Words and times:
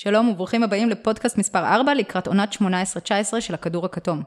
שלום 0.00 0.28
וברוכים 0.28 0.62
הבאים 0.62 0.88
לפודקאסט 0.88 1.38
מספר 1.38 1.58
4 1.58 1.94
לקראת 1.94 2.26
עונת 2.26 2.52
18-19 2.52 3.40
של 3.40 3.54
הכדור 3.54 3.86
הכתום. 3.86 4.22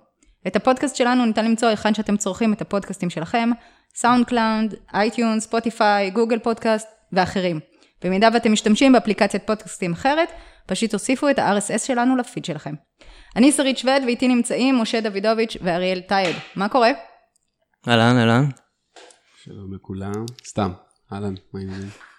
את 0.48 0.56
הפודקאסט 0.56 0.96
שלנו 0.96 1.26
ניתן 1.26 1.46
למצוא 1.46 1.68
היכן 1.68 1.94
שאתם 1.94 2.18
צורכים 2.18 2.54
את 2.54 2.62
הפודקאסטים 2.62 3.10
שלכם, 3.10 3.50
סאונד 3.96 4.26
קלאונד, 4.26 4.76
אייטיונס, 4.94 5.44
ספוטיפיי, 5.44 6.12
גוגל 6.12 6.40
פודקאסט 6.40 6.88
ואחרים. 7.14 7.60
במידה 8.04 8.30
ואתם 8.34 8.52
משתמשים 8.52 8.92
באפליקציית 8.92 9.48
פודקאסטים 9.48 9.94
אחרת, 9.94 10.30
פשוט 10.68 10.92
תוסיפו 10.92 11.30
את 11.30 11.40
ה-RSS 11.40 11.86
שלנו 11.88 12.16
לפיד 12.16 12.46
שלכם. 12.46 12.74
אני 13.36 13.52
שרית 13.52 13.78
שווד 13.78 14.04
ואיתי 14.06 14.28
נמצאים 14.28 14.78
משה 14.78 15.02
דוידוביץ' 15.02 15.58
ואריאל 15.62 16.02
טייד. 16.02 16.36
מה 16.56 16.70
קורה? 16.70 16.92
אהלן, 17.88 18.18
אהלן. 18.18 18.46
שלום 19.44 19.74
לכולם. 19.74 20.26
סתם, 20.46 20.72
אהלן, 21.14 21.34
מה 21.54 21.60
העניינים? 21.60 22.11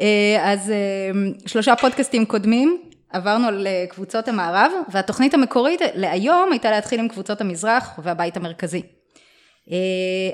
אה, 0.00 0.52
אז 0.52 0.70
אה, 0.70 1.10
שלושה 1.46 1.76
פודקאסטים 1.76 2.24
קודמים, 2.26 2.82
עברנו 3.12 3.48
על 3.48 3.66
אה, 3.66 3.84
המערב, 4.26 4.72
והתוכנית 4.92 5.34
המקורית 5.34 5.80
להיום 5.94 6.52
הייתה 6.52 6.70
להתחיל 6.70 7.00
עם 7.00 7.08
קבוצות 7.08 7.40
המזרח 7.40 7.98
והבית 8.02 8.36
המרכזי. 8.36 8.82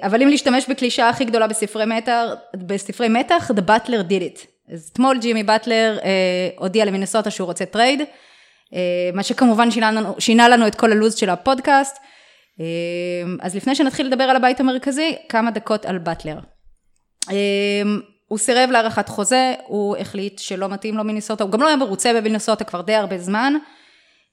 אבל 0.03 0.23
אם 0.23 0.29
להשתמש 0.29 0.71
בקלישאה 0.71 1.09
הכי 1.09 1.25
גדולה 1.25 1.47
בספרי 1.47 1.85
מתח, 1.87 2.23
בספרי 2.57 3.09
מתח, 3.09 3.51
The 3.51 3.71
Butler 3.71 4.11
did 4.11 4.23
it. 4.23 4.47
אז 4.73 4.91
אתמול 4.93 5.19
ג'ימי 5.19 5.43
באטלר 5.43 5.99
הודיע 6.59 6.85
למינסוטה 6.85 7.31
שהוא 7.31 7.47
רוצה 7.47 7.65
טרייד, 7.65 8.03
מה 9.15 9.23
שכמובן 9.23 9.71
שינה 9.71 9.93
לנו, 9.93 10.15
שינה 10.19 10.49
לנו 10.49 10.67
את 10.67 10.75
כל 10.75 10.93
הלו"ז 10.93 11.15
של 11.15 11.31
הפודקאסט. 11.31 11.97
אז 13.41 13.57
לפני 13.57 13.75
שנתחיל 13.75 14.07
לדבר 14.07 14.25
על 14.25 14.37
הבית 14.37 14.61
המרכזי, 14.61 15.17
כמה 15.29 15.51
דקות 15.51 15.87
על 15.87 15.99
באטלר. 15.99 16.39
הוא 18.31 18.39
סירב 18.39 18.71
להארכת 18.71 19.09
חוזה, 19.09 19.55
הוא 19.67 19.97
החליט 19.97 20.39
שלא 20.39 20.69
מתאים 20.69 20.97
לו 20.97 21.05
מיניסוטה, 21.05 21.45
הוא 21.45 21.53
גם 21.53 21.61
לא 21.61 21.67
היה 21.67 21.77
מרוצה 21.77 22.13
במיניסוטה 22.15 22.65
כבר 22.65 22.81
די 22.81 22.95
הרבה 22.95 23.19
זמן, 23.19 23.55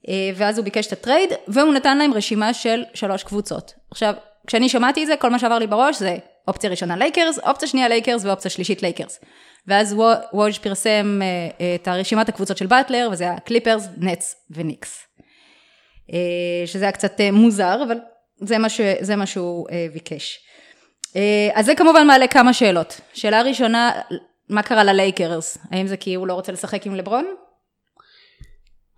אה, 0.08 0.30
ואז 0.34 0.58
הוא 0.58 0.64
ביקש 0.64 0.86
את 0.86 0.92
הטרייד, 0.92 1.32
והוא 1.48 1.74
נתן 1.74 1.98
להם 1.98 2.14
רשימה 2.14 2.54
של 2.54 2.84
שלוש 2.94 3.22
קבוצות. 3.22 3.74
עכשיו, 3.90 4.14
כשאני 4.46 4.68
שמעתי 4.68 5.02
את 5.02 5.06
זה, 5.06 5.16
כל 5.16 5.30
מה 5.30 5.38
שעבר 5.38 5.58
לי 5.58 5.66
בראש 5.66 5.98
זה 5.98 6.16
אופציה 6.48 6.70
ראשונה 6.70 6.96
לייקרס, 6.96 7.38
אופציה 7.38 7.68
שנייה 7.68 7.88
לייקרס 7.88 8.24
ואופציה 8.24 8.50
שלישית 8.50 8.82
לייקרס. 8.82 9.20
ואז 9.66 9.94
וואג' 10.32 10.52
פרסם 10.62 11.20
אה, 11.22 11.74
את 11.74 11.88
הרשימת 11.88 12.28
הקבוצות 12.28 12.56
של 12.56 12.66
באטלר, 12.66 13.08
וזה 13.12 13.24
היה 13.24 13.40
קליפרס, 13.40 13.88
נטס 13.96 14.36
וניקס. 14.50 15.06
אה, 16.12 16.66
שזה 16.66 16.84
היה 16.84 16.92
קצת 16.92 17.20
מוזר, 17.32 17.82
אבל 17.86 17.98
זה 18.40 18.58
מה, 18.58 18.68
ש, 18.68 18.80
זה 19.00 19.16
מה 19.16 19.26
שהוא 19.26 19.66
ביקש. 19.92 20.47
אה, 21.18 21.50
אז 21.54 21.66
זה 21.66 21.74
כמובן 21.74 22.06
מעלה 22.06 22.26
כמה 22.26 22.52
שאלות. 22.52 23.00
שאלה 23.12 23.42
ראשונה, 23.42 23.92
מה 24.48 24.62
קרה 24.62 24.84
ללייקרס? 24.84 25.58
האם 25.70 25.86
זה 25.86 25.96
כי 25.96 26.14
הוא 26.14 26.26
לא 26.26 26.34
רוצה 26.34 26.52
לשחק 26.52 26.86
עם 26.86 26.94
לברון? 26.94 27.24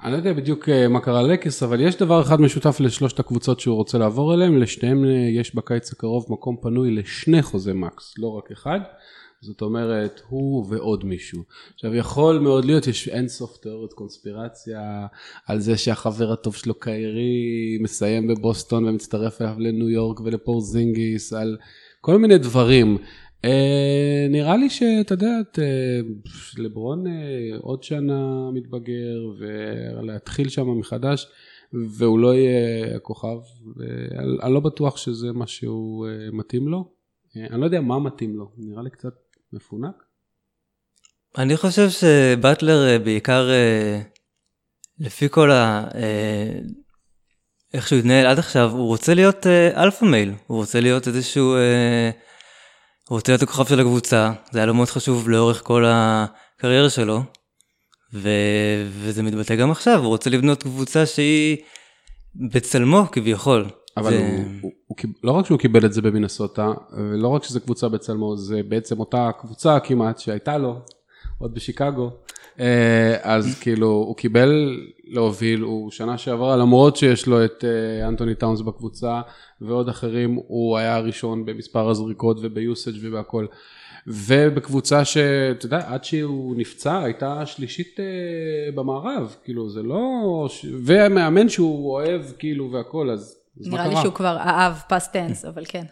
אני 0.02 0.12
לא 0.12 0.16
יודע 0.16 0.32
בדיוק 0.32 0.68
אה, 0.68 0.88
מה 0.88 1.00
קרה 1.00 1.22
ללייקרס, 1.22 1.62
אבל 1.62 1.80
יש 1.80 1.96
דבר 1.96 2.22
אחד 2.22 2.41
משותף 2.41 2.80
לשלושת 2.80 3.18
הקבוצות 3.18 3.60
שהוא 3.60 3.76
רוצה 3.76 3.98
לעבור 3.98 4.34
אליהם, 4.34 4.58
לשניהם 4.58 5.04
אה, 5.04 5.10
יש 5.10 5.54
בקיץ 5.54 5.92
הקרוב 5.92 6.26
מקום 6.28 6.56
פנוי 6.62 6.91
לשני 6.91 7.42
חוזי 7.42 7.72
מקס, 7.72 8.14
לא 8.18 8.28
רק 8.28 8.50
אחד. 8.50 8.80
זאת 9.42 9.62
אומרת, 9.62 10.20
הוא 10.28 10.66
ועוד 10.68 11.04
מישהו. 11.04 11.42
עכשיו, 11.74 11.94
יכול 11.94 12.38
מאוד 12.38 12.64
להיות, 12.64 12.86
יש 12.86 13.08
אינסוף 13.08 13.56
תיאוריות 13.56 13.92
קונספירציה 13.92 15.06
על 15.46 15.60
זה 15.60 15.76
שהחבר 15.76 16.32
הטוב 16.32 16.54
שלו 16.56 16.74
קיירי 16.74 17.78
מסיים 17.82 18.28
בבוסטון 18.28 18.84
ומצטרף 18.84 19.42
אליו 19.42 19.54
לניו 19.58 19.88
יורק 19.88 20.20
ולפורזינגיס, 20.20 21.32
על 21.32 21.56
כל 22.00 22.18
מיני 22.18 22.38
דברים. 22.38 22.98
אה, 23.44 24.26
נראה 24.30 24.56
לי 24.56 24.70
שאתה 24.70 25.14
יודע, 25.14 25.36
אה, 25.58 26.00
לברון 26.58 27.06
אה, 27.06 27.12
עוד 27.60 27.82
שנה 27.82 28.50
מתבגר 28.52 29.18
ולהתחיל 29.38 30.48
שם 30.48 30.78
מחדש 30.78 31.26
והוא 31.98 32.18
לא 32.18 32.34
יהיה 32.34 32.96
הכוכב, 32.96 33.38
אני 34.42 34.54
לא 34.54 34.60
בטוח 34.60 34.96
שזה 34.96 35.32
מה 35.32 35.46
שהוא 35.46 36.06
אה, 36.06 36.12
מתאים 36.32 36.68
לו. 36.68 36.91
אה, 37.36 37.47
אני 37.50 37.60
לא 37.60 37.64
יודע 37.64 37.80
מה 37.80 37.98
מתאים 37.98 38.36
לו, 38.36 38.50
נראה 38.56 38.82
לי 38.82 38.91
קצת 38.91 39.14
מפונק. 39.52 39.94
אני 41.38 41.56
חושב 41.56 41.88
שבטלר 41.91 42.86
אה, 42.88 42.98
בעיקר 42.98 43.50
אה, 43.50 44.00
לפי 44.98 45.28
כל 45.28 45.50
ה... 45.50 45.88
איך 47.75 47.88
שהוא 47.88 47.98
התנהל 47.98 48.26
עד 48.26 48.38
עכשיו, 48.38 48.70
הוא 48.70 48.86
רוצה 48.86 49.14
להיות 49.14 49.47
אה, 49.47 49.82
alpha 49.82 50.04
male, 50.04 50.32
הוא 50.47 50.58
רוצה 50.58 50.81
להיות 50.81 51.08
איזשהו, 51.08 51.54
אה, 51.54 52.10
הוא 53.08 53.16
רוצה 53.16 53.32
להיות 53.32 53.42
הכוכב 53.42 53.66
של 53.66 53.81
הקבוצה, 53.81 54.32
זה 54.53 54.58
היה 54.58 54.66
לו 54.66 54.75
מאוד 54.75 54.88
חשוב 54.88 55.28
לאורך 55.28 55.62
כל 55.64 55.84
הקריירה 55.86 56.91
שלו, 56.91 57.22
ו, 58.14 58.28
וזה 58.88 59.22
מתבטא 59.22 59.54
גם 59.56 59.70
עכשיו, 59.70 60.00
הוא 60.00 60.08
רוצה 60.08 60.31
לבנות 60.31 60.62
קבוצה 60.62 61.06
שהיא 61.06 61.56
בצלמו 62.54 63.04
כביכול. 63.12 63.66
אבל 63.97 64.10
זה... 64.10 64.19
הוא, 64.19 64.44
הוא, 64.60 64.72
הוא, 64.87 64.97
לא 65.25 65.32
רק 65.32 65.47
שהוא 65.47 65.58
קיבל 65.58 65.84
את 65.84 65.92
זה 65.92 66.02
במינסוטה, 66.02 66.72
ולא 66.97 67.28
רק 67.28 67.44
שזו 67.44 67.60
קבוצה 67.60 67.88
בצלמו, 67.88 68.37
זה 68.37 68.60
בעצם 68.69 69.00
אותה 69.00 69.31
קבוצה 69.41 69.81
כמעט 69.81 70.19
שהייתה 70.19 70.58
לו, 70.58 70.81
עוד 71.40 71.54
בשיקגו, 71.54 72.10
אה, 72.60 73.16
אז 73.22 73.58
כאילו 73.60 73.86
הוא 73.86 74.16
קיבל 74.16 74.80
להוביל, 75.04 75.60
הוא 75.60 75.90
שנה 75.90 76.18
שעברה 76.18 76.56
למרות 76.56 76.96
שיש 76.96 77.26
לו 77.26 77.44
את 77.44 77.64
אה, 77.64 78.08
אנטוני 78.08 78.34
טאונס 78.34 78.60
בקבוצה 78.60 79.20
ועוד 79.60 79.88
אחרים, 79.88 80.38
הוא 80.46 80.78
היה 80.78 80.96
הראשון 80.96 81.44
במספר 81.44 81.90
הזריקות 81.90 82.38
וביוסאג' 82.40 82.94
ובהכל. 83.00 83.46
ובקבוצה 84.06 85.04
שאתה 85.04 85.66
יודע, 85.66 85.80
עד 85.86 86.04
שהוא 86.04 86.56
נפצע 86.56 86.98
הייתה 86.98 87.46
שלישית 87.46 88.00
אה, 88.00 88.72
במערב, 88.74 89.36
כאילו 89.44 89.70
זה 89.70 89.82
לא, 89.82 90.48
ומאמן 90.84 91.48
שהוא 91.48 91.92
אוהב 91.92 92.22
כאילו 92.38 92.72
והכל, 92.72 93.10
אז, 93.10 93.36
אז 93.60 93.68
נראה 93.68 93.88
לי 93.88 93.96
שהוא 93.96 94.14
כבר 94.14 94.36
אהב 94.36 94.72
פסט 94.88 95.12
טנס, 95.12 95.44
אבל 95.44 95.64
כן. 95.68 95.84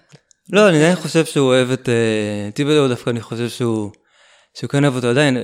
לא, 0.53 0.69
אני 0.69 0.76
עדיין 0.76 0.97
חושב 0.97 1.25
שהוא 1.25 1.47
אוהב 1.47 1.70
את 1.70 1.88
תיבודו, 2.55 2.89
דווקא 2.88 3.10
אני 3.10 3.20
חושב 3.20 3.48
שהוא, 3.48 3.91
שהוא 4.54 4.70
כן 4.70 4.84
אוהב 4.84 4.97
אותו 4.97 5.09
עדיין. 5.09 5.36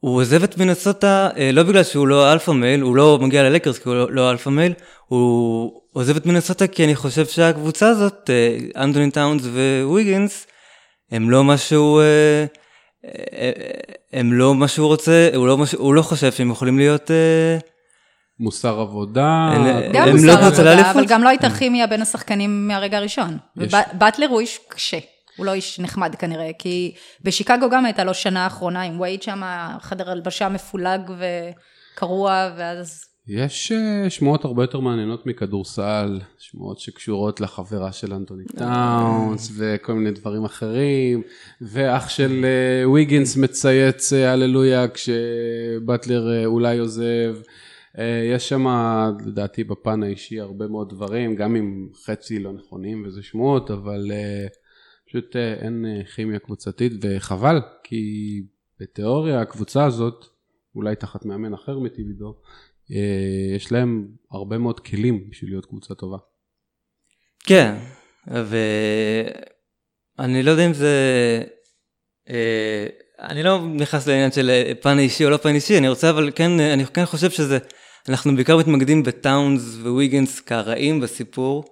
הוא 0.00 0.20
עוזב 0.20 0.42
את 0.42 0.58
מינסוטה 0.58 1.28
אה, 1.36 1.52
לא 1.52 1.62
בגלל 1.62 1.84
שהוא 1.84 2.08
לא 2.08 2.32
alpha 2.32 2.50
male, 2.50 2.80
הוא 2.80 2.96
לא 2.96 3.18
מגיע 3.22 3.42
ללייקרס 3.42 3.78
כי 3.78 3.88
הוא 3.88 3.96
לא, 3.96 4.12
לא 4.12 4.30
alpha 4.30 4.50
male, 4.50 4.72
הוא 5.06 5.72
עוזב 5.92 6.16
את 6.16 6.26
מינסוטה 6.26 6.66
כי 6.66 6.84
אני 6.84 6.96
חושב 6.96 7.26
שהקבוצה 7.26 7.88
הזאת, 7.88 8.30
אה, 8.30 8.82
אנתוני 8.82 9.10
טאונס 9.10 9.42
וויגינס, 9.84 10.46
הם 11.10 11.30
לא 11.30 11.44
משהו, 11.44 12.00
אה, 12.00 12.44
הם 14.12 14.32
לא 14.32 14.54
מה 14.54 14.68
שהוא 14.68 14.86
רוצה, 14.86 15.30
הוא 15.34 15.46
לא, 15.46 15.58
מש, 15.58 15.72
הוא 15.74 15.94
לא 15.94 16.02
חושב 16.02 16.32
שהם 16.32 16.50
יכולים 16.50 16.78
להיות... 16.78 17.10
מוסר 18.40 18.80
עבודה. 18.80 19.50
גם 19.92 20.08
מוסר 20.08 20.26
לא 20.26 20.32
עבודה, 20.32 20.90
אבל 20.90 21.06
גם 21.06 21.22
לא 21.22 21.28
הייתה 21.28 21.50
כימיה 21.50 21.86
בין 21.86 22.02
השחקנים 22.02 22.68
מהרגע 22.68 22.98
הראשון. 22.98 23.38
ובטלר 23.56 24.26
הוא 24.28 24.40
איש 24.40 24.58
קשה. 24.68 24.98
הוא 25.38 25.46
לא 25.46 25.54
איש 25.54 25.80
נחמד 25.80 26.14
כנראה, 26.14 26.50
כי 26.58 26.94
בשיקגו 27.22 27.70
גם 27.70 27.84
הייתה 27.84 28.04
לו 28.04 28.14
שנה 28.14 28.44
האחרונה 28.44 28.82
עם 28.82 29.00
וייד 29.00 29.22
שם, 29.22 29.42
חדר 29.80 30.10
הלבשה 30.10 30.48
מפולג 30.48 31.00
וקרוע, 31.18 32.50
ואז... 32.56 33.08
יש 33.28 33.72
אה, 33.72 34.10
שמועות 34.10 34.44
הרבה 34.44 34.62
יותר 34.62 34.80
מעניינות 34.80 35.26
מכדורסל, 35.26 36.20
שמועות 36.38 36.78
שקשורות 36.78 37.40
לחברה 37.40 37.92
של 37.92 38.14
אנטוני 38.14 38.44
טאונס 38.44 39.52
וכל 39.56 39.92
מיני 39.92 40.10
דברים 40.10 40.44
אחרים, 40.44 41.22
ואח 41.60 42.08
של 42.08 42.46
ויגינס 42.94 43.36
אה, 43.36 43.42
מצייץ 43.42 44.12
אה, 44.12 44.32
הללויה 44.32 44.88
כשבטלר 44.88 46.46
אולי 46.46 46.78
עוזב. 46.78 47.36
יש 48.34 48.48
שם 48.48 48.66
לדעתי 49.26 49.64
בפן 49.64 50.02
האישי 50.02 50.40
הרבה 50.40 50.68
מאוד 50.68 50.88
דברים, 50.90 51.34
גם 51.34 51.56
אם 51.56 51.88
חצי 52.04 52.38
לא 52.38 52.52
נכונים 52.52 53.04
וזה 53.06 53.22
שמועות, 53.22 53.70
אבל 53.70 54.10
פשוט 55.08 55.36
אה, 55.36 55.54
אין 55.54 55.84
אה, 55.86 56.04
כימיה 56.04 56.38
קבוצתית 56.38 56.92
וחבל, 57.02 57.60
כי 57.84 58.02
בתיאוריה 58.80 59.40
הקבוצה 59.40 59.84
הזאת, 59.84 60.24
אולי 60.74 60.96
תחת 60.96 61.24
מאמן 61.24 61.54
אחר 61.54 61.78
מטיבידו, 61.78 62.34
אה, 62.92 63.56
יש 63.56 63.72
להם 63.72 64.08
הרבה 64.30 64.58
מאוד 64.58 64.80
כלים 64.80 65.30
בשביל 65.30 65.50
להיות 65.50 65.66
קבוצה 65.66 65.94
טובה. 65.94 66.16
כן, 67.46 67.74
ואני 70.18 70.42
לא 70.42 70.50
יודע 70.50 70.66
אם 70.66 70.72
זה... 70.72 70.94
אני 73.18 73.42
לא 73.42 73.66
נכנס 73.74 74.06
לעניין 74.06 74.32
של 74.32 74.50
פן 74.80 74.98
אישי 74.98 75.24
או 75.24 75.30
לא 75.30 75.36
פן 75.36 75.54
אישי, 75.54 75.78
אני 75.78 75.88
רוצה 75.88 76.10
אבל 76.10 76.30
כן, 76.34 76.60
אני 76.60 76.86
כן 76.86 77.06
חושב 77.06 77.30
שזה, 77.30 77.58
אנחנו 78.08 78.34
בעיקר 78.34 78.56
מתמקדים 78.56 79.02
בטאונס 79.02 79.76
וויגנס 79.82 80.40
כרעים 80.40 81.00
בסיפור. 81.00 81.64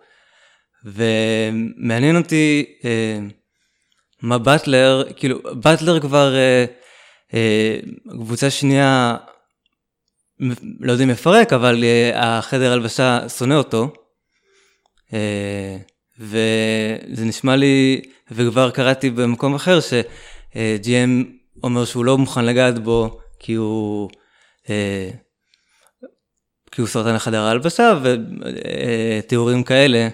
ומעניין 0.86 2.16
אותי 2.16 2.64
אה, 2.84 3.18
מה 4.22 4.38
באטלר, 4.38 5.04
כאילו 5.16 5.38
באטלר 5.52 6.00
כבר 6.00 6.34
אה, 6.34 6.64
אה, 7.34 7.76
קבוצה 8.10 8.50
שנייה, 8.50 9.16
לא 10.80 10.92
יודע 10.92 11.04
אם 11.04 11.08
מפרק, 11.08 11.52
אבל 11.52 11.84
אה, 11.84 12.38
החדר 12.38 12.72
הלבשה 12.72 13.28
שונא 13.28 13.54
אותו. 13.54 13.92
אה, 15.12 15.76
וזה 16.18 17.24
נשמע 17.24 17.56
לי, 17.56 18.02
וכבר 18.30 18.70
קראתי 18.70 19.10
במקום 19.10 19.54
אחר, 19.54 19.80
ש-GM 19.80 21.26
אומר 21.62 21.84
שהוא 21.84 22.04
לא 22.04 22.18
מוכן 22.18 22.44
לגעת 22.44 22.78
בו, 22.78 23.20
כי 23.38 23.54
הוא, 23.54 24.10
אה, 24.70 25.10
כי 26.70 26.80
הוא 26.80 26.88
סרטן 26.88 27.14
החדר 27.14 27.42
ההלבשה 27.42 27.98
ותיאורים 28.02 29.62
כאלה. 29.62 30.08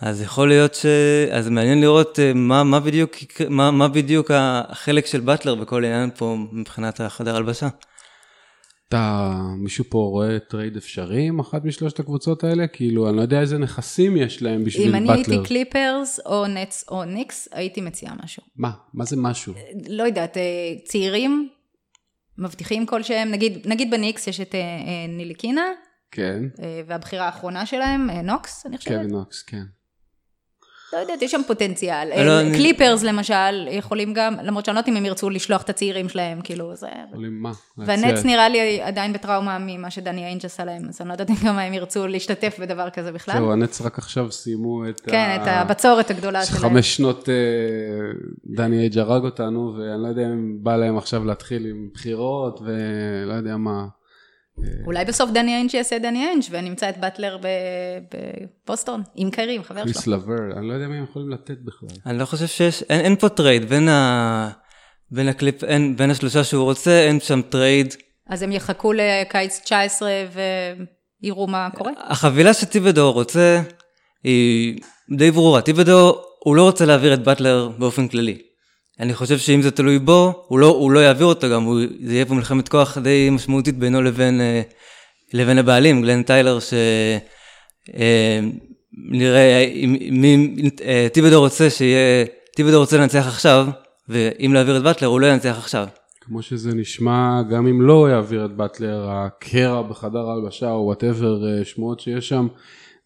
אז 0.00 0.22
יכול 0.22 0.48
להיות 0.48 0.74
ש... 0.74 0.86
אז 1.30 1.48
מעניין 1.48 1.80
לראות 1.80 2.18
אה, 2.18 2.32
מה, 2.34 2.64
מה, 2.64 2.80
בדיוק, 2.80 3.16
מה, 3.50 3.70
מה 3.70 3.88
בדיוק 3.88 4.30
החלק 4.34 5.06
של 5.06 5.20
באטלר 5.20 5.54
בכל 5.54 5.84
עניין 5.84 6.10
פה 6.16 6.36
מבחינת 6.52 7.00
החדר 7.00 7.36
הלבשה. 7.36 7.68
אתה, 8.88 9.32
מישהו 9.58 9.84
פה 9.90 9.98
רואה 9.98 10.38
טרייד 10.38 10.76
אפשרי 10.76 11.26
עם 11.26 11.40
אחת 11.40 11.64
משלושת 11.64 12.00
הקבוצות 12.00 12.44
האלה? 12.44 12.66
כאילו, 12.66 13.08
אני 13.08 13.16
לא 13.16 13.22
יודע 13.22 13.40
איזה 13.40 13.58
נכסים 13.58 14.16
יש 14.16 14.42
להם 14.42 14.64
בשביל 14.64 14.92
באטלר. 14.92 15.04
אם 15.04 15.10
אני 15.10 15.18
הייתי 15.18 15.48
קליפרס 15.48 16.20
או 16.26 16.46
נטס 16.46 16.84
או 16.88 17.04
ניקס, 17.04 17.48
הייתי 17.52 17.80
מציעה 17.80 18.14
משהו. 18.24 18.42
מה? 18.56 18.70
מה 18.94 19.04
זה 19.04 19.16
משהו? 19.16 19.54
לא 19.88 20.02
יודעת, 20.02 20.36
אה, 20.36 20.42
צעירים, 20.84 21.48
מבטיחים 22.38 22.86
כלשהם, 22.86 23.30
נגיד, 23.30 23.66
נגיד 23.66 23.90
בניקס 23.90 24.26
יש 24.26 24.40
את 24.40 24.54
אה, 24.54 24.60
ניליקינה, 25.08 25.64
כן. 26.10 26.42
והבחירה 26.86 27.26
האחרונה 27.26 27.66
שלהם, 27.66 28.10
נוקס, 28.10 28.66
אני 28.66 28.78
חושבת. 28.78 28.92
קווין 28.92 29.10
נוקס, 29.10 29.42
כן. 29.42 29.62
לא 30.92 30.98
יודעת, 30.98 31.22
יש 31.22 31.30
שם 31.30 31.40
פוטנציאל. 31.46 32.24
לא, 32.24 32.54
קליפרס 32.54 33.02
אני... 33.02 33.08
למשל, 33.08 33.68
יכולים 33.70 34.14
גם, 34.14 34.34
למרות 34.42 34.64
שאני 34.64 34.74
לא 34.74 34.78
יודעת 34.78 34.88
אם 34.88 34.96
הם 34.96 35.06
ירצו 35.06 35.30
לשלוח 35.30 35.62
את 35.62 35.70
הצעירים 35.70 36.08
שלהם, 36.08 36.40
כאילו 36.40 36.74
זה... 36.74 36.86
יכולים 37.10 37.42
מה? 37.42 37.52
והנטס 37.78 38.24
נראה 38.24 38.48
לי 38.48 38.82
עדיין 38.82 39.12
בטראומה 39.12 39.58
ממה 39.60 39.90
שדני 39.90 40.24
איינג' 40.24 40.46
עשה 40.46 40.64
להם, 40.64 40.88
אז 40.88 41.00
אני 41.00 41.08
לא 41.08 41.14
יודעת 41.14 41.30
אם 41.30 41.34
גם 41.46 41.58
הם 41.58 41.74
ירצו 41.74 42.06
להשתתף 42.06 42.56
בדבר 42.60 42.90
כזה 42.90 43.12
בכלל. 43.12 43.34
זהו, 43.34 43.52
הנטס 43.52 43.80
רק 43.80 43.98
עכשיו 43.98 44.32
סיימו 44.32 44.88
את 44.88 45.00
כן, 45.00 45.28
ה... 45.30 45.36
את 45.36 45.46
הבצורת 45.46 46.10
הגדולה 46.10 46.44
שלהם. 46.44 46.60
חמש 46.60 46.96
שנות 46.96 47.28
אה, 47.28 47.34
דני 48.46 48.78
איינג' 48.78 48.98
הרג 48.98 49.24
אותנו, 49.24 49.74
ואני 49.78 50.02
לא 50.02 50.08
יודע 50.08 50.22
אם 50.26 50.56
בא 50.62 50.76
להם 50.76 50.98
עכשיו 50.98 51.24
להתחיל 51.24 51.66
עם 51.66 51.88
בחירות, 51.94 52.60
ולא 52.64 53.34
יודע 53.34 53.56
מה. 53.56 53.86
אולי 54.86 55.04
בסוף 55.04 55.30
דני 55.30 55.54
איינג' 55.54 55.74
יעשה 55.74 55.98
דני 55.98 56.26
איינג' 56.26 56.42
ונמצא 56.50 56.88
את 56.88 56.98
באטלר 56.98 57.38
בבוסטון, 58.64 59.02
עם 59.14 59.30
קיירי, 59.30 59.54
עם 59.54 59.62
חבר 59.62 59.84
שלו. 59.84 59.92
קאריס 59.92 60.06
לוורט, 60.06 60.58
אני 60.58 60.68
לא 60.68 60.72
יודע 60.72 60.86
מי 60.86 60.96
הם 60.96 61.04
יכולים 61.04 61.30
לתת 61.30 61.58
בכלל. 61.64 61.88
אני 62.06 62.18
לא 62.18 62.24
חושב 62.24 62.46
שיש, 62.46 62.82
אין, 62.82 63.00
אין 63.00 63.16
פה 63.16 63.28
טרייד 63.28 63.68
בין, 63.68 63.88
ה, 63.88 64.50
בין 65.10 65.28
הקליפ, 65.28 65.64
אין, 65.64 65.96
בין 65.96 66.10
השלושה 66.10 66.44
שהוא 66.44 66.64
רוצה, 66.64 67.00
אין 67.00 67.20
שם 67.20 67.40
טרייד. 67.42 67.94
אז 68.28 68.42
הם 68.42 68.52
יחכו 68.52 68.92
לקיץ 68.92 69.60
19 69.64 70.10
ויראו 71.22 71.46
מה 71.46 71.68
קורה? 71.74 71.92
החבילה 71.98 72.54
שטיבדו 72.54 73.12
רוצה 73.12 73.62
היא 74.24 74.80
די 75.16 75.30
ברורה, 75.30 75.60
טיבדו 75.60 76.22
הוא 76.44 76.56
לא 76.56 76.62
רוצה 76.62 76.86
להעביר 76.86 77.14
את 77.14 77.24
באטלר 77.24 77.68
באופן 77.78 78.08
כללי. 78.08 78.38
אני 79.00 79.14
חושב 79.14 79.38
שאם 79.38 79.62
זה 79.62 79.70
תלוי 79.70 79.98
בו, 79.98 80.44
הוא 80.48 80.58
לא, 80.58 80.66
הוא 80.66 80.90
לא 80.90 81.00
יעביר 81.00 81.26
אותו 81.26 81.50
גם, 81.50 81.62
הוא, 81.62 81.80
זה 82.04 82.14
יהיה 82.14 82.26
פה 82.26 82.34
מלחמת 82.34 82.68
כוח 82.68 82.98
די 82.98 83.30
משמעותית 83.30 83.78
בינו 83.78 84.02
לבין, 84.02 84.40
אה, 84.40 84.62
לבין 85.32 85.58
הבעלים, 85.58 86.02
גלן 86.02 86.22
טיילר, 86.22 86.58
שנראה 86.60 87.94
אה, 89.64 89.84
מי 90.10 90.54
אה, 90.84 91.06
טיבדו 91.12 91.40
רוצה 91.40 91.70
שיהיה, 91.70 92.24
טיבדו 92.56 92.78
רוצה 92.78 92.98
לנצח 92.98 93.26
עכשיו, 93.26 93.66
ואם 94.08 94.50
להעביר 94.54 94.76
את 94.76 94.82
באטלר 94.82 95.08
הוא 95.08 95.20
לא 95.20 95.26
ינצח 95.26 95.58
עכשיו. 95.58 95.86
כמו 96.20 96.42
שזה 96.42 96.74
נשמע, 96.74 97.42
גם 97.50 97.66
אם 97.66 97.82
לא 97.82 98.10
יעביר 98.10 98.44
את 98.44 98.56
באטלר, 98.56 99.06
הקרע 99.10 99.82
בחדר 99.82 100.28
ההלבשה 100.30 100.70
או 100.70 100.84
וואטאבר 100.84 101.64
שמועות 101.64 102.00
שיש 102.00 102.28
שם, 102.28 102.46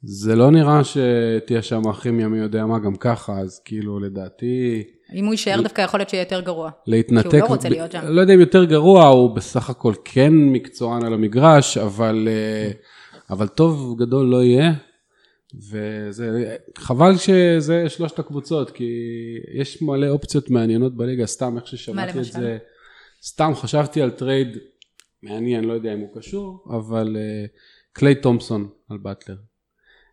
זה 0.02 0.36
לא 0.36 0.50
נראה 0.50 0.80
שתהיה 0.84 1.62
שם 1.62 1.88
הכימיה 1.88 2.28
מי 2.28 2.38
יודע 2.38 2.66
מה 2.66 2.78
גם 2.78 2.96
ככה, 2.96 3.38
אז 3.38 3.60
כאילו 3.64 4.00
לדעתי... 4.00 4.82
אם 5.14 5.24
הוא 5.24 5.34
יישאר 5.34 5.62
דווקא 5.62 5.82
יכול 5.82 6.00
להיות 6.00 6.08
שיהיה 6.08 6.22
יותר 6.22 6.40
גרוע. 6.40 6.70
להתנתק. 6.86 7.30
כי 7.30 7.36
הוא 7.36 7.48
לא 7.48 7.54
רוצה 7.54 7.68
להיות 7.68 7.92
שם. 7.92 8.00
לא 8.04 8.20
יודע 8.20 8.34
אם 8.34 8.40
יותר 8.40 8.64
גרוע, 8.64 9.06
הוא 9.06 9.36
בסך 9.36 9.70
הכל 9.70 9.94
כן 10.04 10.32
מקצוען 10.32 11.04
על 11.04 11.14
המגרש, 11.14 11.78
אבל, 11.78 12.28
אה, 12.30 12.70
אבל 13.30 13.48
טוב 13.48 13.98
גדול 13.98 14.26
לא 14.26 14.42
יהיה. 14.42 14.72
וזה, 15.54 16.56
חבל 16.78 17.16
שזה 17.16 17.88
שלושת 17.88 18.18
הקבוצות, 18.18 18.70
כי 18.70 18.92
יש 19.54 19.82
מלא 19.82 20.08
אופציות 20.08 20.50
מעניינות 20.50 20.96
בליגה, 20.96 21.26
סתם 21.26 21.56
איך 21.56 21.66
ששמעתי 21.66 22.18
את 22.18 22.24
זה. 22.24 22.58
סתם 23.22 23.52
חשבתי 23.54 24.02
על 24.02 24.10
טרייד 24.10 24.58
מעניין, 25.22 25.64
לא 25.64 25.72
יודע 25.72 25.92
אם 25.94 25.98
הוא 25.98 26.08
קשור, 26.14 26.64
אבל 26.70 27.16
אה, 27.16 27.46
קליי 27.92 28.14
תומפסון 28.14 28.68
על 28.90 28.98
באטלר. 28.98 29.36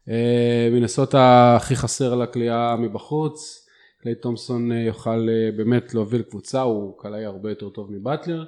אה, 0.09 0.69
מנסוטה 0.71 1.55
הכי 1.55 1.75
חסר 1.75 2.15
לה 2.15 2.27
קליעה 2.27 2.75
מבחוץ. 2.75 3.66
קליי 4.01 4.15
תומפסון 4.15 4.71
אה, 4.71 4.77
יוכל 4.77 5.27
אה, 5.29 5.49
באמת 5.57 5.93
להוביל 5.93 6.21
קבוצה, 6.21 6.61
הוא 6.61 6.97
קלעי 6.99 7.25
הרבה 7.25 7.49
יותר 7.49 7.69
טוב 7.69 7.91
מבטלר, 7.91 8.45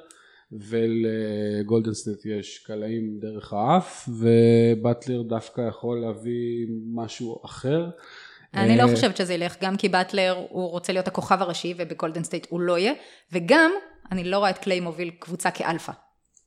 ולגולדן 0.51 1.53
סטייט 1.53 2.25
יש 2.25 2.59
קלעים 2.59 3.19
דרך 3.19 3.53
האף, 3.53 4.09
ובטלר 4.09 5.21
דווקא 5.21 5.61
יכול 5.61 5.99
להביא 5.99 6.67
משהו 6.93 7.39
אחר. 7.45 7.89
אני 8.53 8.77
לא 8.77 8.87
חושבת 8.87 9.17
שזה 9.17 9.33
ילך, 9.33 9.55
גם 9.61 9.77
כי 9.77 9.89
באטלר 9.89 10.45
הוא 10.49 10.69
רוצה 10.69 10.93
להיות 10.93 11.07
הכוכב 11.07 11.41
הראשי 11.41 11.73
ובגולדן 11.77 12.23
סטייט 12.23 12.47
הוא 12.49 12.59
לא 12.59 12.77
יהיה, 12.77 12.93
וגם 13.31 13.71
אני 14.11 14.23
לא 14.23 14.37
רואה 14.37 14.49
את 14.49 14.57
קליי 14.57 14.79
מוביל 14.79 15.11
קבוצה 15.19 15.51
כאלפא. 15.51 15.91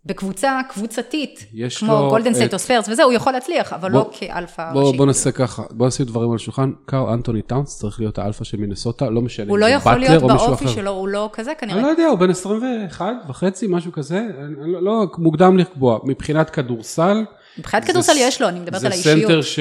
בקבוצה 0.06 0.60
קבוצתית, 0.68 1.46
כמו 1.78 2.08
גולדן 2.10 2.34
סטייט 2.34 2.54
או 2.54 2.58
ספרס 2.58 2.88
וזה, 2.88 3.02
הוא 3.02 3.12
יכול 3.12 3.32
להצליח, 3.32 3.72
אבל 3.72 3.92
בוא, 3.92 4.00
לא 4.00 4.10
כאלפא 4.12 4.62
ראשי. 4.62 4.80
בוא, 4.80 4.96
בוא 4.96 5.06
נעשה 5.06 5.32
ככה, 5.32 5.62
בוא 5.70 5.86
נשים 5.86 6.06
דברים 6.06 6.30
על 6.30 6.36
השולחן, 6.36 6.72
קארל 6.86 7.14
אנתוני 7.14 7.42
טאונס 7.42 7.78
צריך 7.78 8.00
להיות 8.00 8.18
האלפא 8.18 8.44
של 8.44 8.56
מינסוטה, 8.56 9.10
לא 9.10 9.22
משנה 9.22 9.50
הוא 9.50 9.58
לא 9.58 9.66
יכול 9.66 9.96
להיות 9.96 10.22
באופי 10.22 10.68
שלו, 10.68 10.90
הוא 10.90 11.08
לא 11.08 11.30
כזה 11.32 11.52
כנראה. 11.54 11.76
אני 11.76 11.82
לא 11.86 11.88
יודע, 11.88 12.06
הוא 12.06 12.18
בן 12.18 12.30
21 12.30 13.06
וחצי, 13.28 13.66
משהו 13.68 13.92
כזה, 13.92 14.26
לא, 14.58 14.82
לא 14.82 15.06
מוקדם 15.18 15.58
לקבוע, 15.58 15.98
מבחינת 16.04 16.50
כדורסל. 16.50 17.24
מבחינת 17.58 17.84
כדורסל 17.84 18.12
יש 18.16 18.40
לו, 18.40 18.48
אני 18.48 18.60
מדברת 18.60 18.84
על 18.84 18.92
האישיות. 18.92 19.16
זה 19.16 19.26
סנטר, 19.26 19.42
ש... 19.42 19.58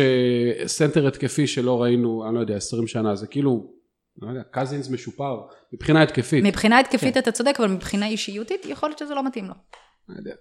סנטר 0.66 1.08
התקפי 1.08 1.48
שלא 1.48 1.82
ראינו, 1.82 2.26
אני 2.28 2.36
לא 2.36 2.40
יודע, 2.40 2.56
20 2.56 2.88
שנה, 2.88 3.16
זה 3.16 3.28
כאילו, 3.28 3.66
לא 4.22 4.30
יודע, 4.30 4.42
קזינס 4.52 4.90
משופר, 4.90 5.38
מבחינה 5.74 6.04
התקפית. 6.04 6.44
מבחינה 6.44 6.80
התקפית 6.80 7.14
כן. 7.14 7.20
אתה 7.20 7.32
צודק, 7.32 7.56
אבל 7.60 7.68
מבחינה 7.68 8.08
אישיותית, 8.08 8.66
יכול 8.66 8.90
להיות 8.90 9.00
שזה 9.00 9.16
לא 9.16 9.26
מתאים 9.26 9.48
לו. 9.48 9.54
לא 10.12 10.18
יודע. 10.18 10.32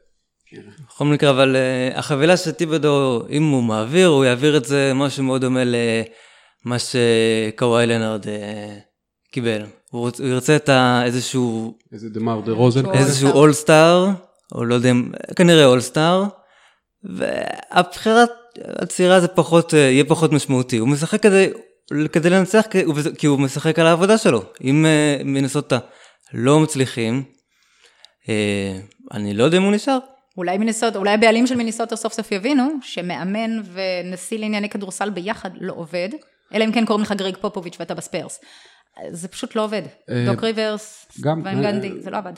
בכל 0.88 1.05
מקרה, 1.05 1.31
אבל 1.31 1.56
uh, 1.56 1.99
החבילה 1.99 2.37
של 2.37 2.50
טיבדו, 2.50 3.26
אם 3.31 3.50
הוא 3.50 3.62
מעביר, 3.62 4.08
הוא 4.08 4.25
יעביר 4.25 4.56
את 4.56 4.64
זה 4.64 4.93
משהו 4.94 5.25
מאוד 5.25 5.40
דומה 5.40 5.61
למה 5.64 6.76
שקוואי 6.78 7.87
לנארד 7.87 8.25
uh, 8.25 8.28
קיבל. 9.32 9.62
הוא, 9.90 10.11
הוא 10.19 10.26
ירצה 10.26 10.56
את 10.56 10.69
ה, 10.69 11.02
איזשהו... 11.05 11.78
איזה 11.93 12.08
דמר 12.08 12.40
דה 12.40 12.52
רוזן. 12.52 12.90
איזשהו 12.90 13.31
אולסטאר, 13.31 14.11
או 14.55 14.64
לא 14.64 14.75
יודע, 14.75 14.93
כנראה 15.37 15.64
אולסטאר, 15.64 16.25
והבחירה 17.05 18.24
הצעירה 18.65 19.20
זה 19.20 19.29
פחות, 19.29 19.72
uh, 19.72 19.77
יהיה 19.77 20.05
פחות 20.05 20.32
משמעותי. 20.32 20.79
הוא 20.79 20.89
משחק 20.89 21.22
כדי, 21.22 21.50
כדי 22.12 22.31
לנצח, 22.31 22.65
כי 23.19 23.27
הוא 23.27 23.41
משחק 23.41 23.79
על 23.79 23.86
העבודה 23.86 24.19
שלו. 24.19 24.43
אם 24.65 24.86
מינסוטה 25.24 25.72
לא 26.34 26.60
מצליחים, 26.60 27.22
אני 29.12 29.34
לא 29.34 29.44
יודע 29.44 29.58
אם 29.58 29.62
הוא 29.62 29.72
נשאר. 29.72 29.98
אולי 30.36 30.58
מינסוטה, 30.58 30.96
אולי 30.96 31.10
הבעלים 31.10 31.46
של 31.46 31.55
מיניסוטה 31.55 31.96
סוף 31.96 32.12
סוף 32.12 32.32
יבינו 32.32 32.64
שמאמן 32.82 33.60
ונשיא 33.72 34.38
לענייני 34.38 34.69
כדורסל 34.69 35.10
ביחד 35.10 35.50
לא 35.60 35.72
עובד, 35.76 36.08
אלא 36.55 36.64
אם 36.64 36.72
כן 36.72 36.86
קוראים 36.86 37.02
לך 37.02 37.12
גרג 37.12 37.36
פופוביץ' 37.36 37.76
ואתה 37.81 37.94
בספרס. 37.94 38.41
זה 39.10 39.29
פשוט 39.29 39.56
לא 39.56 39.64
עובד. 39.64 39.82
אה, 40.10 40.26
דוק 40.26 40.44
ריברס, 40.44 41.06
ואן 41.44 41.62
גנדי, 41.62 41.93
זה 42.00 42.10
לא 42.10 42.17
עבד. 42.17 42.32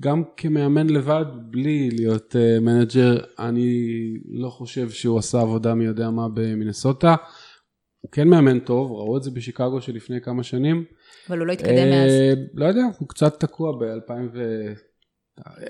גם 0.00 0.22
כמאמן 0.36 0.90
לבד, 0.90 1.24
בלי 1.50 1.90
להיות 1.90 2.36
אה, 2.36 2.60
manager, 2.60 3.16
אני 3.38 3.70
לא 4.32 4.48
חושב 4.48 4.90
שהוא 4.90 5.18
עשה 5.18 5.40
עבודה 5.40 5.74
מי 5.74 5.84
יודע 5.84 6.10
מה 6.10 6.28
במינסוטה. 6.34 7.14
הוא 8.00 8.10
כן 8.10 8.28
מאמן 8.28 8.58
טוב, 8.58 8.92
ראו 8.92 9.16
את 9.16 9.22
זה 9.22 9.30
בשיקגו 9.30 9.80
שלפני 9.80 10.20
כמה 10.20 10.42
שנים. 10.42 10.84
אבל 11.28 11.38
הוא 11.38 11.46
לא 11.46 11.52
התקדם 11.52 11.90
מאז. 11.90 12.10
אה, 12.10 12.32
לא 12.54 12.64
יודע, 12.66 12.82
הוא 12.98 13.08
קצת 13.08 13.40
תקוע 13.40 13.72
ב-2000 13.72 14.36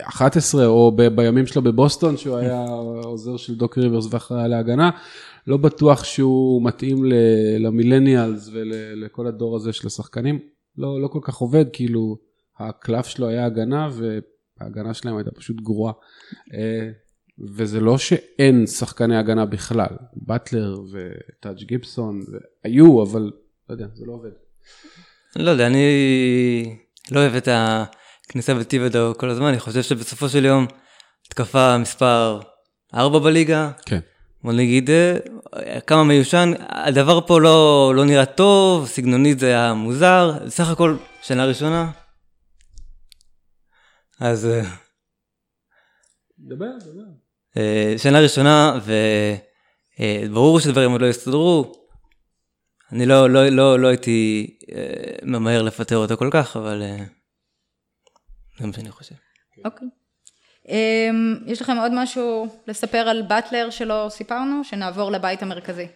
11 0.03 0.67
או 0.67 0.93
ב- 0.97 1.09
בימים 1.09 1.47
שלו 1.47 1.63
בבוסטון 1.63 2.17
שהוא 2.17 2.37
היה 2.37 2.65
עוזר 3.05 3.37
של 3.37 3.55
דוק 3.55 3.79
ריברס 3.79 4.07
ואחראי 4.11 4.49
להגנה, 4.49 4.91
לא 5.47 5.57
בטוח 5.57 6.05
שהוא 6.05 6.65
מתאים 6.65 7.05
למילניאלס 7.59 8.51
ולכל 8.53 9.27
הדור 9.27 9.57
הזה 9.57 9.73
של 9.73 9.87
השחקנים, 9.87 10.39
לא, 10.79 11.03
לא 11.03 11.09
כל 11.09 11.21
כך 11.23 11.37
עובד, 11.37 11.65
כאילו 11.73 12.17
הקלף 12.59 13.07
שלו 13.07 13.29
היה 13.29 13.47
הגנה 13.47 13.89
וההגנה 13.93 14.95
שלהם 14.95 15.17
הייתה 15.17 15.31
פשוט 15.31 15.57
גרועה. 15.61 15.93
אה, 16.55 16.91
וזה 17.57 17.81
לא 17.81 17.99
שאין 17.99 18.67
שחקני 18.67 19.17
הגנה 19.17 19.47
בכלל, 19.47 19.97
באטלר 20.17 20.81
וטאג' 20.93 21.63
גיבסון, 21.63 22.21
היו, 22.65 23.03
אבל 23.03 23.31
לא 23.69 23.75
יודע, 23.75 23.87
זה 23.95 24.05
לא 24.07 24.13
עובד. 24.13 24.31
לא 25.37 25.51
יודע, 25.51 25.67
אני 25.67 25.85
לא 27.11 27.21
אוהב 27.21 27.35
את 27.35 27.49
ה... 27.49 27.85
כניסה 28.33 28.55
בטיבדו 28.55 29.13
כל 29.17 29.31
הזמן, 29.31 29.47
אני 29.47 29.61
חושב 29.61 29.83
שבסופו 29.83 30.29
של 30.29 30.45
יום, 30.45 30.67
התקפה 31.27 31.79
מספר 31.79 32.41
4 32.95 33.19
בליגה. 33.19 33.71
כן. 33.87 34.01
בוא 34.45 34.53
נגיד, 34.53 34.91
אה, 34.91 35.19
כמה 35.87 36.05
מיושן, 36.05 36.53
הדבר 36.69 37.21
פה 37.27 37.41
לא, 37.41 37.93
לא 37.97 38.05
נראה 38.05 38.27
טוב, 38.27 38.87
סגנונית 38.87 39.39
זה 39.39 39.47
היה 39.47 39.75
מוזר, 39.75 40.49
סך 40.49 40.69
הכל 40.69 40.97
שנה 41.23 41.45
ראשונה. 41.45 41.91
אז... 44.21 44.47
אה, 44.47 44.63
דבר, 46.39 46.67
דבר. 46.81 47.03
אה, 47.57 47.95
שנה 47.99 48.21
ראשונה, 48.21 48.79
וברור 49.99 50.61
שדברים 50.61 50.91
עוד 50.91 51.01
לא 51.01 51.07
יסתדרו. 51.07 51.73
אני 52.93 53.07
לא, 53.07 53.31
לא, 53.31 53.49
לא, 53.49 53.79
לא 53.79 53.89
הייתי 53.89 54.51
ממהר 55.23 55.63
לפטר 55.63 55.97
אותו 55.97 56.17
כל 56.17 56.29
כך, 56.33 56.57
אבל 56.57 56.83
זה 58.63 58.67
מה 58.67 58.73
שאני 58.73 58.91
חושב. 58.91 59.15
אוקיי. 59.65 59.89
אמ, 60.69 61.39
יש 61.47 61.63
לכם 61.63 61.77
עוד 61.77 61.93
משהו 61.95 62.47
לספר 62.67 62.99
על 62.99 63.23
באטלר 63.23 63.71
שלא 63.71 64.07
סיפרנו? 64.11 64.65
שנעבור 64.65 65.13
לבית 65.13 65.43
המרכזי. 65.43 65.87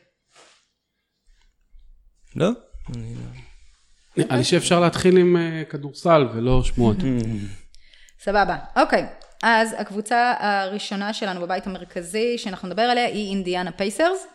לא? 2.37 2.51
אני 2.95 3.15
לא. 3.15 4.37
לי 4.37 4.45
שאפשר 4.45 4.81
להתחיל 4.81 5.17
עם 5.17 5.37
אה, 5.37 5.63
כדורסל 5.71 6.29
ולא 6.35 6.63
שמועות. 6.63 6.97
סבבה, 8.25 8.57
אוקיי. 8.77 9.07
אז 9.43 9.75
הקבוצה 9.79 10.35
הראשונה 10.39 11.13
שלנו 11.13 11.41
בבית 11.41 11.67
המרכזי 11.67 12.39
שאנחנו 12.39 12.69
נדבר 12.69 12.83
עליה 12.83 13.07
היא 13.07 13.31
אינדיאנה 13.31 13.73
פייסרס. 13.73 14.27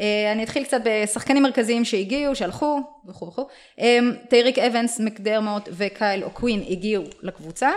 אה, 0.00 0.32
אני 0.32 0.44
אתחיל 0.44 0.64
קצת 0.64 0.80
בשחקנים 0.84 1.42
מרכזיים 1.42 1.84
שהגיעו, 1.84 2.34
שהלכו 2.34 2.80
וכו' 3.08 3.28
וכו'. 3.28 3.46
אה, 3.80 3.98
טייריק 4.30 4.58
אבנס, 4.58 5.00
מקדרמוט 5.00 5.68
וקייל 5.72 6.24
או'קווין 6.24 6.64
הגיעו 6.68 7.04
לקבוצה, 7.22 7.70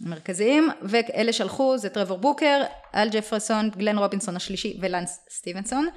מרכזיים, 0.00 0.68
ואלה 0.82 1.32
שהלכו 1.32 1.78
זה 1.78 1.88
טרוור 1.88 2.18
בוקר, 2.18 2.62
אל 2.94 3.08
ג'פרסון, 3.10 3.70
גלן 3.70 3.98
רובינסון 3.98 4.36
השלישי 4.36 4.78
ולנס 4.80 5.20
סטיבנסון. 5.30 5.88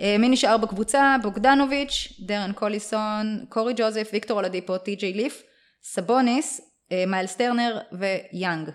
אה, 0.00 0.16
מי 0.18 0.28
נשאר 0.28 0.56
בקבוצה? 0.56 1.16
בוגדנוביץ', 1.22 2.12
דרן 2.26 2.52
קוליסון, 2.52 3.44
קורי 3.48 3.72
ג'וזף, 3.76 4.10
ויקטור 4.12 4.36
אולדיפו, 4.36 4.78
טי.ג'יי 4.78 5.12
ליף, 5.12 5.42
סבוניס, 5.82 6.60
מיילס 7.06 7.36
טרנר 7.36 7.78
ויאנג. 7.92 8.70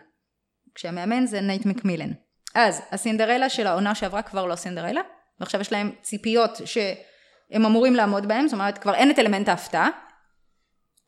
כשהמאמן 0.75 1.25
זה 1.25 1.41
נייט 1.41 1.65
מקמילן. 1.65 2.11
אז 2.55 2.81
הסינדרלה 2.91 3.49
של 3.49 3.67
העונה 3.67 3.95
שעברה 3.95 4.21
כבר 4.21 4.45
לא 4.45 4.55
סינדרלה, 4.55 5.01
ועכשיו 5.41 5.61
יש 5.61 5.71
להם 5.71 5.91
ציפיות 6.01 6.51
שהם 6.65 7.65
אמורים 7.65 7.95
לעמוד 7.95 8.27
בהם, 8.27 8.47
זאת 8.47 8.53
אומרת 8.53 8.77
כבר 8.77 8.93
אין 8.93 9.11
את 9.11 9.19
אלמנט 9.19 9.49
ההפתעה. 9.49 9.89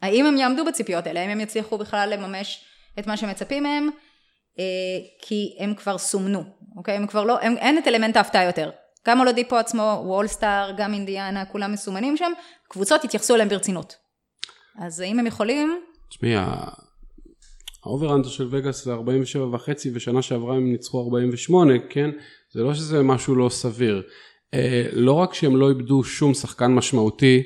האם 0.01 0.25
הם 0.25 0.37
יעמדו 0.37 0.65
בציפיות 0.65 1.07
האלה, 1.07 1.21
האם 1.21 1.29
הם 1.29 1.39
יצליחו 1.39 1.77
בכלל 1.77 2.13
לממש 2.13 2.65
את 2.99 3.07
מה 3.07 3.17
שמצפים 3.17 3.63
מהם, 3.63 3.89
אה, 4.59 4.63
כי 5.21 5.55
הם 5.59 5.73
כבר 5.75 5.97
סומנו, 5.97 6.43
אוקיי? 6.77 6.95
הם 6.95 7.07
כבר 7.07 7.23
לא, 7.23 7.39
הם, 7.41 7.57
אין 7.57 7.77
את 7.77 7.87
אלמנט 7.87 8.17
ההפתעה 8.17 8.43
יותר. 8.43 8.71
גם 9.07 9.19
אולדיפו 9.19 9.55
עצמו, 9.55 10.01
all-star, 10.05 10.71
גם 10.77 10.93
אינדיאנה, 10.93 11.45
כולם 11.45 11.71
מסומנים 11.71 12.17
שם, 12.17 12.31
קבוצות 12.67 13.03
יתייחסו 13.03 13.35
אליהם 13.35 13.49
ברצינות. 13.49 13.95
אז 14.79 14.99
האם 14.99 15.19
הם 15.19 15.27
יכולים? 15.27 15.81
תשמעי, 16.09 16.35
ה 17.83 17.88
over 17.88 18.06
under 18.06 18.29
של 18.29 18.47
וגאס 18.51 18.85
זה 18.85 18.93
47 18.93 19.55
וחצי 19.55 19.91
ושנה 19.93 20.21
שעברה 20.21 20.55
הם 20.55 20.71
ניצחו 20.71 21.03
48, 21.03 21.73
כן? 21.89 22.09
זה 22.53 22.63
לא 22.63 22.73
שזה 22.73 23.03
משהו 23.03 23.35
לא 23.35 23.49
סביר. 23.49 24.03
אה, 24.53 24.87
לא 24.93 25.13
רק 25.13 25.33
שהם 25.33 25.55
לא 25.55 25.69
איבדו 25.69 26.03
שום 26.03 26.33
שחקן 26.33 26.71
משמעותי, 26.71 27.43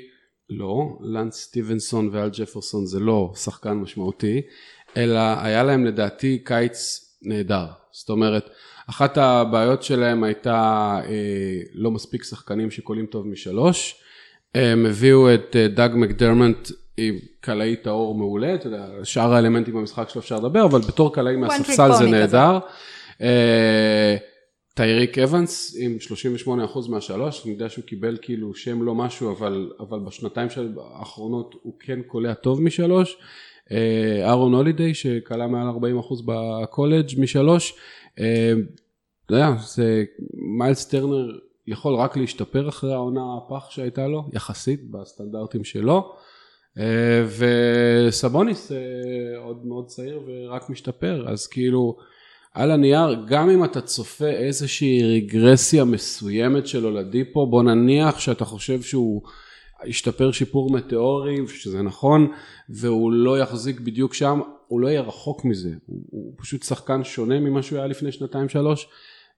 לא, 0.50 0.98
לנס 1.02 1.36
סטיבנסון 1.36 2.10
ואל 2.12 2.30
ג'פרסון 2.30 2.86
זה 2.86 3.00
לא 3.00 3.32
שחקן 3.36 3.74
משמעותי, 3.74 4.42
אלא 4.98 5.20
היה 5.20 5.64
להם 5.64 5.86
לדעתי 5.86 6.44
קיץ 6.44 7.06
נהדר. 7.22 7.66
זאת 7.92 8.10
אומרת, 8.10 8.50
אחת 8.90 9.18
הבעיות 9.18 9.84
שלהם 9.84 10.24
הייתה 10.24 11.00
אה, 11.06 11.60
לא 11.74 11.92
מספיק 11.92 12.24
שחקנים 12.24 12.72
שקולעים 12.72 13.06
טוב 13.06 13.28
משלוש. 13.28 13.96
הם 14.56 14.86
הביאו 14.86 15.34
את 15.34 15.56
אה, 15.56 15.68
דאג 15.68 15.92
מקדרמנט 15.96 16.70
עם 16.98 17.16
קלעי 17.42 17.76
טהור 17.76 18.16
מעולה, 18.16 18.56
אתה 18.56 18.68
יודע, 18.68 18.86
שאר 19.04 19.34
האלמנטים 19.34 19.74
במשחק 19.74 20.10
שלו 20.10 20.22
אפשר 20.22 20.36
לדבר, 20.36 20.66
אבל 20.66 20.80
בתור 20.80 21.14
קלעי 21.14 21.36
מהספסל 21.36 21.94
זה 21.94 22.06
נהדר. 22.06 22.60
אה, 23.22 24.18
טייריק 24.78 25.18
אבנס 25.18 25.76
עם 25.80 25.98
38% 26.48 26.90
מהשלוש, 26.90 27.46
אני 27.46 27.54
יודע 27.54 27.70
שהוא 27.70 27.86
קיבל 27.86 28.18
כאילו 28.22 28.56
שם 28.56 28.84
לא 28.84 28.96
משהו, 28.96 29.32
אבל, 29.32 29.72
אבל 29.80 30.00
בשנתיים 30.00 30.50
האחרונות 30.94 31.56
הוא 31.62 31.74
כן 31.80 32.02
קולע 32.02 32.34
טוב 32.34 32.62
משלוש. 32.62 33.18
אה, 33.72 34.28
אהרון 34.28 34.54
הולידיי 34.54 34.94
שקלע 34.94 35.48
מעל 35.48 35.68
40% 35.68 36.24
בקולג' 36.26 37.06
משלוש. 37.18 37.74
אה, 38.20 38.54
אתה 39.26 39.34
יודע, 39.34 39.50
זה 39.76 40.04
מיילס 40.58 40.86
טרנר 40.86 41.40
יכול 41.68 41.96
רק 41.96 42.18
להשתפר 42.18 42.70
אחרי 42.70 42.94
העונה 42.94 43.22
הפח 43.38 43.70
שהייתה 43.70 44.08
לו, 44.08 44.24
יחסית 44.34 44.92
בסטנדרטים 44.92 45.64
שלו. 45.64 46.16
אה, 46.78 47.26
וסבוניס 48.08 48.72
עוד 49.38 49.66
מאוד 49.66 49.88
צעיר 49.88 50.22
ורק 50.28 50.70
משתפר, 50.70 51.26
אז 51.30 51.48
כאילו 51.48 51.98
על 52.58 52.72
הנייר, 52.72 53.26
גם 53.28 53.50
אם 53.50 53.64
אתה 53.64 53.82
צופה 53.82 54.30
איזושהי 54.30 55.04
רגרסיה 55.04 55.86
מסוימת 55.86 56.68
של 56.68 56.84
הולדיפו, 56.84 57.48
בוא 57.48 57.64
נניח 57.64 58.20
שאתה 58.20 58.46
חושב 58.46 58.82
שהוא 58.82 59.22
ישתפר 59.86 60.32
שיפור 60.32 60.72
מטאורי, 60.72 61.36
שזה 61.48 61.82
נכון, 61.82 62.32
והוא 62.70 63.12
לא 63.12 63.40
יחזיק 63.40 63.80
בדיוק 63.80 64.14
שם, 64.14 64.42
הוא 64.68 64.82
לא 64.82 64.88
יהיה 64.88 65.02
רחוק 65.02 65.46
מזה, 65.46 65.70
הוא, 65.86 66.02
הוא 66.10 66.34
פשוט 66.38 66.64
שחקן 66.64 67.04
שונה 67.04 67.40
ממה 67.40 67.64
שהוא 67.64 67.80
היה 67.80 67.88
לפני 67.88 68.12
שנתיים 68.12 68.50
שלוש, 68.50 68.88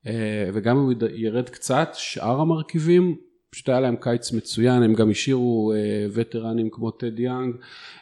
אה, 0.07 0.49
וגם 0.53 0.77
אם 0.77 0.83
הוא 0.83 0.93
ירד 1.13 1.49
קצת, 1.49 1.89
שאר 1.93 2.41
המרכיבים 2.41 3.15
פשוט 3.49 3.69
היה 3.69 3.79
להם 3.79 3.95
קיץ 3.95 4.31
מצוין, 4.31 4.83
הם 4.83 4.93
גם 4.93 5.11
השאירו 5.11 5.73
אה, 5.75 6.05
וטרנים 6.13 6.69
כמו 6.69 6.91
טד 6.91 7.19
יאנג, 7.19 7.55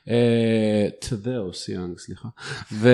אה, 0.09 0.87
תדאוס 0.99 1.69
יאנג, 1.69 1.97
סליחה, 1.97 2.27
ו, 2.73 2.89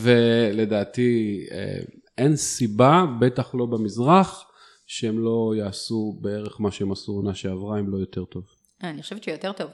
ולדעתי 0.00 1.46
אה, 1.52 1.80
אין 2.18 2.36
סיבה, 2.36 3.04
בטח 3.20 3.54
לא 3.54 3.66
במזרח, 3.66 4.52
שהם 4.86 5.18
לא 5.18 5.52
יעשו 5.58 6.18
בערך 6.20 6.60
מה 6.60 6.70
שהם 6.70 6.92
עשו 6.92 7.12
עונה 7.12 7.34
שעברה, 7.34 7.80
אם 7.80 7.90
לא 7.90 7.96
יותר 7.96 8.24
טוב. 8.24 8.44
אה, 8.84 8.90
אני 8.90 9.02
חושבת 9.02 9.22
שיותר 9.22 9.52
טוב. 9.52 9.70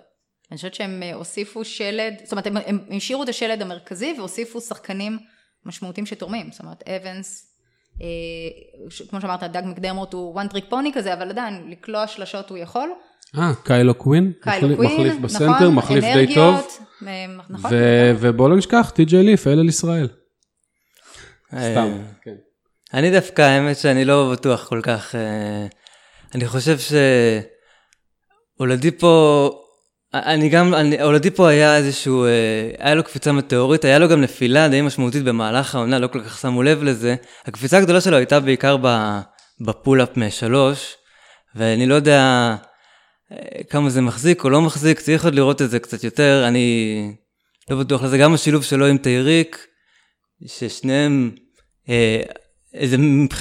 אני 0.50 0.56
חושבת 0.56 0.74
שהם 0.74 1.02
אה, 1.02 1.14
הוסיפו 1.14 1.64
שלד, 1.64 2.14
זאת 2.24 2.32
אומרת, 2.32 2.46
הם, 2.46 2.56
הם 2.56 2.78
השאירו 2.96 3.22
את 3.22 3.28
השלד 3.28 3.62
המרכזי 3.62 4.14
והוסיפו 4.18 4.60
שחקנים 4.60 5.18
משמעותיים 5.64 6.06
שתורמים, 6.06 6.52
זאת 6.52 6.60
אומרת, 6.60 6.88
אבנס, 6.88 7.44
אה, 7.44 7.57
כמו 9.10 9.20
שאמרת, 9.20 9.42
דאג 9.42 9.64
מקדרמוט 9.66 10.12
הוא 10.12 10.40
one 10.40 10.52
trick 10.52 10.72
pony 10.72 10.94
כזה, 10.94 11.14
אבל 11.14 11.30
עדיין, 11.30 11.70
לקלוע 11.70 12.06
שלשות 12.06 12.50
הוא 12.50 12.58
יכול. 12.58 12.90
אה, 13.38 13.52
קייל 13.64 13.94
או'קווין, 13.94 14.32
קייל 14.42 14.76
או'קווין, 14.76 14.90
מחליף 14.92 15.12
נכון, 15.12 15.22
בסנטר, 15.22 15.70
מחליף 15.70 16.04
די 16.04 16.34
טוב. 16.34 16.54
אה, 17.06 17.26
נכון. 17.50 17.70
ו- 17.74 18.12
ובוא 18.20 18.48
לא 18.48 18.56
נשכח, 18.56 18.92
טי.ג'יי 18.94 19.22
ליף, 19.22 19.46
אל 19.46 19.68
ישראל. 19.68 20.08
אה, 21.54 21.70
סתם, 21.72 21.98
כן. 22.22 22.34
אני 22.94 23.10
דווקא, 23.10 23.42
האמת 23.42 23.76
שאני 23.76 24.04
לא 24.04 24.30
בטוח 24.32 24.68
כל 24.68 24.80
כך. 24.82 25.14
אה, 25.14 25.66
אני 26.34 26.46
חושב 26.46 26.76
שאולדיפו, 28.58 29.50
אני 30.14 30.48
גם, 30.48 30.74
אולדיפו 31.02 31.46
היה 31.46 31.76
איזשהו, 31.76 32.24
אה, 32.24 32.30
היה 32.78 32.94
לו 32.94 33.04
קפיצה 33.04 33.32
מטאורית, 33.32 33.84
היה 33.84 33.98
לו 33.98 34.08
גם 34.08 34.20
נפילה 34.20 34.68
די 34.68 34.80
משמעותית 34.80 35.24
במהלך 35.24 35.74
העונה, 35.74 35.98
לא 35.98 36.06
כל 36.06 36.24
כך 36.24 36.38
שמו 36.38 36.62
לב 36.62 36.82
לזה. 36.82 37.16
הקפיצה 37.46 37.78
הגדולה 37.78 38.00
שלו 38.00 38.16
הייתה 38.16 38.40
בעיקר 38.40 38.76
ב- 38.82 39.20
בפול-אפ 39.66 40.16
משלוש, 40.16 40.94
ואני 41.54 41.86
לא 41.86 41.94
יודע 41.94 42.20
אה, 43.32 43.62
כמה 43.70 43.90
זה 43.90 44.00
מחזיק 44.00 44.44
או 44.44 44.50
לא 44.50 44.62
מחזיק, 44.62 45.00
צריך 45.00 45.24
עוד 45.24 45.34
לראות 45.34 45.62
את 45.62 45.70
זה 45.70 45.78
קצת 45.78 46.04
יותר, 46.04 46.44
אני 46.48 47.12
לא 47.70 47.76
בטוח 47.76 48.02
לזה. 48.02 48.18
גם 48.18 48.34
השילוב 48.34 48.64
שלו 48.64 48.86
עם 48.86 48.98
תייריק, 48.98 49.66
ששניהם, 50.46 51.30
אה, 51.88 52.22
זה, 52.84 52.96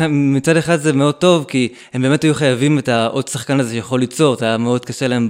מצד 0.10 0.58
אחד 0.58 0.76
זה 0.76 0.94
מאוד 0.94 1.16
טוב, 1.16 1.46
כי 1.48 1.74
הם 1.94 2.02
באמת 2.02 2.24
היו 2.24 2.36
חייבים 2.36 2.80
את 2.80 2.88
העוד 2.88 3.28
שחקן 3.28 3.60
הזה 3.60 3.74
שיכול 3.74 4.00
ליצור, 4.00 4.36
זה 4.36 4.46
היה 4.46 4.58
מאוד 4.58 4.86
קשה 4.86 5.08
להם 5.08 5.30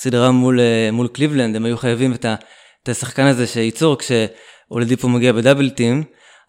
בסדרה 0.00 0.30
מול, 0.30 0.60
אה, 0.60 0.90
מול 0.92 1.08
קליבלנד, 1.08 1.56
הם 1.56 1.64
היו 1.64 1.76
חייבים 1.76 2.12
את, 2.12 2.24
ה, 2.24 2.34
את 2.82 2.88
השחקן 2.88 3.26
הזה 3.26 3.46
שייצור 3.46 3.96
כשאולדיפו 3.98 5.08
מגיע 5.08 5.32
בדאבל 5.32 5.70
טים, 5.70 6.02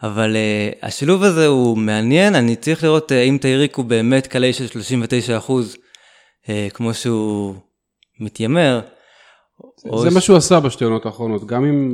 אבל 0.03 0.36
uh, 0.36 0.86
השילוב 0.86 1.24
הזה 1.24 1.48
הוא 1.48 1.77
מעניין, 1.77 2.36
אני 2.36 2.55
צריך 2.55 2.84
לראות 2.84 3.12
uh, 3.12 3.15
אם 3.15 3.38
תייריק 3.41 3.75
הוא 3.75 3.86
באמת 3.86 4.27
קלעי 4.27 4.53
של 4.53 4.67
39 4.67 5.38
אחוז, 5.38 5.77
uh, 6.43 6.48
כמו 6.74 6.93
שהוא 6.93 7.55
מתיימר. 8.20 8.81
או 9.86 10.01
זה 10.01 10.12
ש- 10.12 10.13
מה 10.13 10.22
שהוא 10.22 10.38
עשה 10.38 10.60
בשתי 10.60 10.84
עונות 10.84 11.05
האחרונות, 11.05 11.46
גם 11.46 11.65
אם, 11.65 11.91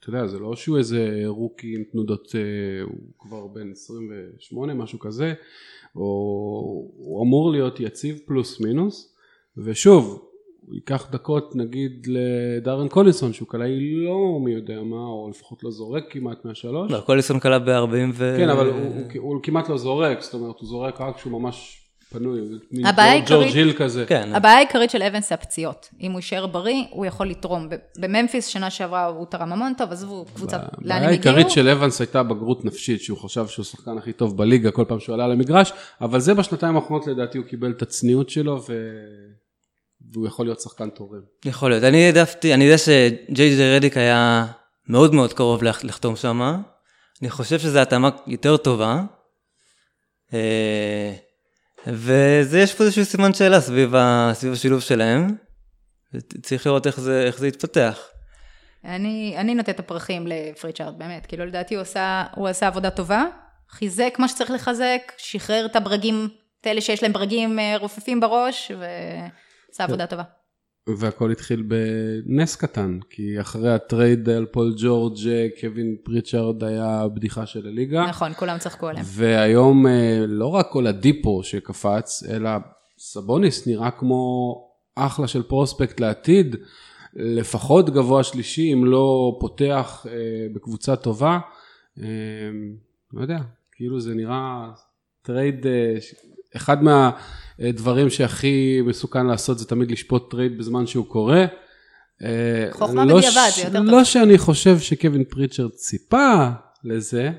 אתה 0.00 0.10
יודע, 0.10 0.26
זה 0.26 0.38
לא 0.38 0.56
שהוא 0.56 0.78
איזה 0.78 1.22
רוקי 1.26 1.74
עם 1.76 1.82
תנודות, 1.92 2.34
אה, 2.34 2.40
הוא 2.84 3.12
כבר 3.18 3.46
בן 3.46 3.70
28, 3.72 4.74
משהו 4.74 4.98
כזה, 4.98 5.34
או 5.96 6.02
הוא 6.96 7.24
אמור 7.24 7.52
להיות 7.52 7.80
יציב 7.80 8.18
פלוס 8.26 8.60
מינוס, 8.60 9.14
ושוב, 9.64 10.27
הוא 10.68 10.74
ייקח 10.74 11.06
דקות 11.10 11.56
נגיד 11.56 12.06
לדארן 12.10 12.88
קולינסון, 12.88 13.32
שהוא 13.32 13.48
קלעי 13.48 13.94
לא 14.04 14.38
מי 14.44 14.50
יודע 14.52 14.82
מה, 14.82 14.96
או 14.96 15.28
לפחות 15.30 15.64
לא 15.64 15.70
זורק 15.70 16.04
כמעט 16.10 16.44
מהשלוש. 16.44 16.92
לא, 16.92 17.00
קוליסון 17.00 17.38
קלע 17.38 17.58
ב-40 17.58 17.92
ו... 18.14 18.34
כן, 18.38 18.48
אבל 18.48 18.66
הוא, 18.66 18.76
הוא, 18.76 19.02
הוא 19.34 19.42
כמעט 19.42 19.68
לא 19.68 19.76
זורק, 19.78 20.20
זאת 20.22 20.34
אומרת, 20.34 20.54
הוא 20.60 20.68
זורק 20.68 21.00
רק 21.00 21.16
כשהוא 21.16 21.40
ממש 21.40 21.84
פנוי, 22.12 22.40
מין 22.72 22.86
הבעיה 22.86 23.20
ג'ורג'- 23.26 23.54
היל 23.54 23.72
כזה. 23.72 24.04
כן, 24.08 24.30
הבעיה 24.34 24.56
העיקרית 24.56 24.90
של 24.90 25.02
אבנס 25.02 25.28
זה 25.28 25.34
הפציעות. 25.34 25.88
אם 26.00 26.10
הוא 26.12 26.18
יישאר 26.18 26.46
בריא, 26.46 26.84
הוא 26.90 27.06
יכול 27.06 27.28
לתרום. 27.28 27.68
ב- 27.68 27.74
בממפיס 27.98 28.46
שנה 28.46 28.70
שעברה 28.70 29.06
הוא 29.06 29.26
תרם 29.26 29.52
המון 29.52 29.72
טוב, 29.78 29.92
עזבו 29.92 30.24
קבוצה, 30.34 30.56
לאן 30.56 30.66
הבעיה 30.66 30.96
הם 30.96 31.02
הגיעו? 31.04 31.08
העיקרית 31.34 31.50
של 31.50 31.68
אבנס 31.68 32.00
הייתה 32.00 32.22
בגרות 32.22 32.64
נפשית, 32.64 33.00
שהוא 33.02 33.18
חשב 33.18 33.46
שהוא 33.46 33.62
השחקן 33.62 33.98
הכי 33.98 34.12
טוב 34.12 34.36
בליגה 34.36 34.70
כל 34.70 34.84
פעם 34.88 35.00
שהוא 35.00 35.14
עלה 35.14 35.28
למגרש, 35.28 35.72
אבל 36.00 36.20
זה 36.20 36.34
בשנתיים 36.34 36.76
האחרונות 36.76 37.06
לדעתי 37.06 37.38
הוא 37.38 37.46
קיבל 37.46 37.70
את 37.70 37.82
הצניעות 37.82 38.30
שלו, 38.30 38.62
ו... 38.68 38.72
והוא 40.12 40.26
יכול 40.26 40.46
להיות 40.46 40.60
שחקן 40.60 40.90
תורם. 40.90 41.20
יכול 41.44 41.70
להיות. 41.70 41.84
אני 41.84 42.06
העדפתי, 42.06 42.54
אני 42.54 42.64
יודע 42.64 42.78
שג'יי 42.78 43.56
ג'יי 43.56 43.76
רדיק 43.76 43.96
היה 43.96 44.46
מאוד 44.88 45.14
מאוד 45.14 45.32
קרוב 45.32 45.62
לח- 45.62 45.84
לחתום 45.84 46.16
שם. 46.16 46.60
אני 47.22 47.30
חושב 47.30 47.58
שזו 47.58 47.78
התאמה 47.78 48.10
יותר 48.26 48.56
טובה. 48.56 49.02
אה, 50.34 51.12
וזה, 51.86 52.60
יש 52.60 52.74
פה 52.74 52.84
איזשהו 52.84 53.04
סימן 53.04 53.34
שאלה 53.34 53.60
סביב, 53.60 53.94
ה, 53.94 54.30
סביב 54.34 54.52
השילוב 54.52 54.80
שלהם. 54.80 55.36
צריך 56.42 56.66
לראות 56.66 56.86
איך 56.86 57.00
זה, 57.00 57.22
איך 57.26 57.38
זה 57.38 57.48
יתפתח. 57.48 57.98
אני, 58.84 59.34
אני 59.36 59.54
נותנת 59.54 59.74
את 59.74 59.80
הפרחים 59.80 60.26
לפריצ'ארד, 60.26 60.98
באמת. 60.98 61.26
כאילו, 61.26 61.46
לדעתי 61.46 61.74
הוא 61.74 61.82
עשה, 61.82 62.24
הוא 62.34 62.48
עשה 62.48 62.66
עבודה 62.66 62.90
טובה, 62.90 63.24
חיזק 63.70 64.14
מה 64.18 64.28
שצריך 64.28 64.50
לחזק, 64.50 65.12
שחרר 65.18 65.66
את 65.66 65.76
הברגים, 65.76 66.28
את 66.60 66.66
אלה 66.66 66.80
שיש 66.80 67.02
להם 67.02 67.12
ברגים 67.12 67.58
אה, 67.58 67.76
רופפים 67.76 68.20
בראש, 68.20 68.72
ועשה 69.78 69.84
עבודה 69.84 70.06
טובה. 70.06 70.22
והכל 70.98 71.32
התחיל 71.32 71.62
בנס 71.62 72.56
קטן, 72.56 72.98
כי 73.10 73.40
אחרי 73.40 73.74
הטרייד 73.74 74.28
על 74.28 74.46
פול 74.46 74.74
ג'ורג', 74.78 75.18
קווין 75.60 75.96
פריצ'ארד 76.04 76.64
היה 76.64 77.08
בדיחה 77.14 77.46
של 77.46 77.66
הליגה. 77.66 78.06
נכון, 78.06 78.32
כולם 78.32 78.58
צחקו 78.58 78.88
עליהם. 78.88 79.04
והיום 79.08 79.86
אה, 79.86 80.24
לא 80.26 80.46
רק 80.46 80.66
אולדיפו 80.70 81.42
שקפץ, 81.42 82.22
אלא 82.30 82.50
סבוניס 82.98 83.66
נראה 83.66 83.90
כמו 83.90 84.54
אחלה 84.94 85.28
של 85.28 85.42
prospect 85.42 86.00
לעתיד, 86.00 86.56
לפחות 87.14 87.90
גבוה 87.90 88.22
שלישי, 88.22 88.72
אם 88.72 88.84
לא 88.84 89.36
פותח 89.40 90.06
אה, 90.08 90.46
בקבוצה 90.54 90.96
טובה. 90.96 91.38
אה, 92.02 92.04
לא 93.12 93.22
יודע, 93.22 93.38
כאילו 93.72 94.00
זה 94.00 94.14
נראה 94.14 94.70
טרייד, 95.22 95.66
אחד 96.58 96.76
מהדברים 96.82 98.10
שהכי 98.10 98.80
מסוכן 98.86 99.26
לעשות 99.26 99.58
זה 99.58 99.66
תמיד 99.68 99.90
לשפוט 99.90 100.30
טרייד 100.30 100.58
בזמן 100.58 100.86
שהוא 100.86 101.06
קורה. 101.06 101.44
אה, 102.22 102.68
חוכמה 102.70 103.04
לא 103.04 103.16
בדיעבד, 103.16 103.48
ש- 103.50 103.56
זה 103.56 103.62
יותר 103.62 103.78
טוב. 103.78 103.86
לא 103.90 104.04
שאני 104.04 104.38
חושב 104.38 104.78
שקווין 104.78 105.24
פריצ'רד 105.24 105.70
ציפה 105.70 106.48
לזה, 106.84 107.30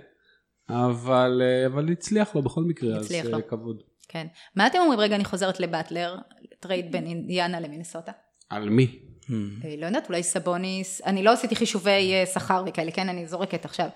אבל, 0.69 1.41
אה, 1.43 1.65
אבל 1.65 1.91
הצליח 1.91 2.35
לו 2.35 2.41
בכל 2.41 2.61
מקרה, 2.61 2.97
אז 2.97 3.11
לו. 3.11 3.37
אה, 3.37 3.41
כבוד. 3.41 3.83
כן. 4.07 4.27
מה 4.55 4.67
אתם 4.67 4.77
אומרים? 4.79 4.99
רגע, 4.99 5.15
אני 5.15 5.25
חוזרת 5.25 5.59
לבטלר, 5.59 6.15
טרייד 6.59 6.91
בין 6.91 7.05
אינדיאנה 7.05 7.59
למינסוטה. 7.59 8.11
על 8.49 8.69
מי? 8.69 8.99
אה, 9.65 9.75
לא 9.77 9.85
יודעת, 9.85 10.07
אולי 10.09 10.23
סבוניס, 10.23 11.01
אני 11.05 11.23
לא 11.23 11.31
עשיתי 11.33 11.55
חישובי 11.55 12.11
שכר 12.33 12.63
וכאלה, 12.67 12.91
כן, 12.91 13.09
אני 13.09 13.27
זורקת 13.27 13.65
עכשיו. 13.65 13.87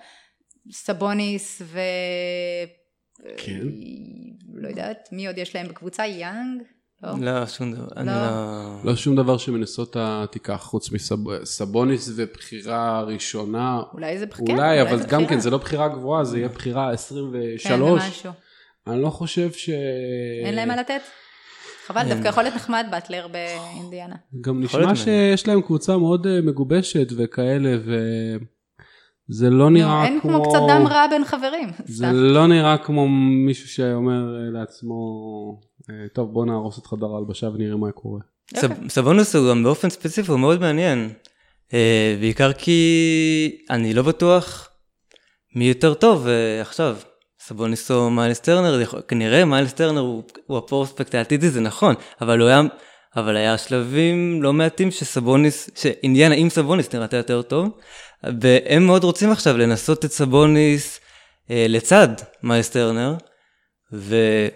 סבוניס 0.72 1.62
ו... 1.64 1.78
כן. 3.36 3.52
אה, 3.52 4.62
לא 4.62 4.68
יודעת, 4.68 5.08
מי 5.12 5.26
עוד 5.26 5.38
יש 5.38 5.56
להם 5.56 5.68
בקבוצה? 5.68 6.06
יאנג? 6.06 6.62
לא. 7.02 7.10
לא, 7.20 7.46
שום 7.46 7.72
דבר. 7.72 7.86
אני 7.96 8.06
לא. 8.06 8.12
לא... 8.12 8.84
לא 8.84 8.96
שום 8.96 9.16
דבר 9.16 9.38
שמינסוטה 9.38 10.24
תיקח 10.30 10.60
חוץ 10.62 10.90
מסבוניס 10.92 12.10
ובחירה 12.16 13.02
ראשונה. 13.02 13.82
אולי 13.92 14.18
זה 14.18 14.26
כן, 14.26 14.52
אולי, 14.52 14.82
אבל 14.82 14.98
זה 14.98 15.04
גם 15.04 15.22
בחירה. 15.22 15.28
כן 15.28 15.40
זה 15.40 15.50
לא 15.50 15.58
בחירה 15.58 15.88
גבוהה, 15.88 16.24
זה 16.24 16.38
יהיה 16.38 16.48
בחירה 16.48 16.86
כן, 16.88 16.94
23. 16.94 18.02
זה 18.02 18.08
משהו. 18.08 18.32
אני 18.86 19.02
לא 19.02 19.10
חושב 19.10 19.52
ש... 19.52 19.70
אין 20.44 20.54
להם 20.54 20.68
מה 20.68 20.76
לתת? 20.76 21.00
חבל, 21.86 22.08
דווקא 22.08 22.28
יכול 22.28 22.42
להיות 22.42 22.54
נחמד 22.54 22.86
באטלר 22.90 23.28
באינדיאנה. 23.28 24.16
גם 24.40 24.62
נשמע 24.62 24.96
שיש 24.96 25.48
להם 25.48 25.62
קבוצה 25.62 25.96
מאוד 25.96 26.26
אה, 26.26 26.40
מגובשת 26.42 27.06
וכאלה, 27.16 27.76
וזה 29.30 29.50
לא 29.50 29.70
נראה 29.70 30.04
אין 30.04 30.20
כמו... 30.20 30.30
כמו 30.32 30.42
קצת 30.50 30.58
דם 30.68 30.86
רע 30.86 31.06
בין 31.10 31.24
חברים. 31.24 31.70
זה 31.84 31.96
סתם. 31.96 32.12
לא 32.14 32.46
נראה 32.46 32.78
כמו 32.78 33.08
מישהו 33.46 33.68
שאומר 33.68 34.12
אה, 34.36 34.60
לעצמו, 34.60 34.94
אה, 35.90 35.94
טוב 36.14 36.32
בוא 36.32 36.46
נהרוס 36.46 36.78
את 36.78 36.86
חדר 36.86 37.06
ההלבשה 37.14 37.46
ונראה 37.46 37.76
מה 37.76 37.92
קורה. 37.92 38.20
סב- 38.56 38.88
סבונוס 38.88 39.36
הוא 39.36 39.50
גם 39.50 39.62
באופן 39.64 39.90
ספציפי 39.90 40.30
הוא 40.30 40.40
מאוד 40.40 40.60
מעניין. 40.60 41.10
אה, 41.74 42.16
בעיקר 42.20 42.52
כי 42.52 43.56
אני 43.70 43.94
לא 43.94 44.02
בטוח 44.02 44.68
מי 45.56 45.68
יותר 45.68 45.94
טוב 45.94 46.26
אה, 46.28 46.60
עכשיו. 46.60 46.96
סבוניס 47.40 47.90
או 47.90 48.10
מיילס 48.10 48.40
טרנר, 48.40 48.84
כנראה 49.08 49.44
מיילס 49.44 49.72
טרנר 49.72 50.00
הוא, 50.00 50.22
הוא 50.46 50.58
ה 50.58 50.64
prospect 50.64 51.14
העתידי, 51.14 51.50
זה 51.50 51.60
נכון, 51.60 51.94
אבל 52.20 52.40
הוא 52.40 52.48
היה, 52.48 52.62
אבל 53.16 53.36
היה 53.36 53.58
שלבים 53.58 54.42
לא 54.42 54.52
מעטים 54.52 54.90
שסבוניס, 54.90 55.70
שאינדיאנה 55.74 56.34
עם 56.34 56.48
סבוניס 56.48 56.94
נראתה 56.94 57.16
יותר 57.16 57.42
טוב, 57.42 57.68
והם 58.40 58.86
מאוד 58.86 59.04
רוצים 59.04 59.30
עכשיו 59.30 59.56
לנסות 59.56 60.04
את 60.04 60.12
סבוניס 60.12 61.00
אה, 61.50 61.66
לצד 61.68 62.08
מיילס 62.42 62.70
טרנר, 62.70 63.14
וזה 63.92 64.50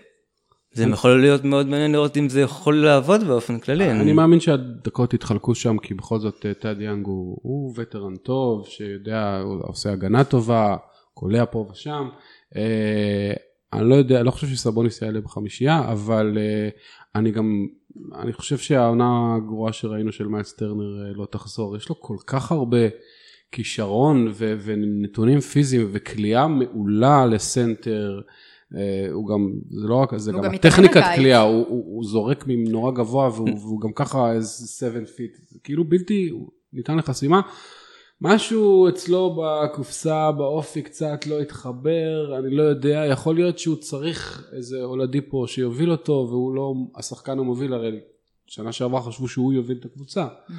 יכול 0.90 1.20
להיות 1.20 1.44
מאוד 1.44 1.66
מעניין 1.66 1.92
לראות 1.92 2.16
אם 2.16 2.28
זה 2.28 2.40
יכול 2.40 2.76
לעבוד 2.76 3.24
באופן 3.24 3.58
כללי. 3.58 3.90
אני 3.90 4.12
מאמין 4.12 4.40
שהדקות 4.40 5.14
יתחלקו 5.14 5.54
שם, 5.54 5.78
כי 5.78 5.94
בכל 5.94 6.18
זאת 6.18 6.46
אה, 6.46 6.54
טד 6.54 6.80
יאנג 6.80 7.06
הוא, 7.06 7.38
הוא 7.42 7.74
וטרן 7.76 8.16
טוב, 8.16 8.66
שיודע, 8.66 9.40
הוא 9.44 9.60
עושה 9.62 9.92
הגנה 9.92 10.24
טובה, 10.24 10.76
קולע 11.14 11.44
פה 11.50 11.68
ושם. 11.70 12.08
אה, 12.56 13.32
אני 13.72 13.88
לא 13.88 13.94
יודע, 13.94 14.22
לא 14.22 14.30
חושב 14.30 14.46
שסבוניס 14.46 15.02
יעלה 15.02 15.20
בחמישייה, 15.20 15.92
אבל 15.92 16.38
אה, 16.38 16.68
אני 17.14 17.30
גם, 17.30 17.66
אני 18.14 18.32
חושב 18.32 18.58
שהעונה 18.58 19.34
הגרועה 19.36 19.72
שראינו 19.72 20.12
של 20.12 20.26
מיילס 20.26 20.54
טרנר 20.54 21.06
אה, 21.06 21.12
לא 21.14 21.26
תחזור. 21.30 21.76
יש 21.76 21.88
לו 21.88 22.00
כל 22.00 22.16
כך 22.26 22.52
הרבה 22.52 22.78
כישרון 23.52 24.28
ו- 24.34 24.56
ונתונים 24.64 25.40
פיזיים 25.40 25.88
וקליעה 25.92 26.48
מעולה 26.48 27.26
לסנטר. 27.26 28.20
אה, 28.76 29.10
הוא 29.12 29.28
גם, 29.28 29.52
זה 29.70 29.88
לא 29.88 29.94
רק, 29.94 30.16
זה 30.16 30.32
גם 30.32 30.42
גם 30.42 30.54
הטכניקת 30.54 31.02
קליעה, 31.16 31.40
הוא, 31.40 31.66
הוא, 31.68 31.84
הוא 31.96 32.04
זורק 32.04 32.44
נורא 32.48 32.92
גבוה 32.92 33.28
והוא, 33.28 33.48
והוא 33.60 33.80
גם 33.80 33.92
ככה 33.92 34.32
איזה 34.32 34.66
7 34.66 35.04
feet, 35.04 35.36
זה 35.48 35.58
כאילו 35.64 35.84
בלתי, 35.84 36.30
ניתן 36.72 36.96
לחסימה. 36.96 37.40
משהו 38.20 38.88
אצלו 38.88 39.42
בקופסה, 39.42 40.32
באופי 40.32 40.82
קצת 40.82 41.26
לא 41.26 41.40
התחבר, 41.40 42.38
אני 42.38 42.56
לא 42.56 42.62
יודע, 42.62 43.04
יכול 43.10 43.34
להיות 43.34 43.58
שהוא 43.58 43.76
צריך 43.76 44.48
איזה 44.52 44.82
אולדיפו 44.82 45.48
שיוביל 45.48 45.90
אותו 45.90 46.26
והוא 46.30 46.54
לא 46.54 46.74
השחקן 46.96 47.38
המוביל, 47.38 47.72
הרי 47.72 48.00
שנה 48.46 48.72
שעברה 48.72 49.02
חשבו 49.02 49.28
שהוא 49.28 49.52
יוביל 49.52 49.76
את 49.80 49.84
הקבוצה. 49.84 50.22
אה, 50.22 50.56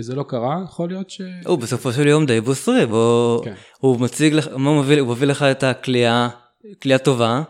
זה 0.00 0.14
לא 0.14 0.22
קרה, 0.22 0.60
יכול 0.64 0.88
להיות 0.88 1.10
ש... 1.10 1.20
הוא 1.46 1.58
בסופו 1.58 1.92
של 1.92 2.06
יום 2.06 2.26
די 2.26 2.40
בוסרי, 2.40 2.86
בו... 2.86 3.40
כן. 3.44 3.54
הוא 3.78 4.00
מציג 4.00 4.34
לך, 4.34 4.48
מה 4.56 4.70
הוא 4.70 4.80
מביא, 4.80 5.00
הוא 5.00 5.08
מביא 5.08 5.26
לך 5.26 5.42
את 5.42 5.62
הכלייה, 5.62 6.28
כלייה 6.82 6.98
טובה, 6.98 7.42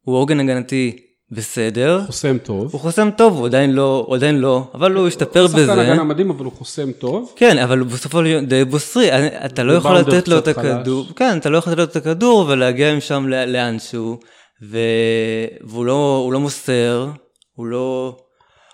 הוא 0.00 0.16
עוגן 0.16 0.40
הגנתי 0.40 0.96
בסדר, 1.32 2.02
חוסם 2.06 2.38
טוב. 2.38 2.72
הוא 2.72 2.80
חוסם 2.80 3.10
טוב, 3.16 3.38
הוא 3.38 3.46
עדיין 3.46 3.72
לא, 3.72 4.04
הוא 4.06 4.16
עדיין 4.16 4.38
לא, 4.38 4.70
אבל 4.74 4.94
הוא 4.94 5.08
השתפר 5.08 5.48
שחקן 5.48 5.62
בזה. 5.62 5.72
הגנה 5.72 6.04
מדהים 6.04 6.30
אבל 6.30 6.44
הוא 6.44 6.52
חוסם 6.52 6.92
טוב. 6.92 7.32
כן, 7.36 7.58
אבל 7.58 7.78
הוא 7.78 7.88
בסופו 7.88 8.18
של 8.18 8.26
יום 8.26 8.46
די 8.46 8.64
בוסרי, 8.64 9.08
אתה 9.44 9.62
לא 9.62 9.72
יכול 9.72 9.96
לתת 9.96 10.28
לו 10.28 10.38
את 10.38 10.48
הכדור, 10.48 11.04
חלש. 11.04 11.16
כן, 11.16 11.38
אתה 11.38 11.50
לא 11.50 11.58
יכול 11.58 11.72
לתת 11.72 11.78
לו 11.78 11.84
את 11.84 11.96
הכדור 11.96 12.46
ולהגיע 12.48 12.96
משם 12.96 13.26
לאנשהו. 13.28 14.18
והוא 14.62 15.84
לא, 15.84 16.22
הוא 16.24 16.32
לא 16.32 16.40
מוסר, 16.40 17.10
הוא 17.54 17.66
לא... 17.66 18.16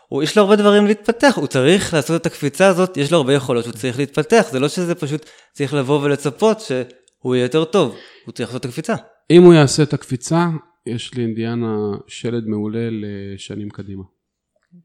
הוא, 0.09 0.23
יש 0.23 0.37
לו 0.37 0.43
הרבה 0.43 0.57
דברים 0.57 0.87
להתפתח, 0.87 1.33
הוא 1.37 1.47
צריך 1.47 1.95
לעשות 1.95 2.21
את 2.21 2.27
הקפיצה 2.27 2.67
הזאת, 2.67 2.97
יש 2.97 3.13
לו 3.13 3.19
הרבה 3.19 3.35
יכולות 3.35 3.65
שהוא 3.65 3.75
צריך 3.75 3.99
להתפתח, 3.99 4.47
זה 4.51 4.61
לא 4.61 4.69
שזה 4.69 4.95
פשוט 4.95 5.27
צריך 5.53 5.75
לבוא 5.75 6.03
ולצפות 6.03 6.61
שהוא 6.61 7.35
יהיה 7.35 7.45
יותר 7.45 7.65
טוב, 7.65 7.97
הוא 8.25 8.33
צריך 8.33 8.49
לעשות 8.49 8.61
את 8.61 8.65
הקפיצה. 8.65 8.95
אם 9.31 9.43
הוא 9.43 9.55
יעשה 9.55 9.83
את 9.83 9.93
הקפיצה, 9.93 10.47
יש 10.87 11.19
לאינדיאנה 11.19 11.77
שלד 12.07 12.47
מעולה 12.47 12.89
לשנים 12.91 13.71
קדימה. 13.71 14.03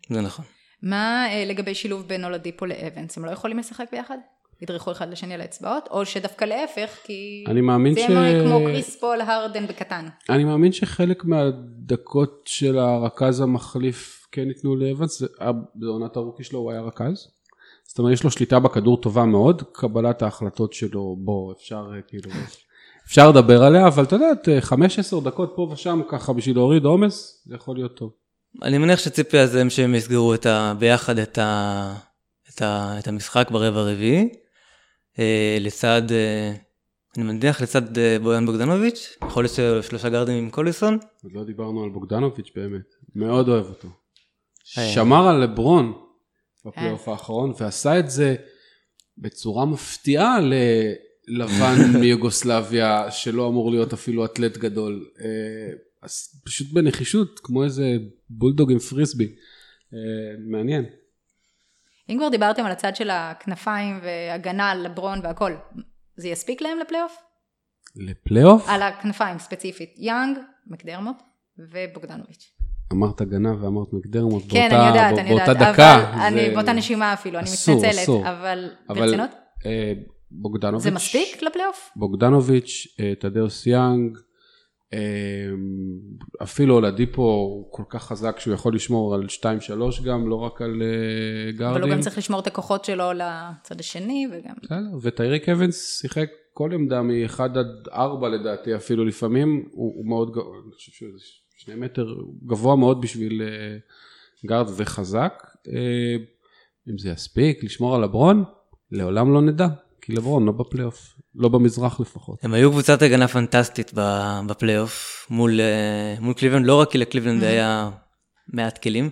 זה 0.10 0.22
נכון. 0.22 0.46
מה 0.84 1.26
אה, 1.30 1.46
לגבי 1.46 1.76
שילוב 1.76 2.08
בין 2.08 2.26
אולדיפו 2.26 2.66
לאבנס? 2.66 3.18
הם 3.18 3.26
לא 3.26 3.32
יכולים 3.32 3.58
לשחק 3.58 3.86
ביחד? 3.92 4.18
ידרכו 4.62 4.92
אחד 4.92 5.12
לשני 5.12 5.34
על 5.34 5.42
האצבעות? 5.42 5.88
או 5.92 6.06
שדווקא 6.06 6.46
להפך, 6.46 6.98
כי... 7.04 7.44
אני 7.48 7.62
מאמין 7.62 7.94
זה 7.94 8.02
ש... 8.02 8.10
יהיה 8.10 8.44
כמו 8.44 8.60
כריס 8.66 9.00
פול 9.00 9.22
הרדן 9.22 9.68
בקטן. 9.68 10.08
אני 10.30 10.44
מאמין 10.44 10.72
שחלק 10.72 11.26
מהדקות 11.26 12.42
של 12.46 12.78
הרכז 12.78 13.42
המחליף 13.42 14.28
כן 14.32 14.44
ניתנו 14.48 14.76
לאבנס, 14.76 15.20
זה- 15.20 15.28
אה, 15.42 15.52
בעונת 15.76 16.16
ה 16.16 16.20
rookie 16.20 16.44
שלו 16.44 16.60
הוא 16.60 16.72
היה 16.72 16.82
רכז. 16.82 17.28
זאת 17.88 18.00
אומרת, 18.00 18.14
יש 18.14 18.24
לו 18.24 18.32
שליטה 18.32 18.60
בכדור 18.60 19.02
טובה 19.02 19.26
מאוד, 19.26 19.64
קבלת 19.72 20.22
ההחלטות 20.22 20.74
שלו, 20.74 21.16
בוא, 21.20 21.54
אפשר 21.54 21.86
אה, 21.96 22.02
כאילו, 22.08 22.30
אפשר 23.08 23.30
לדבר 23.30 23.64
עליה, 23.64 23.88
אבל 23.88 24.04
אתה 24.04 24.16
יודע, 24.16 24.62
15 24.62 25.22
דקות 25.22 25.54
פה 25.56 25.70
ושם 25.72 26.02
ככה 26.10 26.34
בשביל 26.34 26.56
להוריד 26.56 26.86
עומס, 26.86 27.44
זה 27.46 27.56
יכול 27.56 27.76
להיות 27.76 27.98
טוב. 27.98 28.12
אני 28.64 28.78
מניח 28.78 29.00
שציפי 29.00 29.40
אז 29.40 29.56
הם 29.56 29.70
שהם 29.70 29.96
יסגרו 29.96 30.34
את 30.34 30.46
ה... 30.46 30.74
ביחד 30.80 31.18
את, 31.20 31.38
ה... 31.38 31.94
את, 32.56 32.62
ה... 32.62 32.96
את 33.00 33.08
המשחק 33.08 33.52
ברבע 33.52 33.80
הרביעי, 33.80 34.20
אה, 34.22 34.26
לצד, 35.60 36.02
אה, 36.12 36.54
אני 37.18 37.24
מניח 37.24 37.62
לצד 37.62 37.98
אה, 37.98 38.18
בויאן 38.20 38.46
בוגדנוביץ', 38.46 39.18
יכול 39.28 39.44
להיות 39.44 39.56
ששלושה 39.84 40.10
גארדים 40.10 40.44
עם 40.44 40.50
קוליסון. 40.50 40.98
עוד 41.24 41.34
לא 41.34 41.44
דיברנו 41.44 41.84
על 41.84 41.90
בוגדנוביץ' 41.90 42.52
באמת. 42.56 42.96
מאוד 43.16 43.50
אוהב 43.50 43.66
אותו. 43.66 43.88
שמר 44.64 45.28
על 45.28 45.44
לברון 45.44 45.94
בפלייאוף 46.66 47.08
האחרון, 47.08 47.54
ועשה 47.60 48.00
את 48.00 48.10
זה 48.10 48.36
בצורה 49.18 49.66
מפתיעה 49.66 50.38
ללבן 51.28 51.76
מיוגוסלביה, 52.02 53.12
שלא 53.12 53.48
אמור 53.48 53.72
להיות 53.72 53.94
אפילו 53.94 54.26
אתלט 54.26 54.58
גדול. 54.58 55.06
אה, 55.20 55.74
אז 56.02 56.42
פשוט 56.46 56.68
בנחישות, 56.74 57.40
כמו 57.44 57.64
איזה 57.64 57.98
בולדוג 58.30 58.72
עם 58.72 58.80
פריסבי. 58.80 59.36
אה, 59.94 60.00
מעניין. 60.40 60.86
אם 62.12 62.18
כבר 62.18 62.30
דיברתם 62.30 62.66
על 62.66 62.72
הצד 62.72 62.96
של 62.96 63.10
הכנפיים 63.10 64.00
והגנה 64.04 64.72
על 64.72 64.86
לברון 64.86 65.20
והכל, 65.24 65.52
זה 66.18 66.28
יספיק 66.30 66.62
להם 66.62 66.80
לפלייאוף? 66.80 67.18
לפלייאוף? 67.96 68.70
על 68.70 68.82
הכנפיים 68.82 69.40
ספציפית. 69.40 69.94
יאנג, 69.98 70.38
מקדרמוט 70.68 71.16
ובוגדנוביץ'. 71.60 72.52
אמרת 72.94 73.22
הגנה 73.22 73.50
ואמרת 73.64 73.94
מקדרמוט 73.94 74.44
כן, 74.50 74.60
באותה, 74.70 74.80
אני 74.82 74.88
יודעת, 74.88 75.14
בא- 75.16 75.22
אני 75.22 75.30
יודעת. 75.30 75.48
באותה 75.58 75.72
דקה. 75.72 75.96
אבל 76.14 76.22
אני 76.22 76.46
זה- 76.50 76.56
באותה 76.56 76.74
נשימה 76.74 77.14
אפילו, 77.14 77.40
אני 77.40 77.46
אסור, 77.48 77.76
מתנצלת. 77.80 78.00
אסור. 78.04 78.30
אבל 78.30 78.70
אבל 78.90 79.00
ברצינות? 79.00 79.30
אה, 79.66 79.94
בוגדנוביץ'. 80.32 80.84
זה 80.84 80.92
מספיק 80.92 81.44
לפלייאוף? 81.44 81.92
בוגדנוביץ', 81.96 82.88
אה, 83.00 83.14
תדאוס 83.20 83.68
יאנג, 83.68 84.18
אפילו 86.44 86.76
אולדיפו 86.76 87.22
הוא 87.22 87.68
כל 87.72 87.84
כך 87.90 88.04
חזק 88.04 88.40
שהוא 88.40 88.54
יכול 88.54 88.76
לשמור 88.76 89.14
על 89.14 89.26
2-3 90.02 90.04
גם, 90.06 90.30
לא 90.30 90.36
רק 90.36 90.62
על 90.62 90.82
אה, 90.82 91.52
גארדים. 91.52 91.76
אבל 91.76 91.82
הוא 91.82 91.92
גם 91.92 92.02
צריך 92.02 92.18
לשמור 92.18 92.40
את 92.40 92.48
הכוחות 92.48 92.86
שלו 92.86 93.12
לצד 93.14 93.80
השני, 93.80 94.28
וגם... 94.32 94.54
בסדר, 94.64 94.98
וטייריק 95.02 95.50
אבנס 95.50 96.02
שיחק 96.02 96.30
כל 96.54 96.74
עמדה 96.74 97.02
מ-1 97.02 97.40
עד 97.40 97.88
4 97.94 98.30
לדעתי 98.30 98.76
אפילו 98.76 99.06
לפעמים, 99.06 99.66
הוא, 99.72 99.94
הוא 99.96 100.06
מאוד, 100.06 100.32
גבוה, 100.32 100.58
אני 100.66 100.74
חושב 100.76 100.92
שהוא 100.92 101.10
איזה 101.14 101.26
שני 101.58 101.76
מטר, 101.76 102.08
הוא 102.10 102.36
גבוה 102.46 102.76
מאוד 102.76 103.02
בשביל 103.02 103.42
אה, 103.42 103.78
גארד 104.46 104.68
וחזק. 104.78 105.34
אה, 105.68 106.16
אם 106.90 106.98
זה 106.98 107.10
יספיק 107.10 107.64
לשמור 107.64 107.96
על 107.96 108.04
לברון, 108.04 108.44
לעולם 108.92 109.34
לא 109.34 109.42
נדע, 109.42 109.68
כי 110.02 110.12
לברון 110.12 110.46
לא 110.46 110.52
בפלייאוף, 110.52 111.16
לא 111.36 111.50
במזרח 111.50 112.00
לפחות. 112.00 112.44
הם 112.44 112.54
היו 112.54 112.72
קבוצת 112.72 113.02
הגנה 113.02 113.28
פנטסטית 113.28 113.92
בפלייאוף 114.48 115.26
מול, 115.30 115.62
אה, 115.62 116.16
מול 116.20 116.34
קליבלנד, 116.34 116.66
לא 116.66 116.82
רק 116.82 116.92
כי 116.92 116.98
לקליבלנד 116.98 117.44
היה 117.44 117.90
מעט 118.48 118.78
כלים, 118.78 119.10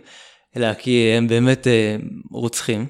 אלא 0.57 0.73
כי 0.73 1.13
הם 1.17 1.27
באמת 1.27 1.67
אה, 1.67 1.95
רוצחים. 2.31 2.87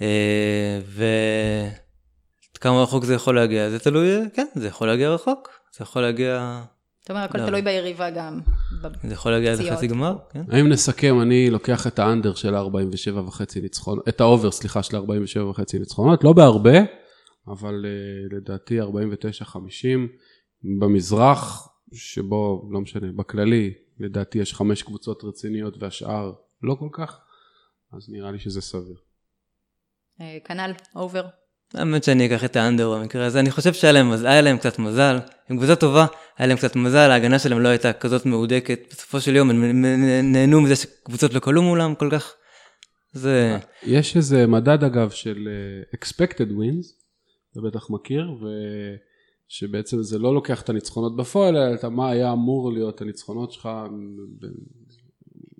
אה, 0.00 0.78
ועד 0.86 2.58
כמה 2.60 2.82
רחוק 2.82 3.04
זה 3.04 3.14
יכול 3.14 3.36
להגיע, 3.36 3.70
זה 3.70 3.78
תלוי, 3.78 4.10
כן, 4.34 4.46
זה 4.54 4.66
יכול 4.66 4.88
להגיע 4.88 5.10
רחוק, 5.10 5.48
זה 5.76 5.82
יכול 5.82 6.02
להגיע, 6.02 6.62
אתה 7.04 7.12
אומר, 7.12 7.24
הכל 7.24 7.38
לא. 7.38 7.46
תלוי 7.46 7.62
ביריבה 7.62 8.10
גם. 8.10 8.40
זה 9.02 9.12
יכול 9.12 9.32
להגיע. 9.32 9.54
לחצי 9.54 9.86
גמר, 9.86 10.16
כן. 10.30 10.42
אם 10.60 10.68
נסכם, 10.68 11.20
אני 11.20 11.50
לוקח 11.50 11.86
את 11.86 11.98
ה 11.98 12.04
under 12.04 12.34
של 12.34 12.54
ה-47 12.54 13.18
וחצי 13.18 13.60
ניצחונות, 13.60 14.08
את 14.08 14.20
ה 14.20 14.25
over, 14.25 14.50
סליחה, 14.50 14.82
של 14.82 14.96
ה-47 14.96 15.40
וחצי 15.40 15.78
ניצחונות, 15.78 16.24
לא 16.24 16.32
בהרבה, 16.32 16.78
אבל 17.48 17.84
uh, 17.84 18.34
לדעתי 18.36 18.80
49-50 18.80 18.86
במזרח, 20.80 21.68
שבו, 21.92 22.68
לא 22.72 22.80
משנה, 22.80 23.12
בכללי, 23.16 23.74
לדעתי 24.00 24.38
יש 24.38 24.54
חמש 24.54 24.82
קבוצות 24.82 25.24
רציניות 25.24 25.82
והשאר 25.82 26.32
לא 26.62 26.74
כל 26.74 26.88
כך, 26.92 27.20
אז 27.92 28.08
נראה 28.08 28.30
לי 28.30 28.38
שזה 28.38 28.60
סביר. 28.60 28.96
אה, 30.20 30.38
כנ"ל, 30.44 30.72
אובר. 30.96 31.24
האמת 31.74 32.04
שאני 32.04 32.26
אקח 32.26 32.44
את 32.44 32.56
האנדר 32.56 32.94
במקרה 32.94 33.26
הזה, 33.26 33.40
אני 33.40 33.50
חושב 33.50 33.72
שהיה 33.72 33.92
להם, 33.92 34.12
היה 34.12 34.40
להם 34.40 34.58
קצת 34.58 34.78
מזל, 34.78 35.18
הם 35.48 35.56
קבוצה 35.56 35.76
טובה, 35.76 36.06
היה 36.38 36.46
להם 36.46 36.56
קצת 36.56 36.76
מזל, 36.76 37.10
ההגנה 37.10 37.38
שלהם 37.38 37.60
לא 37.60 37.68
הייתה 37.68 37.92
כזאת 37.92 38.26
מהודקת, 38.26 38.80
בסופו 38.90 39.20
של 39.20 39.36
יום 39.36 39.50
הם 39.50 39.84
נהנו 40.32 40.60
מזה 40.60 40.76
שקבוצות 40.76 41.34
לא 41.34 41.40
כלו 41.40 41.62
מולם 41.62 41.94
כל 41.94 42.08
כך, 42.10 42.34
זה, 43.12 43.58
יש 43.82 44.16
איזה 44.16 44.46
מדד 44.46 44.84
אגב 44.84 45.10
של 45.10 45.48
uh, 45.92 45.96
expected 45.96 46.50
wins, 46.50 47.04
אתה 47.52 47.60
בטח 47.60 47.90
מכיר, 47.90 48.30
ושבעצם 49.48 50.02
זה 50.02 50.18
לא 50.18 50.34
לוקח 50.34 50.62
את 50.62 50.68
הניצחונות 50.68 51.16
בפועל, 51.16 51.56
אלא 51.56 51.90
מה 51.90 52.10
היה 52.10 52.32
אמור 52.32 52.72
להיות 52.72 53.00
הניצחונות 53.00 53.52
שלך, 53.52 53.68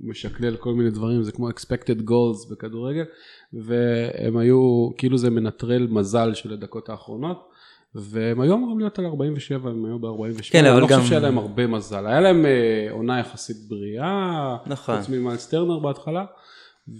משקלל 0.04 0.56
כל 0.56 0.74
מיני 0.74 0.90
דברים, 0.90 1.22
זה 1.22 1.32
כמו 1.32 1.50
expected 1.50 2.00
goals 2.08 2.50
בכדורגל, 2.50 3.04
והם 3.52 4.36
היו, 4.36 4.88
כאילו 4.98 5.18
זה 5.18 5.30
מנטרל 5.30 5.86
מזל 5.90 6.34
של 6.34 6.52
הדקות 6.52 6.88
האחרונות. 6.88 7.48
והם 7.96 8.40
היו 8.40 8.54
אמורים 8.54 8.78
להיות 8.78 8.98
על 8.98 9.06
47, 9.06 9.70
הם 9.70 9.84
היו 9.84 9.98
ב-48, 9.98 10.42
כן, 10.52 10.64
אני 10.64 10.80
לא 10.80 10.86
גם- 10.88 10.98
חושב 10.98 11.08
שהיה 11.08 11.20
להם 11.20 11.38
הרבה 11.38 11.66
מזל. 11.66 12.06
היה 12.06 12.20
להם 12.20 12.46
אה, 12.46 12.86
עונה 12.90 13.18
יחסית 13.20 13.56
בריאה, 13.68 14.56
נכון. 14.66 14.98
חוץ 14.98 15.08
ממיילס 15.08 15.48
טרנר 15.48 15.78
בהתחלה, 15.78 16.24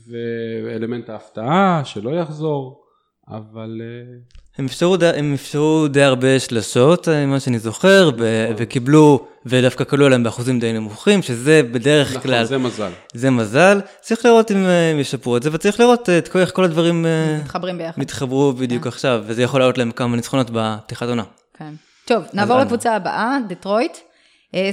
ואלמנט 0.09 1.09
ההפתעה 1.11 1.83
שלא 1.85 2.11
יחזור, 2.11 2.85
אבל 3.29 3.81
אה, 3.85 4.17
הם 4.59 4.65
אפשרו, 4.67 4.97
די- 4.97 5.07
הם 5.07 5.35
אפשרו 5.35 5.89
די 5.89 6.03
הרבה 6.03 6.41
שלשות, 6.41 7.09
אה, 7.09 7.27
ממה 7.27 7.41
שאני 7.41 7.59
זוכר, 7.59 8.11
ו- 8.19 8.49
וקיבלו, 8.57 9.27
ודווקא 9.47 9.85
כלו 9.85 10.07
עליהם 10.07 10.23
באחוזים 10.23 10.61
די 10.61 10.73
נמוכים, 10.73 11.23
שזה 11.23 11.63
בדרך 11.73 12.23
כלל, 12.23 12.35
נכון, 12.43 12.45
זה 12.47 12.59
מזל. 12.59 12.91
זה 13.15 13.31
מזל, 13.31 13.81
צריך 14.01 14.25
לראות 14.25 14.51
אם 14.51 14.57
אה, 14.67 14.91
הם 14.91 14.99
ישפרו 15.01 15.37
את 15.37 15.43
זה, 15.43 15.51
וצריך 15.53 15.81
לראות 15.81 16.09
אה, 16.09 16.19
את 16.19 16.29
כל, 16.29 16.39
איך 16.39 16.51
כל 16.55 16.65
הדברים 16.65 17.07
מתחברים 17.43 17.79
ביחד. 17.79 18.01
מתחברו 18.01 18.53
בדיוק 18.53 18.87
עכשיו, 18.87 19.23
וזה 19.27 19.43
יכול 19.43 19.61
לעלות 19.61 19.79
להם 19.79 19.91
כמה 19.91 20.17
ניצחונות 20.17 20.51
בפתיחת 20.53 21.09
עונה. 21.09 21.25
כן. 21.59 21.75
טוב, 22.05 22.25
נעבור. 22.35 22.59
לקבוצה 22.59 22.97
הבאה, 22.97 23.39
דטרויט. 23.49 23.97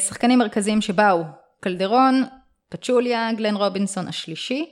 שחקנים 0.07 0.39
מרכזיים 0.39 0.81
שבאו, 0.81 1.23
קלדרון, 1.59 2.23
פצ'וליה, 2.69 3.29
גלן 3.37 3.55
רובינסון 3.55 4.07
השלישי, 4.07 4.65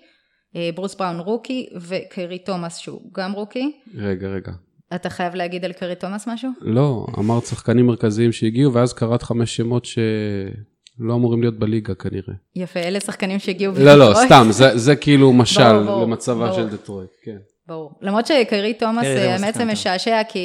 ברוס 0.76 0.96
בראון 0.96 1.20
רוקי, 1.20 1.70
וקיירי 1.76 2.38
תומאס 2.40 2.78
שהוא 2.78 3.02
גם 3.14 3.32
רוקי. 3.32 3.72
רגע, 3.96 4.28
רגע. 4.28 4.52
אתה 4.96 5.10
חייב 5.10 5.36
להגיד 5.36 5.66
על 5.66 5.74
קיירי 5.74 5.96
תומאס 5.96 6.28
משהו? 6.28 6.50
לא, 6.62 7.06
אמרת 7.18 7.46
שחקנים 7.46 7.88
מרכזיים 7.88 8.32
שהגיעו, 8.32 8.74
ואז 8.74 8.94
קראת 8.94 9.24
חמש 9.24 9.56
שמות 9.56 9.86
שלא 9.86 11.14
אמורים 11.14 11.42
להיות 11.42 11.60
בליגה 11.60 11.96
כנראה. 11.96 12.34
יפה, 12.56 12.80
אלה 12.80 13.00
שחקנים 13.00 13.40
שהגיעו 13.40 13.74
לא, 13.78 13.96
לא, 13.96 14.08
בדטרויט. 14.08 14.28
סתם, 14.32 14.48
זה, 14.50 14.78
זה 14.78 14.96
כאילו 14.96 15.34
משל 15.34 15.74
ברור, 15.74 15.84
ברור, 15.84 16.04
למצבה 16.04 16.46
ברור. 16.46 16.56
של 16.56 16.70
דטרויט, 16.70 17.12
כן. 17.24 17.38
ברור. 17.68 17.92
למרות 18.02 18.26
שקיירי 18.28 18.74
תומאס, 18.74 19.06
אה, 19.06 19.16
תומאס 19.16 19.28
האמת 19.28 19.54
זה 19.54 19.60
שחקן 19.60 19.64
טוב. 19.64 19.72
משעשע, 19.72 20.22
כי 20.30 20.40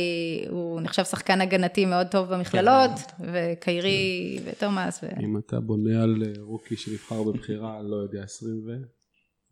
הוא 0.51 0.81
נחשב 0.81 1.05
שחקן 1.05 1.41
הגנתי 1.41 1.85
מאוד 1.85 2.07
טוב 2.07 2.35
במכללות, 2.35 2.91
וקיירי 3.33 4.39
ותומאס, 4.45 5.01
ו... 5.03 5.07
אם 5.21 5.39
אתה 5.39 5.61
בונה 5.61 6.03
על 6.03 6.23
אה, 6.27 6.33
רוקי 6.43 6.77
שנבחר 6.77 7.23
בבחירה, 7.23 7.83
לא 7.83 7.97
יודע, 7.97 8.23
20 8.23 8.55
ו... 8.67 8.71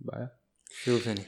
בעיה. 0.01 0.27
סיבוב 0.85 1.03
שני. 1.03 1.21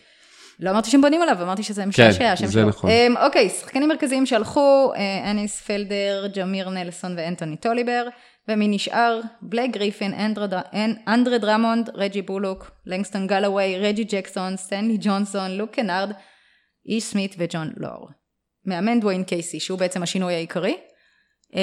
לא 0.60 0.70
אמרתי 0.70 0.90
שהם 0.90 1.00
בונים 1.00 1.22
עליו, 1.22 1.42
אמרתי 1.42 1.62
שזה 1.62 1.86
משעשע, 1.86 2.32
השם 2.32 2.46
זה 2.46 2.52
שלו. 2.52 2.68
נכון. 2.68 2.90
אמ, 2.90 3.14
אוקיי, 3.16 3.48
שחקנים 3.48 3.88
מרכזיים 3.88 4.26
שהלכו, 4.26 4.92
אה, 4.96 5.30
אניס 5.30 5.60
פלדר, 5.60 6.26
ג'מיר 6.36 6.70
נלסון 6.70 7.14
ואנתוני 7.16 7.56
טוליבר, 7.56 8.06
ומי 8.48 8.68
נשאר? 8.68 9.20
בלייק 9.42 9.70
גריפין, 9.72 10.14
אנדרה 10.14 10.46
דר- 10.46 10.60
אנ- 10.72 10.96
אנדרה 11.08 11.38
דרמונד, 11.38 11.90
רג'י 11.94 12.22
בולוק, 12.22 12.70
לנגסטון 12.86 13.26
גלווי, 13.26 13.78
רג'י 13.78 14.04
ג'קסון, 14.04 14.56
סטנלי 14.56 14.96
ג'ונסון, 15.00 15.50
לוק 15.50 15.70
קנארד, 15.70 16.10
איש 16.86 17.04
סמית 17.04 17.34
וג'ון 17.38 17.70
לור. 17.76 18.08
מאמן 18.66 19.00
דוויין 19.00 19.24
קייסי, 19.24 19.60
שהוא 19.60 19.78
בעצם 19.78 20.02
השינוי 20.02 20.34
העיקרי. 20.34 20.76
אמ, 21.54 21.60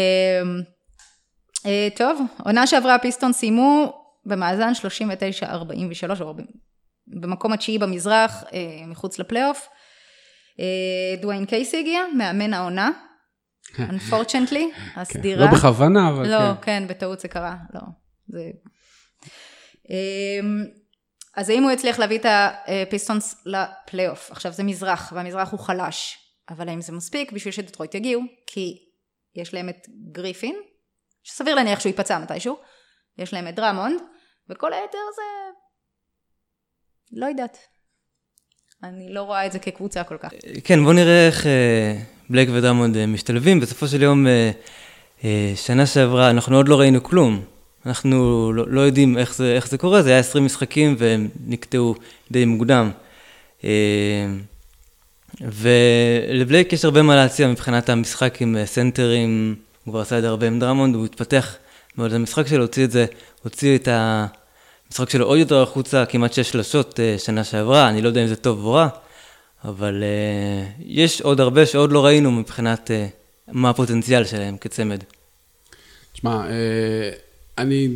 אה, 1.65 1.87
טוב, 1.95 2.21
עונה 2.45 2.67
שעברה 2.67 2.95
הפיסטון 2.95 3.33
סיימו 3.33 3.93
במאזן 4.25 4.71
39-43, 4.73 5.41
או 6.21 6.27
40 6.27 6.45
במקום 7.21 7.53
התשיעי 7.53 7.77
במזרח, 7.77 8.43
אה, 8.53 8.85
מחוץ 8.87 9.19
לפלייאוף. 9.19 9.69
אה, 10.59 11.21
דוויין 11.21 11.45
קייסי 11.45 11.79
הגיע, 11.79 12.01
מאמן 12.17 12.53
העונה, 12.53 12.91
unfortunately, 13.75 14.95
הסדירה. 14.95 15.45
לא 15.45 15.51
בכוונה, 15.51 16.09
אבל 16.09 16.31
לא, 16.31 16.53
כן. 16.53 16.61
כן, 16.61 16.87
בטעות 16.87 17.19
זה 17.19 17.27
קרה, 17.27 17.55
לא. 17.73 17.81
זה... 18.27 18.51
אמ, 19.89 20.65
אז 21.35 21.49
האם 21.49 21.63
הוא 21.63 21.71
הצליח 21.71 21.99
להביא 21.99 22.19
את 22.19 22.25
הפיסטונס 22.25 23.43
לפלייאוף? 23.45 24.31
עכשיו 24.31 24.51
זה 24.51 24.63
מזרח, 24.63 25.13
והמזרח 25.15 25.51
הוא 25.51 25.59
חלש, 25.59 26.17
אבל 26.49 26.69
האם 26.69 26.81
זה 26.81 26.93
מספיק 26.93 27.31
בשביל 27.31 27.53
שדטרויט 27.53 27.95
יגיעו? 27.95 28.21
כי 28.47 28.77
יש 29.35 29.53
להם 29.53 29.69
את 29.69 29.87
גריפין, 30.11 30.55
שסביר 31.23 31.55
להניח 31.55 31.79
שהוא 31.79 31.89
ייפצע 31.89 32.19
מתישהו, 32.19 32.57
יש 33.17 33.33
להם 33.33 33.47
את 33.47 33.55
דרמונד, 33.55 34.01
וכל 34.49 34.73
היתר 34.73 34.97
זה... 35.15 35.50
לא 37.13 37.25
יודעת. 37.25 37.57
אני 38.83 39.13
לא 39.13 39.21
רואה 39.21 39.45
את 39.45 39.51
זה 39.51 39.59
כקבוצה 39.59 40.03
כל 40.03 40.17
כך. 40.17 40.29
כן, 40.63 40.83
בוא 40.83 40.93
נראה 40.93 41.27
איך 41.27 41.47
אה, 41.47 41.97
בלייק 42.29 42.49
ודרמונד 42.53 42.97
אה, 42.97 43.05
משתלבים. 43.05 43.59
בסופו 43.59 43.87
של 43.87 44.01
יום, 44.01 44.27
אה, 45.23 45.53
שנה 45.55 45.85
שעברה, 45.85 46.29
אנחנו 46.29 46.55
עוד 46.55 46.67
לא 46.67 46.79
ראינו 46.79 47.03
כלום. 47.03 47.41
אנחנו 47.85 48.51
לא, 48.53 48.67
לא 48.67 48.81
יודעים 48.81 49.17
איך 49.17 49.35
זה, 49.35 49.53
איך 49.55 49.67
זה 49.67 49.77
קורה, 49.77 50.01
זה 50.01 50.09
היה 50.09 50.19
20 50.19 50.45
משחקים 50.45 50.95
והם 50.97 51.27
נקטעו 51.45 51.95
די 52.31 52.45
מוקדם. 52.45 52.91
ולבלייק 55.41 56.73
יש 56.73 56.85
הרבה 56.85 57.01
מה 57.01 57.15
להציע 57.15 57.47
מבחינת 57.47 57.89
המשחק 57.89 58.41
עם 58.41 58.55
סנטרים, 58.65 59.55
הוא 59.83 59.91
כבר 59.91 60.01
עשה 60.01 60.17
את 60.17 60.21
זה 60.21 60.27
הרבה 60.27 60.47
עם 60.47 60.59
דרמונד, 60.59 60.95
הוא 60.95 61.05
התפתח 61.05 61.55
מאוד 61.97 62.11
למשחק 62.11 62.47
שלו, 62.47 62.61
הוציא 62.61 62.83
את 62.83 62.91
זה, 62.91 63.05
הוציא 63.43 63.75
את 63.75 63.87
המשחק 64.91 65.09
שלו 65.09 65.25
עוד 65.25 65.39
יותר 65.39 65.61
החוצה, 65.61 66.05
כמעט 66.05 66.33
שש 66.33 66.49
שלשות 66.49 66.99
אה, 66.99 67.15
שנה 67.17 67.43
שעברה, 67.43 67.89
אני 67.89 68.01
לא 68.01 68.07
יודע 68.07 68.23
אם 68.23 68.27
זה 68.27 68.35
טוב 68.35 68.65
או 68.65 68.71
רע, 68.71 68.87
אבל 69.63 70.03
אה, 70.03 70.71
יש 70.79 71.21
עוד 71.21 71.39
הרבה 71.39 71.65
שעוד 71.65 71.91
לא 71.91 72.05
ראינו 72.05 72.31
מבחינת 72.31 72.91
אה, 72.91 73.07
מה 73.51 73.69
הפוטנציאל 73.69 74.25
שלהם 74.25 74.57
כצמד. 74.57 75.03
תשמע, 76.13 76.47
אני, 77.57 77.87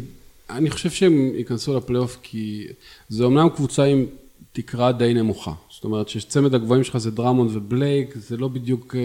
אני 0.49 0.69
חושב 0.69 0.89
שהם 0.89 1.31
ייכנסו 1.35 1.77
לפלייאוף 1.77 2.17
כי 2.23 2.67
זה 3.09 3.23
אומנם 3.23 3.49
קבוצה 3.49 3.83
עם 3.83 4.05
תקרה 4.51 4.91
די 4.91 5.13
נמוכה. 5.13 5.53
זאת 5.69 5.83
אומרת 5.83 6.09
שצמד 6.09 6.55
הגבוהים 6.55 6.83
שלך 6.83 6.97
זה 6.97 7.11
דרמונד 7.11 7.55
ובלייק, 7.55 8.13
זה 8.15 8.37
לא 8.37 8.47
בדיוק 8.47 8.95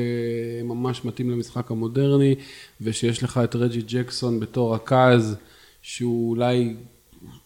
ממש 0.65 1.05
מתאים 1.05 1.31
למשחק 1.31 1.71
המודרני, 1.71 2.35
ושיש 2.81 3.23
לך 3.23 3.41
את 3.45 3.57
רג'י 3.57 3.83
ג'קסון 3.87 4.41
בתור 4.41 4.75
רכז, 4.75 5.37
שהוא 5.83 6.31
אולי, 6.31 6.75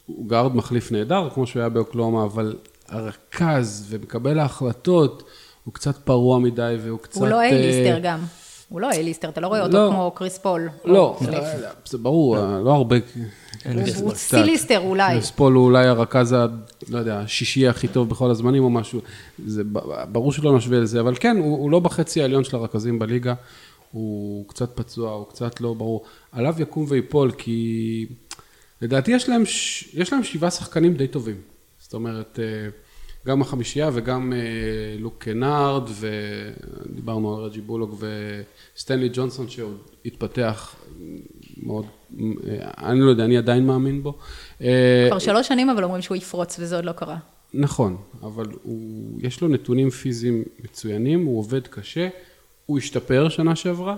הוא 0.05 0.29
גארד 0.29 0.55
מחליף 0.55 0.91
נהדר, 0.91 1.29
כמו 1.33 1.47
שהוא 1.47 1.59
היה 1.59 1.69
באוקלהומה, 1.69 2.23
אבל 2.23 2.55
הרכז 2.89 3.85
ומקבל 3.89 4.39
ההחלטות, 4.39 5.23
הוא 5.63 5.73
קצת 5.73 5.97
פרוע 5.97 6.39
מדי 6.39 6.75
והוא 6.83 6.99
קצת... 6.99 7.17
הוא 7.21 7.27
לא 7.27 7.35
אה, 7.35 7.43
A-lister 7.49 7.99
גם. 8.03 8.19
הוא 8.69 8.81
לא 8.81 8.91
A-lister, 8.91 9.29
אתה 9.29 9.41
לא 9.41 9.47
רואה 9.47 9.61
אותו 9.63 9.77
לא. 9.77 9.89
כמו 9.91 10.11
קריס 10.15 10.37
פול. 10.37 10.69
לא, 10.85 11.17
או 11.19 11.25
סליפ. 11.25 11.39
אה, 11.39 11.69
זה 11.85 11.97
ברור, 11.97 12.37
לא 12.37 12.71
הרבה. 12.73 12.95
הוא 14.01 14.13
C-lister 14.13 14.79
אולי. 14.79 15.13
קריס 15.13 15.31
פול 15.31 15.53
הוא 15.53 15.65
אולי 15.65 15.87
הרכז, 15.87 16.33
ה- 16.33 16.45
לא 16.89 16.97
יודע, 16.99 17.19
השישי 17.19 17.67
הכי 17.67 17.87
טוב 17.87 18.09
בכל 18.09 18.31
הזמנים 18.31 18.63
או 18.63 18.69
משהו. 18.69 18.99
זה 19.45 19.63
ברור 20.11 20.31
שלא 20.31 20.57
נשווה 20.57 20.79
לזה, 20.79 20.99
אבל 20.99 21.15
כן, 21.19 21.37
הוא, 21.37 21.57
הוא 21.57 21.71
לא 21.71 21.79
בחצי 21.79 22.21
העליון 22.21 22.43
של 22.43 22.55
הרכזים 22.57 22.99
בליגה. 22.99 23.33
הוא 23.91 24.47
קצת 24.47 24.69
פצוע, 24.75 25.11
הוא 25.11 25.25
קצת 25.29 25.61
לא 25.61 25.73
ברור. 25.73 26.03
עליו 26.31 26.55
יקום 26.59 26.85
ויפול, 26.87 27.31
כי 27.31 28.05
לדעתי 28.81 29.11
יש 29.11 29.29
להם, 29.29 29.45
ש- 29.45 29.89
יש 29.93 30.13
להם 30.13 30.23
שבעה 30.23 30.51
שחקנים 30.51 30.93
די 30.93 31.07
טובים. 31.07 31.41
זאת 31.79 31.93
אומרת, 31.93 32.39
אה, 32.39 32.69
גם 33.27 33.41
החמישייה 33.41 33.89
וגם 33.93 34.33
אה, 34.33 34.37
לוק 34.99 35.15
קנארד, 35.17 35.89
ודיברנו 35.99 37.37
על 37.37 37.43
רג'י 37.43 37.61
בולוג 37.61 37.95
וסטנלי 38.75 39.09
ג'ונסון 39.13 39.49
שעוד 39.49 39.77
התפתח 40.05 40.75
מאוד, 41.63 41.85
אה, 42.19 42.27
אני 42.77 42.99
לא 42.99 43.09
יודע, 43.09 43.25
אני 43.25 43.37
עדיין 43.37 43.65
מאמין 43.65 44.03
בו. 44.03 44.17
כבר 44.57 45.19
שלוש 45.19 45.47
שנים 45.47 45.69
אבל 45.69 45.83
אומרים 45.83 46.01
שהוא 46.01 46.17
יפרוץ 46.17 46.59
וזה 46.59 46.75
עוד 46.75 46.85
לא 46.85 46.91
קרה. 46.91 47.17
נכון, 47.53 47.97
אבל 48.21 48.45
הוא, 48.63 49.19
יש 49.21 49.41
לו 49.41 49.47
נתונים 49.47 49.89
פיזיים 49.89 50.43
מצוינים, 50.63 51.25
הוא 51.25 51.39
עובד 51.39 51.67
קשה, 51.67 52.07
הוא 52.65 52.77
השתפר 52.77 53.29
שנה 53.29 53.55
שעברה, 53.55 53.95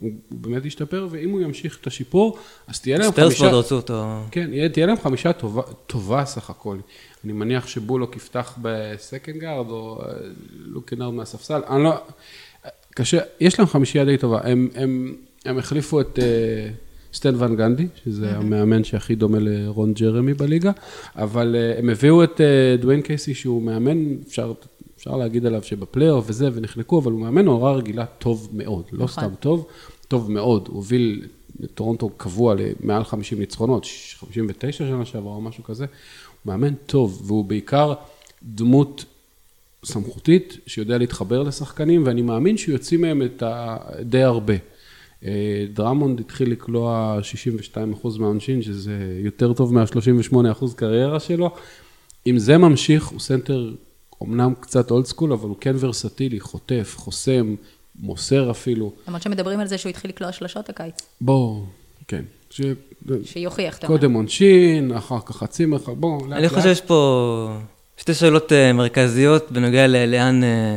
הוא, 0.00 0.10
באמת 0.30 0.66
השתפר, 0.66 1.08
ואם 1.10 1.30
הוא 1.30 1.40
ימשיך 1.40 1.78
את 1.80 1.86
השיפור, 1.86 2.38
אז 2.66 2.80
תהיה 2.80 2.98
להם 2.98 3.12
חמישה... 3.12 3.44
מאוד 3.44 3.54
רצו 3.54 3.76
אותו. 3.76 4.20
כן, 4.30 4.68
תהיה 4.68 4.86
להם 4.86 4.96
חמישה 4.96 5.32
טובה, 5.32 5.62
טובה 5.86 6.24
סך 6.24 6.50
הכל. 6.50 6.78
אני 7.24 7.32
מניח 7.32 7.66
שבולוק 7.66 8.16
יפתח 8.16 8.58
ב 8.62 8.73
second 8.73 9.36
guard, 9.36 9.70
או 9.70 10.02
אה, 10.02 10.12
לוק 10.50 10.74
קנארד 10.74 11.14
מהספסל, 11.14 11.60
אני 11.68 11.84
לא... 11.84 11.94
קשה, 12.94 13.18
יש 13.40 13.58
להם 13.58 13.68
חמישייה 13.68 14.04
די 14.04 14.16
טובה. 14.16 14.40
הם, 14.44 14.68
הם, 14.74 15.14
הם 15.44 15.58
החליפו 15.58 16.00
את 16.00 16.18
אה, 16.18 16.70
סטן 17.14 17.34
ון 17.42 17.56
גנדי, 17.56 17.86
שזה 18.04 18.36
המאמן 18.36 18.84
שהכי 18.84 19.14
דומה 19.14 19.38
לרון 19.40 19.92
ג'רמי 19.92 20.34
בליגה, 20.34 20.72
אבל 21.16 21.56
אה, 21.58 21.78
הם 21.78 21.88
הביאו 21.88 22.24
את 22.24 22.40
דוויין 22.80 23.02
קייסי, 23.02 23.34
שהוא 23.34 23.62
מאמן, 23.62 24.16
אפשר... 24.28 24.52
אפשר 25.00 25.16
להגיד 25.16 25.46
עליו 25.46 25.62
שבפלייאוף 25.62 26.24
וזה, 26.28 26.48
ונחנקו, 26.54 26.98
אבל 26.98 27.12
הוא 27.12 27.20
מאמן 27.20 27.46
עונה 27.46 27.72
רגילה 27.72 28.06
טוב 28.06 28.48
מאוד, 28.52 28.84
לא 28.92 29.04
נכון. 29.04 29.24
סתם 29.24 29.34
טוב, 29.40 29.66
טוב 30.08 30.30
מאוד. 30.30 30.68
הוא 30.68 30.76
הוביל 30.76 31.26
את 31.64 31.70
טורונטו 31.74 32.10
קבוע 32.16 32.54
למעל 32.54 33.04
50 33.04 33.38
ניצחונות, 33.38 33.86
59 34.16 34.84
שנה 34.84 35.04
שעברה 35.04 35.32
או 35.32 35.40
משהו 35.40 35.64
כזה. 35.64 35.84
הוא 35.84 36.52
מאמן 36.52 36.74
טוב, 36.74 37.22
והוא 37.24 37.44
בעיקר 37.44 37.94
דמות 38.42 39.04
סמכותית 39.84 40.58
שיודע 40.66 40.98
להתחבר 40.98 41.42
לשחקנים, 41.42 42.02
ואני 42.06 42.22
מאמין 42.22 42.56
שהוא 42.56 42.72
יוציא 42.72 42.98
מהם 42.98 43.22
את 43.22 43.42
ה... 43.42 43.76
די 44.00 44.22
הרבה. 44.22 44.54
אה, 45.24 45.64
דרמונד 45.72 46.20
התחיל 46.20 46.52
לקלוע 46.52 47.18
62% 47.74 47.78
מהעונשין, 48.18 48.62
שזה 48.62 49.18
יותר 49.24 49.52
טוב 49.52 49.74
מה-38% 49.74 50.74
קריירה 50.76 51.20
שלו. 51.20 51.50
אם 52.26 52.38
זה 52.38 52.58
ממשיך, 52.58 53.06
הוא 53.06 53.20
סנטר 53.20 53.74
אמנם 54.22 54.54
קצת 54.60 54.90
old 54.90 55.06
school, 55.06 55.32
אבל 55.32 55.48
הוא 55.48 55.56
כן 55.60 55.76
ורסטילי, 55.80 56.40
חוטף, 56.40 56.94
חוסם, 56.98 57.54
מוסר 58.00 58.50
אפילו. 58.50 58.92
למרות 59.08 59.22
שמדברים 59.22 59.60
על 59.60 59.66
זה 59.66 59.78
שהוא 59.78 59.90
התחיל 59.90 60.10
לקלוע 60.10 60.32
שלשות 60.32 60.68
הקיץ. 60.68 60.94
בואו, 61.20 61.62
כן. 62.08 62.24
ש... 62.50 62.60
שיוכיח, 63.24 63.78
אתה 63.78 63.86
אומר. 63.86 63.98
קודם 63.98 64.12
עונשין, 64.12 64.92
אחר 64.92 65.18
כך 65.26 65.36
חצי 65.36 65.66
מרחק, 65.66 65.92
בואו, 65.96 66.26
לאט 66.26 66.38
אני 66.38 66.48
חושב 66.48 66.62
שיש 66.62 66.80
פה 66.80 67.58
שתי 67.96 68.14
שאלות 68.14 68.52
אה, 68.52 68.72
מרכזיות 68.72 69.52
בנוגע 69.52 69.86
לאן, 69.86 70.44
אה, 70.44 70.76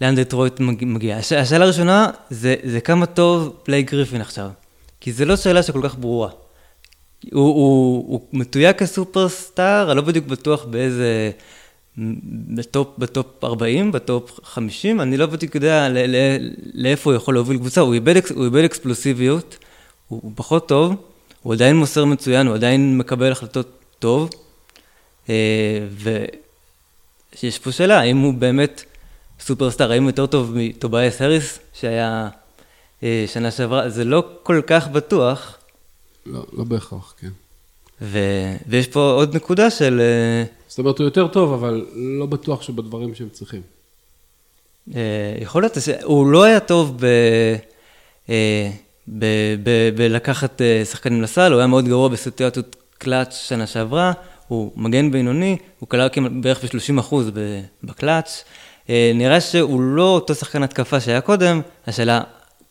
לאן 0.00 0.14
דטרויט 0.14 0.60
מג- 0.60 0.84
מגיעה. 0.84 1.18
הש- 1.18 1.32
השאלה 1.32 1.64
הראשונה 1.64 2.10
זה, 2.30 2.54
זה 2.64 2.80
כמה 2.80 3.06
טוב 3.06 3.56
בלייק 3.62 3.82
גריפין 3.82 4.20
עכשיו. 4.20 4.50
כי 5.00 5.12
זו 5.12 5.24
לא 5.24 5.36
שאלה 5.36 5.62
שכל 5.62 5.80
כך 5.88 5.96
ברורה. 5.98 6.28
הוא, 7.32 7.42
הוא, 7.42 8.04
הוא 8.08 8.20
מתויג 8.32 8.76
כסופרסטאר, 8.76 9.88
אני 9.90 9.96
לא 9.96 10.02
בדיוק 10.02 10.26
בטוח 10.26 10.64
באיזה... 10.64 11.30
ב 12.54 12.61
top, 12.61 12.88
ב 12.98 13.10
top 13.10 13.44
40, 13.44 13.92
ב 13.92 14.04
top 14.04 14.40
50, 14.44 15.00
אני 15.00 15.16
לא 15.16 15.26
בדיוק 15.26 15.54
יודע 15.54 15.88
ל- 15.88 15.98
ל- 16.16 16.50
לאיפה 16.74 17.10
הוא 17.10 17.16
יכול 17.16 17.34
להוביל 17.34 17.58
קבוצה, 17.58 17.80
הוא 17.80 17.94
איבד, 17.94 18.14
הוא 18.34 18.44
איבד 18.44 18.64
אקספלוסיביות, 18.64 19.58
הוא, 20.08 20.20
הוא 20.22 20.32
פחות 20.34 20.68
טוב, 20.68 20.94
הוא 21.42 21.54
עדיין 21.54 21.76
מוסר 21.76 22.04
מצוין, 22.04 22.46
הוא 22.46 22.54
עדיין 22.54 22.98
מקבל 22.98 23.32
החלטות 23.32 23.68
טוב, 23.98 24.30
אה, 25.28 25.34
ויש 25.90 27.58
פה 27.58 27.72
שאלה, 27.72 28.00
האם 28.00 28.18
הוא 28.18 28.34
באמת 28.34 28.84
סופרסטאר, 29.40 29.92
האם 29.92 30.02
הוא 30.02 30.10
יותר 30.10 30.26
טוב 30.26 30.52
מטובייס 30.54 31.20
האריס, 31.22 31.58
שהיה 31.72 32.28
אה, 33.02 33.24
שנה 33.26 33.50
שעברה, 33.50 33.88
זה 33.88 34.04
לא 34.04 34.24
כל 34.42 34.60
כך 34.66 34.88
בטוח, 34.88 35.58
לא, 36.26 36.44
לא 36.52 36.64
בהכרח, 36.64 37.14
כן. 37.20 37.30
ו, 38.02 38.18
ויש 38.66 38.86
פה 38.86 39.00
עוד 39.00 39.36
נקודה 39.36 39.70
של... 39.70 40.00
אה, 40.00 40.44
זאת 40.74 40.78
אומרת, 40.78 40.98
הוא 40.98 41.04
יותר 41.04 41.28
טוב, 41.28 41.52
אבל 41.52 41.86
לא 41.94 42.26
בטוח 42.26 42.62
שבדברים 42.62 43.14
שהם 43.14 43.28
צריכים. 43.28 43.62
אה, 44.94 45.00
יכול 45.40 45.62
להיות 45.62 45.76
שהוא 45.80 46.26
לא 46.26 46.42
היה 46.42 46.60
טוב 46.60 46.96
ב... 47.00 47.04
אה, 48.30 48.70
ב... 49.08 49.24
ב... 49.62 49.90
בלקחת 49.96 50.62
אה, 50.62 50.82
שחקנים 50.84 51.22
לסל, 51.22 51.52
הוא 51.52 51.58
היה 51.58 51.66
מאוד 51.66 51.84
גרוע 51.84 52.08
בסיטואציות 52.08 52.76
קלאץ' 52.98 53.34
שנה 53.34 53.66
שעברה, 53.66 54.12
הוא 54.48 54.72
מגן 54.76 55.10
בינוני, 55.10 55.56
הוא 55.78 55.88
קלע 55.88 56.08
בערך 56.40 56.64
ב-30% 56.64 57.14
בקלאץ'. 57.82 58.44
אה, 58.90 59.12
נראה 59.14 59.40
שהוא 59.40 59.80
לא 59.80 60.14
אותו 60.14 60.34
שחקן 60.34 60.62
התקפה 60.62 61.00
שהיה 61.00 61.20
קודם, 61.20 61.60
השאלה 61.86 62.20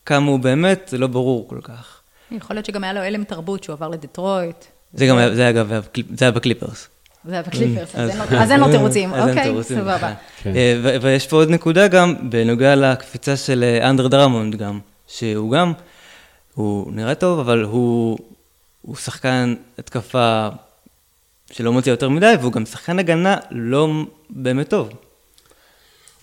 כמה 0.06 0.32
הוא 0.32 0.39
באמת, 0.39 0.88
זה 0.92 0.98
לא 0.98 1.08
ברור 1.08 1.48
כל 1.48 1.60
כך. 1.63 2.02
יכול 2.32 2.56
להיות 2.56 2.66
שגם 2.66 2.84
היה 2.84 2.94
לו 2.94 3.00
הלם 3.00 3.24
תרבות 3.24 3.63
שהוא 3.63 3.74
עבר 3.74 3.89
לדטרויט. 3.89 4.66
זה 4.94 5.06
גם 5.06 5.18
היה, 5.18 5.36
זה 5.36 5.48
היה 5.48 5.82
זה 6.18 6.26
היה 6.26 6.32
בקליפרס. 6.32 6.88
זה 7.25 7.33
היה 7.33 7.41
בקליפרס, 7.41 7.95
אז 7.95 8.51
אין 8.51 8.59
לו- 8.59 8.71
תירוצים, 8.71 9.13
אוקיי, 9.13 9.43
תירוצים 9.43 9.77
סבבה. 9.77 10.13
כן. 10.43 10.55
אה, 10.55 10.97
ויש 11.01 11.27
פה 11.27 11.36
עוד 11.36 11.49
נקודה 11.49 11.88
גם, 11.88 12.15
בנוגע 12.29 12.75
לקפיצה 12.75 13.38
של 13.38 13.63
אה, 13.63 13.89
אנדר 13.89 14.07
דרמונד 14.07 14.55
גם, 14.55 14.79
שהוא 15.07 15.51
גם, 15.51 15.73
הוא 16.53 16.91
נראה 16.93 17.15
טוב, 17.15 17.39
אבל 17.39 17.63
הוא, 17.63 18.17
הוא 18.81 18.95
שחקן 18.95 19.55
התקפה 19.79 20.49
שלא 21.51 21.73
מוציא 21.73 21.91
יותר 21.91 22.09
מדי, 22.09 22.33
והוא 22.41 22.51
גם 22.51 22.65
שחקן 22.65 22.99
הגנה 22.99 23.38
לא 23.51 23.89
באמת 24.29 24.69
טוב. 24.69 24.89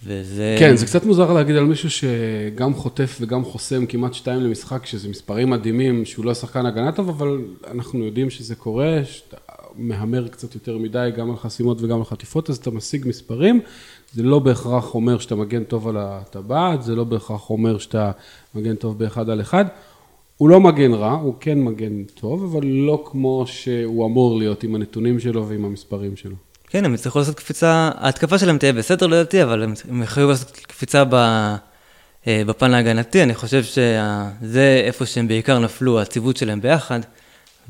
וזה... 0.05 0.57
כן, 0.59 0.77
זה 0.77 0.87
קצת 0.87 1.05
מוזר 1.05 1.33
להגיד 1.33 1.57
על 1.57 1.65
מישהו 1.65 1.91
שגם 1.91 2.75
חוטף 2.75 3.19
וגם 3.21 3.45
חוסם 3.45 3.87
כמעט 3.87 4.15
שתיים 4.15 4.41
למשחק, 4.41 4.87
שזה 4.87 5.09
מספרים 5.09 5.51
מדהימים, 5.51 6.05
שהוא 6.05 6.25
לא 6.25 6.35
שחקן 6.35 6.67
הגנה 6.67 6.93
טוב, 6.93 7.09
אבל 7.09 7.39
אנחנו 7.71 8.05
יודעים 8.05 8.31
שזה 8.31 8.55
קורה, 8.55 9.01
שאתה 9.05 9.37
מהמר 9.77 10.29
קצת 10.29 10.55
יותר 10.55 10.79
מדי, 10.79 11.11
גם 11.17 11.31
על 11.31 11.37
חסימות 11.37 11.83
וגם 11.83 11.99
על 11.99 12.05
חטיפות, 12.05 12.51
אז 12.51 12.57
אתה 12.57 12.71
משיג 12.71 13.09
מספרים. 13.09 13.61
זה 14.13 14.23
לא 14.23 14.39
בהכרח 14.39 14.95
אומר 14.95 15.19
שאתה 15.19 15.35
מגן 15.35 15.65
טוב 15.65 15.89
על 15.89 15.97
הטבעת, 15.99 16.83
זה 16.83 16.95
לא 16.95 17.05
בהכרח 17.05 17.51
אומר 17.51 17.79
שאתה 17.79 18.11
מגן 18.55 18.75
טוב 18.75 18.99
באחד 18.99 19.31
על 19.31 19.41
אחד. 19.41 19.65
הוא 20.37 20.49
לא 20.49 20.61
מגן 20.61 20.95
רע, 20.95 21.13
הוא 21.13 21.35
כן 21.41 21.59
מגן 21.59 22.05
טוב, 22.05 22.45
אבל 22.45 22.67
לא 22.67 23.05
כמו 23.07 23.45
שהוא 23.47 24.07
אמור 24.07 24.39
להיות 24.39 24.63
עם 24.63 24.75
הנתונים 24.75 25.21
שלו 25.21 25.49
ועם 25.49 25.65
המספרים 25.65 26.17
שלו. 26.17 26.37
כן, 26.69 26.85
הם 26.85 26.95
יצטרכו 26.95 27.19
לעשות 27.19 27.35
קפיצה, 27.35 27.91
ההתקפה 27.95 28.39
שלהם 28.39 28.59
תהיה 28.59 28.73
בסדר 28.73 29.07
לדעתי, 29.07 29.43
אבל 29.43 29.63
הם, 29.63 30.03
יחייבו 30.03 30.31
לעשות 30.31 30.51
קפיצה 30.51 31.05
ב, 31.05 31.15
אה, 32.27 32.43
בפן 32.47 32.75
ההגנתי, 32.75 33.23
אני 33.23 33.35
חושב 33.35 33.63
שזה 33.63 34.83
איפה 34.85 35.07
שהם 35.07 35.29
בעיקר 35.29 35.59
נפלו, 35.59 36.01
הציוות 36.01 36.37
שלהם 36.37 36.61
ביחד, 36.61 37.01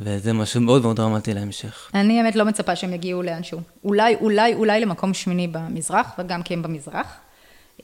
וזה 0.01 0.33
משהו 0.33 0.61
מאוד 0.61 0.83
מאוד 0.83 0.97
דרמטי 0.97 1.35
להמשך. 1.35 1.91
אני 1.95 2.21
האמת 2.21 2.37
לא 2.37 2.45
מצפה 2.45 2.77
שהם 2.77 2.93
יגיעו 2.93 3.23
לאנשהו. 3.23 3.61
אולי, 3.85 4.15
אולי, 4.15 4.55
אולי 4.55 4.81
למקום 4.81 5.15
שמיני 5.15 5.49
במזרח, 5.49 6.13
וגם 6.19 6.43
כי 6.43 6.55
הם 6.55 6.63
במזרח. 6.63 7.17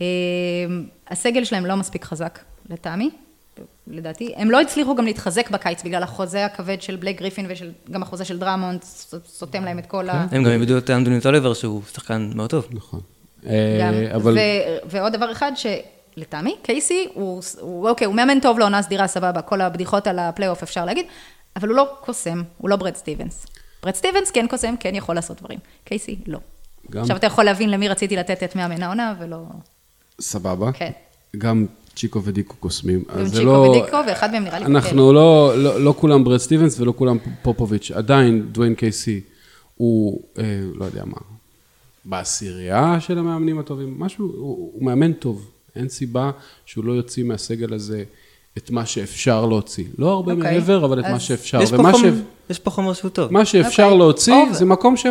אה, 0.00 0.06
הסגל 1.08 1.44
שלהם 1.44 1.66
לא 1.66 1.74
מספיק 1.74 2.04
חזק, 2.04 2.38
לטעמי. 2.70 3.10
לדעתי. 3.86 4.32
הם 4.36 4.50
לא 4.50 4.60
הצליחו 4.60 4.94
גם 4.94 5.04
להתחזק 5.04 5.50
בקיץ 5.50 5.82
בגלל 5.82 6.02
החוזה 6.02 6.44
הכבד 6.44 6.82
של 6.82 6.96
בלייק 6.96 7.18
גריפין 7.18 7.46
וגם 7.88 8.02
החוזה 8.02 8.24
של 8.24 8.38
דרמונד, 8.38 8.84
סותם 9.26 9.64
להם 9.64 9.78
את 9.78 9.86
כל 9.86 10.08
ה... 10.08 10.26
הם 10.30 10.44
גם 10.44 10.50
איבדו 10.50 10.78
את 10.78 10.90
אנתוני 10.90 11.20
טוליבר, 11.20 11.54
שהוא 11.54 11.82
שחקן 11.92 12.30
מאוד 12.34 12.50
טוב. 12.50 12.68
נכון. 12.70 13.00
אה, 13.46 14.14
אבל 14.14 14.38
ו- 14.38 14.76
ועוד 14.90 15.12
דבר 15.12 15.32
אחד 15.32 15.52
שלטעמי, 15.56 16.54
קייסי, 16.62 17.08
הוא, 17.14 17.42
הוא, 17.60 17.88
אוקיי, 17.88 18.06
הוא 18.06 18.14
מאמן 18.14 18.40
טוב 18.40 18.58
לעונה 18.58 18.82
סדירה, 18.82 19.06
סבבה, 19.06 19.42
כל 19.42 19.60
הבדיחות 19.60 20.06
על 20.06 20.18
הפלייאוף 20.18 20.62
אפשר 20.62 20.84
להגיד, 20.84 21.06
אבל 21.56 21.68
הוא 21.68 21.76
לא 21.76 21.88
קוסם, 22.00 22.42
הוא 22.58 22.70
לא 22.70 22.76
ברד 22.76 22.94
סטיבנס. 22.96 23.46
ברד 23.82 23.94
סטיבנס 23.94 24.30
כן 24.30 24.46
קוסם, 24.50 24.74
כן 24.80 24.94
יכול 24.94 25.14
לעשות 25.14 25.40
דברים. 25.40 25.58
קייסי, 25.84 26.16
לא. 26.26 26.38
גם- 26.90 27.00
עכשיו 27.02 27.16
אתה 27.16 27.26
יכול 27.26 27.44
להבין 27.44 27.70
למי 27.70 27.88
רציתי 27.88 28.16
לתת 28.16 28.42
את 28.42 28.56
מאמן 28.56 28.82
העונה, 28.82 29.14
ולא... 29.20 29.38
סבבה. 30.20 30.72
כן. 30.72 30.90
גם 31.38 31.66
צ'יקו 31.96 32.22
ודיקו 32.24 32.56
קוסמים. 32.56 33.04
גם 33.18 33.26
צ'יקו 33.28 33.44
לא- 33.44 33.50
ודיקו, 33.80 33.96
ואחד 34.08 34.30
מהם 34.32 34.44
נראה 34.44 34.58
לי 34.58 34.64
אנחנו 34.64 35.12
לא, 35.12 35.52
לא, 35.58 35.80
לא 35.80 35.94
כולם 35.98 36.24
ברד 36.24 36.38
סטיבנס 36.38 36.80
ולא 36.80 36.92
כולם 36.96 37.16
פופוביץ'. 37.42 37.90
עדיין 37.90 38.48
דוויין 38.52 38.74
קייסי 38.74 39.20
הוא, 39.76 40.22
אה, 40.38 40.44
לא 40.74 40.84
יודע 40.84 41.04
מה, 41.04 41.16
בעשירייה 42.04 42.96
של 43.00 43.18
המאמנים 43.18 43.58
הטובים, 43.58 44.00
משהו, 44.00 44.26
הוא, 44.26 44.70
הוא 44.74 44.84
מאמן 44.84 45.12
טוב. 45.12 45.50
אין 45.76 45.88
סיבה 45.88 46.30
שהוא 46.66 46.84
לא 46.84 46.92
יוציא 46.92 47.24
מהסגל 47.24 47.74
הזה 47.74 48.04
את 48.58 48.70
מה 48.70 48.86
שאפשר 48.86 49.46
להוציא. 49.46 49.84
לא 49.98 50.12
הרבה 50.12 50.32
אוקיי. 50.32 50.52
מעבר, 50.54 50.84
אבל 50.84 51.00
את 51.00 51.04
מה 51.04 51.20
שאפשר. 51.20 51.62
יש 51.62 51.70
פה 51.70 51.76
חומר- 51.76 51.98
ש- 51.98 52.50
יש 52.50 52.58
פה 52.58 52.70
חומר 52.70 52.92
שהוא 52.92 53.08
טוב. 53.10 53.32
מה 53.32 53.44
שאפשר 53.44 53.82
אוקיי. 53.82 53.98
להוציא 53.98 54.34
over- 54.34 54.52
זה 54.54 54.64
מקום 54.64 54.94
7-8 54.96 55.02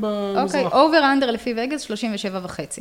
במזרח. 0.00 0.44
אוקיי, 0.44 0.64
over 0.66 1.12
under 1.12 1.30
לפי 1.30 1.54
וגאס, 1.56 1.80
37 1.82 2.40
וחצי. 2.44 2.80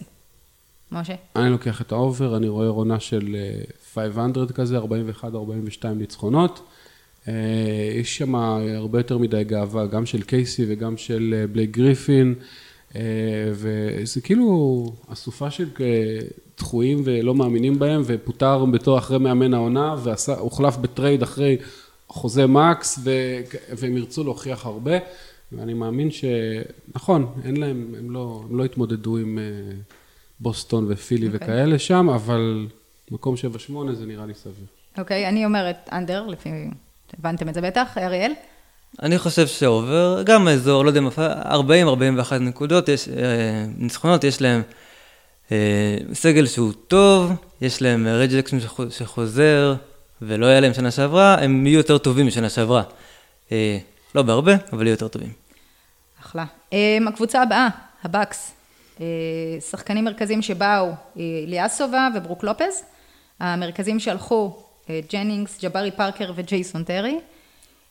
משה? 0.92 1.14
אני 1.36 1.50
לוקח 1.50 1.82
את 1.82 1.92
ה 1.92 1.99
over, 1.99 2.38
אני 2.38 2.48
רואה 2.48 2.68
עונה 2.68 3.00
של 3.00 3.36
אה, 3.36 3.62
500 3.94 4.52
כזה, 4.52 4.78
41-42 4.78 4.84
ניצחונות. 5.96 6.62
אה, 7.28 7.34
יש 8.00 8.18
שם 8.18 8.36
הרבה 8.36 9.00
יותר 9.00 9.18
מדי 9.18 9.44
גאווה, 9.44 9.86
גם 9.86 10.06
של 10.06 10.22
קייסי 10.22 10.66
וגם 10.68 10.98
של 10.98 11.36
אה, 11.38 11.48
בלייק 11.48 11.72
גריפין, 11.72 12.36
אה, 12.96 13.02
וזה 13.54 14.22
כאילו 14.22 14.86
אסופה 15.14 15.52
של 15.52 15.68
אה, 15.82 15.86
דחויים 16.58 17.02
ולא 17.06 17.36
מאמינים 17.36 17.80
בהם, 17.80 18.02
ופוטר 18.06 18.66
בתור 18.66 18.98
אחרי 18.98 19.20
מאמן 19.20 19.54
העונה, 19.54 19.96
והוחלף 20.28 20.78
ב 20.78 20.85
trade 20.85 21.22
אחרי 21.22 21.58
חוזה 22.08 22.48
max, 22.48 23.00
ו- 23.04 23.42
והם 23.78 23.98
ירצו 23.98 24.24
להוכיח 24.24 24.66
הרבה, 24.66 24.98
ואני 25.52 25.74
מאמין 25.74 26.10
שנכון, 26.12 27.34
אין 27.46 27.58
להם, 27.58 27.96
הם 28.00 28.12
לא, 28.12 28.44
הם 28.50 28.58
לא 28.58 28.66
התמודדו 28.66 29.18
עם... 29.18 29.40
אה, 29.40 29.76
בוסטון 30.44 30.86
ופילי 30.90 31.28
אוקיי. 31.28 31.40
וכאלה 31.44 31.80
שם, 31.80 32.10
אבל 32.10 32.68
מקום 33.12 33.36
7-8 33.36 33.94
זה 33.94 34.06
נראה 34.06 34.26
לי 34.26 34.34
סביר. 34.34 34.66
אוקיי, 34.98 35.30
אני 35.30 35.46
אומרת 35.46 35.90
אנדר, 35.92 36.28
לפי... 36.28 36.50
הבנתם 37.20 37.50
את 37.50 37.54
זה 37.54 37.62
בטח, 37.62 37.98
אריאל? 37.98 38.32
אני 39.02 39.18
חושב 39.18 39.48
ש 39.48 39.69
over, 39.69 40.24
גם 40.26 40.48
האזור, 40.48 40.86
לא 40.86 40.90
יודע, 40.90 41.02
40-41 42.32 42.34
נקודות, 42.40 42.90
יש, 42.90 43.10
אה, 43.10 43.66
ניצחונות, 43.78 44.24
יש 44.24 44.42
להם 44.42 44.62
סגל 46.14 46.46
שהוא 46.48 46.74
טוב, 46.88 47.32
יש 47.62 47.82
להם 47.82 48.08
רג' 48.08 48.30
ג'קסון 48.32 48.60
שחו- 48.60 48.92
שחוזר, 48.92 49.76
ולא 50.22 50.46
היה 50.46 50.60
להם 50.60 50.74
שנה 50.74 50.92
שעברה, 50.92 51.36
הם 51.42 51.68
יהיו 51.68 51.78
יותר 51.78 51.98
טובים 51.98 52.28
משנה 52.28 52.50
שעברה. 52.50 52.84
אה, 53.52 53.78
לא 54.16 54.22
בהרבה, 54.22 54.54
אבל 54.74 54.86
יהיו 54.86 54.94
יותר 54.94 55.08
טובים. 55.08 55.32
אחלה. 56.22 56.46
אמ, 56.74 57.08
הקבוצה 57.08 57.42
הבאה, 57.42 57.68
הבאקס. 58.04 58.52
אה, 59.02 59.06
שחקנים 59.70 60.06
מרכזיים 60.06 60.42
שבאו, 60.42 60.86
אה, 60.88 60.94
איליאסובה 61.48 62.08
וברוק 62.16 62.44
לופז. 62.44 62.84
המרכזים 63.40 64.00
שהלכו, 64.00 64.64
אה, 64.90 65.00
ג'נינגס, 65.14 65.60
ג'בארי 65.64 65.92
פארקר 65.92 66.32
וג'ייסון 66.36 66.84
טרי. 66.84 67.20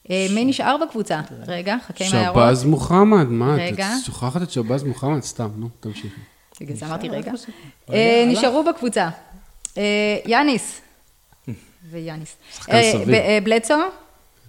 אה, 0.09 0.27
מי 0.35 0.45
נשאר 0.45 0.75
בקבוצה? 0.87 1.21
רגע, 1.47 1.75
חכה 1.87 2.05
עם 2.05 2.15
ההערות. 2.15 2.35
שבאז 2.35 2.63
מוחמד, 2.63 3.27
מה, 3.27 3.55
רגע. 3.55 3.93
את 3.99 4.05
שוכחת 4.05 4.41
את 4.41 4.51
שבאז 4.51 4.83
מוחמד? 4.83 5.21
סתם, 5.23 5.49
נו, 5.57 5.69
תמשיכי. 5.79 6.32
בגלל 6.61 6.75
זה 6.75 6.85
אמרתי 6.85 7.09
רגע. 7.09 7.31
אה, 7.93 8.25
נשארו 8.27 8.63
בקבוצה. 8.63 9.09
אה, 9.77 10.17
יאניס. 10.25 10.81
ויאניס. 11.91 12.35
אה, 12.71 12.91
סביר. 12.93 13.15
ב- 13.39 13.43
בלדסו, 13.43 13.73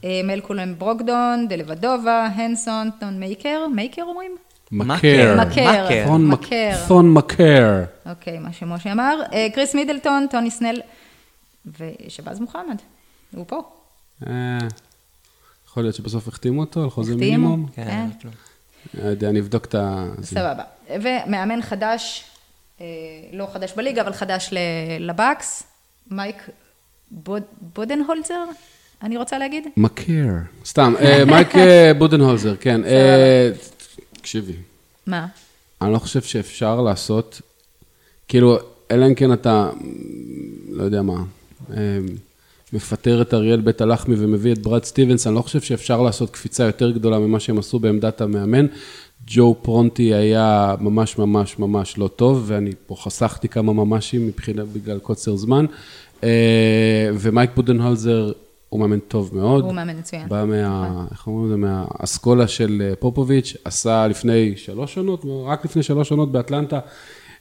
אה, 0.05 0.21
מלקולם 0.25 0.79
ברוגדון, 0.79 1.47
דלבדובה, 1.49 2.27
הנסון, 2.27 2.91
טון 3.01 3.21
מייקר, 3.21 3.67
מייקר 3.75 4.03
אומרים? 4.03 4.37
מקר. 4.73 5.37
מקר. 5.47 6.11
מקר. 6.19 6.73
תון 6.89 7.11
מקר. 7.13 7.83
אוקיי, 8.07 8.39
מה 8.39 8.53
שמשה 8.53 8.93
אמר. 8.93 9.21
קריס 9.55 9.75
מידלטון, 9.75 10.27
טוני 10.31 10.51
סנל 10.51 10.81
ושבאז 11.79 12.41
מוחמד. 12.41 12.77
הוא 13.35 13.45
פה. 13.49 13.63
יכול 15.69 15.83
להיות 15.83 15.95
שבסוף 15.95 16.29
החתימו 16.29 16.61
אותו 16.61 16.83
על 16.83 16.91
חוזה. 16.91 17.17
מינימום? 17.17 17.67
כן. 17.75 18.07
כן, 18.21 18.29
לא. 18.95 19.09
יודע, 19.09 19.29
אני 19.29 19.41
אבדוק 19.41 19.65
את 19.65 19.75
ה... 19.75 20.05
סבבה. 20.23 20.63
ומאמן 20.91 21.63
חדש, 21.63 22.25
אה, 22.81 22.87
לא 23.33 23.49
חדש 23.53 23.73
בליגה, 23.77 24.03
אבל 24.03 24.13
חדש 24.13 24.51
לבאקס, 25.01 25.63
מייק 26.11 26.37
בוד- 27.11 27.43
בודנהולצר, 27.75 28.45
אני 29.03 29.17
רוצה 29.17 29.39
להגיד. 29.39 29.65
מקר. 29.77 30.27
סתם, 30.65 30.95
אה, 31.01 31.25
מייק 31.31 31.49
בודנהולזר, 31.99 32.57
כן. 32.61 32.81
תקשיבי, 34.13 34.53
מה? 35.07 35.27
אני 35.83 35.93
לא 35.93 35.99
חושב 35.99 36.23
שאפשר 36.23 36.81
לעשות, 36.81 37.41
כאילו, 38.29 38.59
אלא 38.91 39.07
אם 39.07 39.15
כן 39.15 39.33
אתה, 39.33 39.71
לא 40.71 40.83
יודע 40.83 41.03
מה, 41.03 41.15
מפטר 42.75 43.23
את 43.23 43.35
אריאל 43.35 43.61
בית 43.61 43.81
הלחמי 43.81 44.15
ומביא 44.19 44.53
את 44.53 44.59
ברד 44.59 44.85
סטיבנס, 44.85 45.27
אני 45.27 45.35
לא 45.35 45.43
חושב 45.43 45.61
שאפשר 45.61 46.03
לעשות 46.03 46.31
קפיצה 46.31 46.65
יותר 46.65 46.91
גדולה 46.91 47.19
ממה 47.19 47.41
שהם 47.41 47.59
עשו 47.59 47.79
בעמדת 47.79 48.21
המאמן. 48.21 48.67
ג'ו 49.27 49.57
פרונטי 49.63 50.15
היה 50.15 50.75
ממש 50.81 51.19
ממש 51.19 51.59
ממש 51.59 51.99
לא 51.99 52.09
טוב, 52.09 52.45
ואני 52.47 52.71
פה 52.87 52.97
חסכתי 52.99 53.49
כמה 53.49 53.73
ממשים 53.73 54.27
מבחינה, 54.27 54.65
בגלל 54.65 54.99
קוצר 54.99 55.37
זמן. 55.37 55.67
אה, 56.25 57.09
ומייק 57.15 57.51
בודנהולזר 57.57 58.33
הוא 58.69 58.81
מאמן 58.81 58.99
טוב 58.99 59.31
מאוד. 59.35 59.65
הוא 59.65 59.73
מאמן 59.73 59.99
מצוין. 59.99 60.29
בא 60.29 60.45
מה... 60.45 61.07
איך 61.11 61.27
אומרים 61.27 61.47
לזה? 61.47 61.57
מהאסכולה 61.57 62.49
של 62.49 62.83
אה, 62.85 62.97
פופוביץ', 62.97 63.57
עשה 63.65 64.07
לפני 64.07 64.57
שלוש 64.57 64.99
עונות, 64.99 65.25
רק 65.47 65.65
לפני 65.65 65.83
שלוש 65.83 66.11
עונות 66.11 66.33
באטלנטה, 66.33 66.81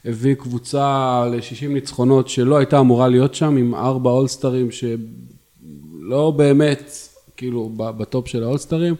הביא 0.04 0.34
קבוצה 0.34 1.24
ל-60 1.30 1.68
ניצחונות 1.68 2.28
שלא 2.28 2.56
הייתה 2.56 2.80
אמורה 2.80 3.08
להיות 3.08 3.34
שם, 3.34 3.56
עם 3.56 3.74
ארבע 3.74 4.10
אולסטרים 4.10 4.68
שלא 4.70 6.30
באמת, 6.30 6.92
כאילו, 7.36 7.70
בטופ 7.76 8.28
של 8.28 8.42
האולסטרים. 8.42 8.94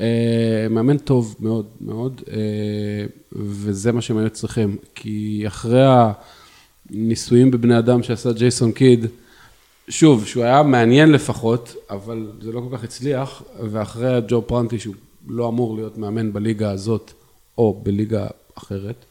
אה, 0.00 0.66
מאמן 0.70 0.98
טוב 0.98 1.36
מאוד 1.40 1.66
מאוד, 1.80 2.22
אה, 2.30 3.06
וזה 3.32 3.92
מה 3.92 4.00
שהם 4.02 4.18
היו 4.18 4.30
צריכים. 4.30 4.76
כי 4.94 5.44
אחרי 5.46 5.84
הניסויים 6.90 7.50
בבני 7.50 7.78
אדם 7.78 8.02
שעשה 8.02 8.32
ג'ייסון 8.32 8.72
קיד, 8.72 9.06
שוב, 9.88 10.26
שהוא 10.26 10.44
היה 10.44 10.62
מעניין 10.62 11.12
לפחות, 11.12 11.74
אבל 11.90 12.26
זה 12.40 12.52
לא 12.52 12.60
כל 12.60 12.76
כך 12.76 12.84
הצליח, 12.84 13.42
ואחרי 13.70 14.14
הג'ו 14.16 14.42
פרנטי, 14.46 14.78
שהוא 14.78 14.94
לא 15.28 15.48
אמור 15.48 15.76
להיות 15.76 15.98
מאמן 15.98 16.32
בליגה 16.32 16.70
הזאת, 16.70 17.12
או 17.58 17.80
בליגה 17.82 18.26
אחרת, 18.54 19.04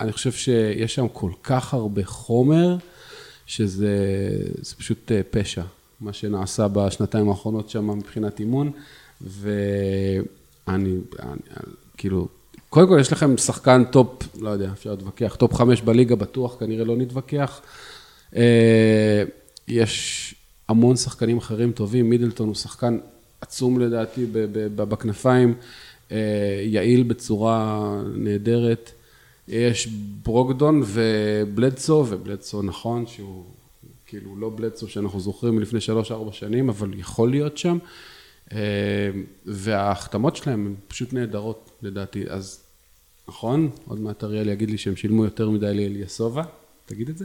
אני 0.00 0.12
חושב 0.12 0.32
שיש 0.32 0.94
שם 0.94 1.08
כל 1.12 1.30
כך 1.42 1.74
הרבה 1.74 2.04
חומר, 2.04 2.76
שזה 3.46 3.96
זה 4.60 4.74
פשוט 4.74 5.12
אה, 5.12 5.20
פשע, 5.30 5.62
מה 6.00 6.12
שנעשה 6.12 6.68
בשנתיים 6.68 7.28
האחרונות 7.28 7.70
שם 7.70 7.90
מבחינת 7.90 8.40
אימון, 8.40 8.70
ואני, 9.20 10.24
אני, 10.68 10.98
כאילו, 11.96 12.28
קודם 12.68 12.88
כל 12.88 12.98
יש 13.00 13.12
לכם 13.12 13.36
שחקן 13.36 13.84
top, 13.84 14.22
לא 14.40 14.50
יודע, 14.50 14.70
אפשר 14.72 14.90
להתווכח, 14.90 15.36
top 15.38 15.54
חמש 15.54 15.82
בליגה 15.82 16.16
בטוח, 16.16 16.56
כנראה 16.60 16.84
לא 16.84 16.96
נתווכח. 16.96 17.60
אה, 18.36 19.22
יש 19.68 20.34
המון 20.68 20.96
שחקנים 20.96 21.38
אחרים 21.38 21.72
טובים, 21.72 22.10
מידלטון 22.10 22.46
הוא 22.46 22.54
שחקן 22.54 22.98
עצום 23.40 23.80
לדעתי 23.80 24.26
בכנפיים, 24.76 25.48
אה, 25.48 25.64
יעיל 26.64 27.02
בצורה 27.02 28.02
נהדרת. 28.14 28.92
יש 29.48 29.86
ברוקדון 30.22 30.82
ובלדסו, 30.86 32.06
ובלדסו 32.08 32.62
נכון 32.62 33.06
שהוא 33.06 33.44
כאילו 34.06 34.36
לא 34.36 34.50
בלדסו 34.54 34.88
שאנחנו 34.88 35.20
זוכרים 35.20 35.56
מלפני 35.56 35.80
שלוש-ארבע 35.80 36.32
שנים, 36.32 36.68
אבל 36.68 36.98
יכול 36.98 37.30
להיות 37.30 37.58
שם. 37.58 37.78
אה, 38.52 38.58
וההחתמות 39.46 40.36
שלהם 40.36 40.66
הן 40.66 40.74
פשוט 40.88 41.12
נהדרות 41.12 41.70
לדעתי, 41.82 42.24
אז 42.28 42.64
נכון, 43.28 43.70
עוד 43.88 44.00
מעט 44.00 44.24
אריאל 44.24 44.48
יגיד 44.48 44.70
לי 44.70 44.78
שהם 44.78 44.96
שילמו 44.96 45.24
יותר 45.24 45.50
מדי 45.50 45.74
לאליסובה, 45.74 46.42
תגיד 46.86 47.08
את 47.08 47.18
זה? 47.18 47.24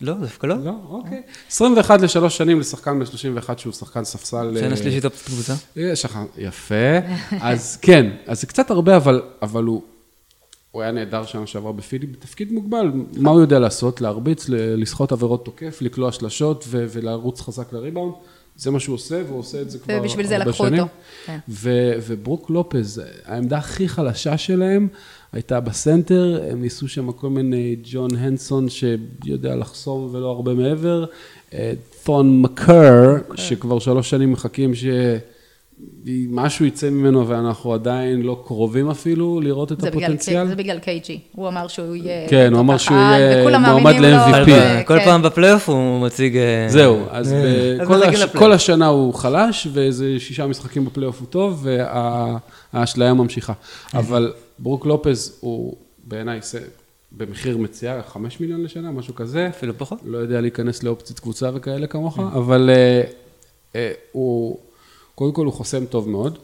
לא, 0.00 0.14
דווקא 0.14 0.46
לא. 0.46 0.54
לא, 0.64 0.72
אוקיי. 0.88 1.22
21 1.50 2.00
לשלוש 2.00 2.36
שנים 2.36 2.60
לשחקן 2.60 2.98
בן 2.98 3.06
31 3.06 3.58
שהוא 3.58 3.72
שחקן 3.72 4.04
ספסל. 4.04 4.56
שנה 4.60 4.70
אה, 4.70 4.76
שלישית 4.76 5.04
בקבוצה. 5.04 5.54
לך, 5.76 6.18
יפה. 6.38 6.74
אז 7.40 7.78
כן, 7.82 8.10
אז 8.26 8.40
זה 8.40 8.46
קצת 8.46 8.70
הרבה, 8.70 8.96
אבל, 8.96 9.22
אבל 9.42 9.64
הוא, 9.64 9.82
הוא 10.70 10.82
היה 10.82 10.92
נהדר 10.92 11.24
שנה 11.26 11.46
שעברה 11.46 11.72
בפילי, 11.72 12.06
בתפקיד 12.06 12.52
מוגבל, 12.52 12.90
מה 13.16 13.30
הוא 13.30 13.40
יודע 13.40 13.58
לעשות? 13.58 14.00
להרביץ, 14.00 14.48
ל- 14.48 14.82
לסחוט 14.82 15.12
עבירות 15.12 15.44
תוקף, 15.44 15.78
לקלוע 15.80 16.12
שלשות 16.12 16.64
ו- 16.68 16.86
ולרוץ 16.92 17.40
חזק 17.40 17.72
לריבאונד, 17.72 18.12
זה 18.56 18.70
מה 18.70 18.80
שהוא 18.80 18.94
עושה, 18.94 19.22
והוא 19.26 19.38
עושה 19.38 19.60
את 19.60 19.70
זה 19.70 19.78
כבר 19.78 19.94
הרבה 19.94 20.08
שנים. 20.08 20.20
ובשביל 20.20 20.38
זה 20.38 20.44
לקחו 20.44 20.66
אותו, 20.66 20.86
כן. 21.26 21.38
ו- 21.48 21.92
וברוק 22.06 22.50
לופז, 22.50 23.02
העמדה 23.24 23.58
הכי 23.58 23.88
חלשה 23.88 24.38
שלהם 24.38 24.88
הייתה 25.34 25.60
בסנטר, 25.60 26.40
הם 26.50 26.62
ניסו 26.62 26.88
שם 26.88 27.12
כל 27.12 27.28
מיני 27.28 27.76
ג'ון 27.82 28.10
הנסון 28.18 28.66
שיודע 28.68 29.56
לחסום 29.56 30.08
ולא 30.12 30.30
הרבה 30.30 30.54
מעבר, 30.54 31.04
אה, 31.54 31.72
תון 32.04 32.42
מקר, 32.42 33.14
שכבר 33.34 33.78
שלוש 33.78 34.10
שנים 34.10 34.32
מחכים 34.32 34.72
שמשהו 36.34 36.66
יצא 36.66 36.90
ממנו 36.90 37.28
ואנחנו 37.28 37.74
עדיין 37.74 38.22
לא 38.22 38.42
קרובים 38.46 38.90
אפילו 38.90 39.40
לראות 39.40 39.72
את 39.72 39.80
זה 39.80 39.90
בגלל, 39.90 40.02
הפוטנציאל. 40.02 40.46
זה 40.46 40.56
בגלל 40.56 40.78
קייג'י, 40.78 41.20
הוא 41.32 41.48
אמר 41.48 41.68
שהוא 41.68 41.96
יהיה... 41.96 42.28
כן, 42.28 42.52
הוא 42.52 42.60
אמר 42.60 42.76
שהוא 42.76 42.96
יהיה 42.96 43.58
מועמד 43.58 43.94
ל-MVP. 43.94 44.50
ב- 44.50 44.82
כל 44.84 44.98
כן. 44.98 45.04
פעם 45.04 45.22
בפלייאוף 45.22 45.68
הוא 45.68 46.00
מציג... 46.00 46.36
אה, 46.36 46.66
זהו, 46.68 47.00
אז 47.10 47.32
אה, 47.32 47.38
ב- 47.78 47.80
אז 47.80 47.88
כל, 47.88 47.96
מגיע 47.96 48.08
הש... 48.08 48.14
לפלייאוף. 48.14 48.36
כל 48.36 48.52
השנה 48.52 48.86
הוא 48.86 49.14
חלש, 49.14 49.68
ואיזה 49.72 50.14
שישה 50.18 50.46
משחקים 50.46 50.84
בפלייאוף 50.84 51.20
הוא 51.20 51.26
טוב, 51.30 51.66
והאשליה 52.72 53.14
ממשיכה. 53.14 53.52
אבל 53.94 54.32
ברוק 54.58 54.86
לופז 54.86 55.38
הוא 55.40 55.76
בעיניי 56.04 56.40
במחיר 57.12 57.58
מציאה, 57.58 58.02
חמש 58.02 58.40
מיליון 58.40 58.62
לשנה, 58.62 58.92
משהו 58.92 59.14
כזה. 59.14 59.48
אפילו 59.48 59.78
פחות. 59.78 59.98
לא 60.04 60.18
יודע 60.18 60.40
להיכנס 60.40 60.82
לאופציית 60.82 61.20
קבוצה 61.20 61.50
וכאלה 61.54 61.86
כמוך, 61.86 62.18
אבל 62.18 62.70
אה, 62.70 63.02
אה, 63.74 63.92
הוא, 64.12 64.58
קודם 65.14 65.32
כל 65.32 65.44
הוא 65.44 65.52
חוסם 65.52 65.86
טוב 65.86 66.08
מאוד. 66.08 66.38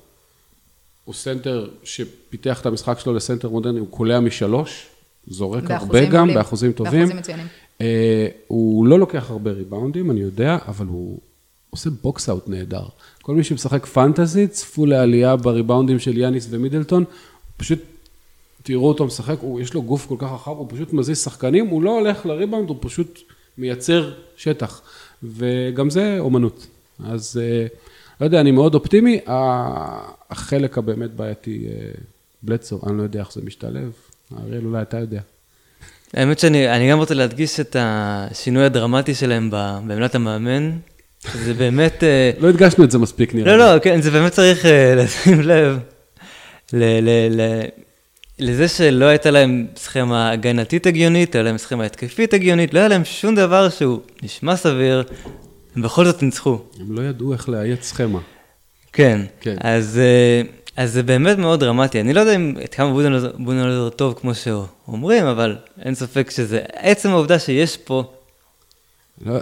הוא 1.04 1.14
סנטר 1.14 1.68
שפיתח 1.84 2.60
את 2.60 2.66
המשחק 2.66 2.98
שלו 2.98 3.14
לסנטר 3.14 3.48
מודרני, 3.48 3.80
הוא 3.80 3.88
קולע 3.90 4.20
משלוש, 4.20 4.86
זורק 5.26 5.70
הרבה 5.70 6.06
גם, 6.06 6.20
עולים. 6.20 6.34
באחוזים 6.34 6.72
טובים. 6.72 7.00
באחוזים 7.00 7.16
מצוינים. 7.16 7.46
אה, 7.80 8.28
הוא 8.46 8.86
לא 8.86 8.98
לוקח 8.98 9.30
הרבה 9.30 9.50
ריבאונדים, 9.50 10.10
אני 10.10 10.20
יודע, 10.20 10.58
אבל 10.68 10.86
הוא 10.86 11.18
עושה 11.70 11.90
box 11.90 12.28
out 12.28 12.48
נהדר. 12.48 12.84
כל 13.22 13.34
מי 13.34 13.44
שמשחק 13.44 13.86
fantasy, 13.86 14.48
צפו 14.48 14.86
לעלייה 14.86 15.36
בריבאונדים 15.36 15.98
של 15.98 16.18
יאניס 16.18 16.46
ומידלטון, 16.50 17.04
פשוט 17.56 17.78
תראו 18.62 18.88
אותו 18.88 19.06
משחק, 19.06 19.36
הוא, 19.40 19.60
יש 19.60 19.74
לו 19.74 19.82
גוף 19.82 20.06
כל 20.06 20.16
כך 20.18 20.28
רחב, 20.32 20.50
הוא 20.50 20.66
פשוט 20.70 20.92
מזיז 20.92 21.18
שחקנים, 21.18 21.66
הוא 21.66 21.82
לא 21.82 21.98
הולך 21.98 22.26
לריבאונד, 22.26 22.68
הוא 22.68 22.76
פשוט 22.80 23.20
מייצר 23.58 24.12
שטח, 24.36 24.82
וגם 25.22 25.90
זה 25.90 26.16
אומנות. 26.18 26.66
אז 27.04 27.40
אה, 27.42 27.66
לא 28.20 28.26
יודע, 28.26 28.40
אני 28.40 28.50
מאוד 28.50 28.74
אופטימי, 28.74 29.20
החלק 30.30 30.78
הבאמת 30.78 31.10
בעייתי, 31.10 31.66
אה, 31.68 31.90
בלצו, 32.42 32.80
אני 32.86 32.98
לא 32.98 33.02
יודע 33.02 33.20
איך 33.20 33.32
זה 33.32 33.40
משתלב, 33.44 33.92
אריאל 34.38 34.66
אולי 34.66 34.82
אתה 34.82 34.98
יודע. 34.98 35.20
האמת 36.14 36.38
שאני 36.38 36.76
אני 36.76 36.90
גם 36.90 36.98
רוצה 36.98 37.14
להדגיש 37.14 37.60
את 37.60 37.76
השינוי 37.78 38.64
הדרמטי 38.64 39.14
שלהם 39.14 39.50
בעמדת 39.50 40.14
המאמן. 40.14 40.70
זה 41.44 41.54
באמת... 41.54 42.04
אה, 42.04 42.30
לא 42.38 42.48
הדגשנו 42.48 42.84
את 42.84 42.90
זה 42.90 42.98
מספיק 42.98 43.34
נראה 43.34 43.56
לא, 43.56 43.66
לי. 43.66 43.74
לא, 43.74 43.78
כן, 43.78 44.02
זה 44.02 44.10
באמת 44.10 44.32
צריך 44.32 44.64
לשים 44.96 45.40
לב 45.40 45.78
לזה 48.40 48.68
שלא 48.68 49.04
הייתה 49.04 49.30
להם 49.30 49.66
סכמה 49.76 50.30
הגנתית 50.30 50.86
הגיונית, 50.86 51.34
היה 51.34 51.44
להם 51.44 51.58
סכמה 51.58 51.84
התקפית 51.84 52.34
הגיונית, 52.34 52.74
לא 52.74 52.78
היה 52.78 52.88
להם 52.88 53.04
שום 53.04 53.34
דבר 53.34 53.68
שהוא 53.68 54.00
נשמע 54.22 54.56
סביר, 54.56 55.02
הם 55.76 55.82
בכל 55.82 56.04
זאת 56.04 56.22
ניצחו. 56.22 56.58
הם 56.80 56.92
לא 56.98 57.02
ידעו 57.02 57.32
איך 57.32 57.48
לאיית 57.48 57.82
סכמה. 57.82 58.18
כן, 58.92 59.20
כן. 59.40 59.56
אז, 59.60 59.98
אה, 59.98 60.42
אז 60.76 60.92
זה 60.92 61.02
באמת 61.02 61.38
מאוד 61.38 61.60
דרמטי. 61.60 62.00
אני 62.00 62.12
לא 62.12 62.20
יודע 62.20 62.34
אם 62.34 62.54
את 62.64 62.74
כמה 62.74 62.92
בונלזר 63.38 63.88
טוב 63.88 64.14
כמו 64.20 64.34
שאומרים, 64.34 65.26
אבל 65.26 65.56
אין 65.82 65.94
ספק 65.94 66.30
שזה 66.30 66.60
עצם 66.72 67.08
העובדה 67.08 67.38
שיש 67.38 67.76
פה, 67.76 68.04
לא, 69.26 69.36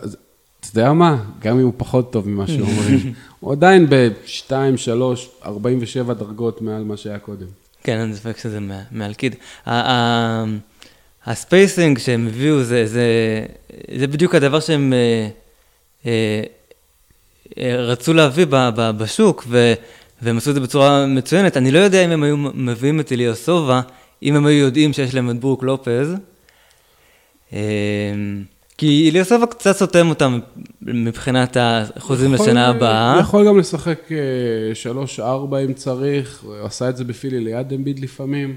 אתה 0.61 0.78
יודע 0.78 0.92
מה? 0.92 1.24
גם 1.40 1.59
אם 1.59 1.64
הוא 1.64 1.72
פחות 1.76 2.12
טוב 2.12 2.28
ממה 2.28 2.46
שאומרים, 2.46 3.12
הוא 3.40 3.53
עדיין 3.53 3.86
ב-2, 3.88 4.53
3, 4.76 5.30
47 5.44 6.14
דרגות 6.14 6.62
מעל 6.62 6.84
מה 6.84 6.96
שהיה 6.96 7.18
קודם. 7.18 7.46
כן, 7.85 8.01
אין 8.01 8.14
ספק 8.14 8.39
שזה 8.39 8.59
ה- 9.66 10.45
הספייסינג 11.26 11.99
שהם 11.99 12.26
הביאו, 12.26 12.62
זה, 12.62 12.87
זה, 12.87 13.07
זה 13.99 14.07
בדיוק 14.07 14.35
הדבר 14.35 14.61
שהם 14.61 14.93
אה, 14.93 15.29
אה, 16.07 16.43
אה, 17.59 17.76
רצו 17.76 18.12
להביא 18.14 18.47
ב, 18.51 18.57
ב, 18.76 18.91
בשוק, 18.91 19.45
ו, 19.49 19.74
והם 20.22 20.37
עשו 20.39 20.51
את 20.51 20.55
זה 20.55 20.61
בצורה 20.61 21.07
מצוינת. 21.07 21.57
אני 21.57 21.70
לא 21.70 21.79
יודע 21.79 22.05
אם 22.05 22.11
הם 22.11 22.22
היו 22.22 22.37
מביאים 22.37 23.01
את 23.01 23.12
אליוסובה, 23.12 23.81
אם 24.22 24.37
הם 24.37 24.47
היו 24.47 24.59
יודעים 24.64 24.93
שיש 24.93 25.14
להם 25.14 25.31
את 25.31 25.41
ברוק 25.41 25.62
לופז. 25.62 26.14
אה, 27.53 27.59
כי 28.79 29.11
אליוסובה 29.11 29.47
קצת 29.47 29.76
סותם 29.76 30.09
אותם 30.09 30.39
מבחינת 30.83 31.57
החוזים 31.61 32.35
יכול- 32.35 32.47
לשנה 32.47 32.66
הבאה. 32.68 33.16
יכול 33.20 33.47
גם 33.47 33.59
לשחק 33.59 34.09
3-4 35.18 35.22
אם 35.64 35.72
צריך, 35.72 36.43
הוא 36.45 36.55
עשה 36.64 36.89
את 36.89 36.97
זה 36.97 37.05
בפילי 37.05 37.41
ליד 37.41 37.72
אמביד 37.72 37.99
לפעמים, 37.99 38.57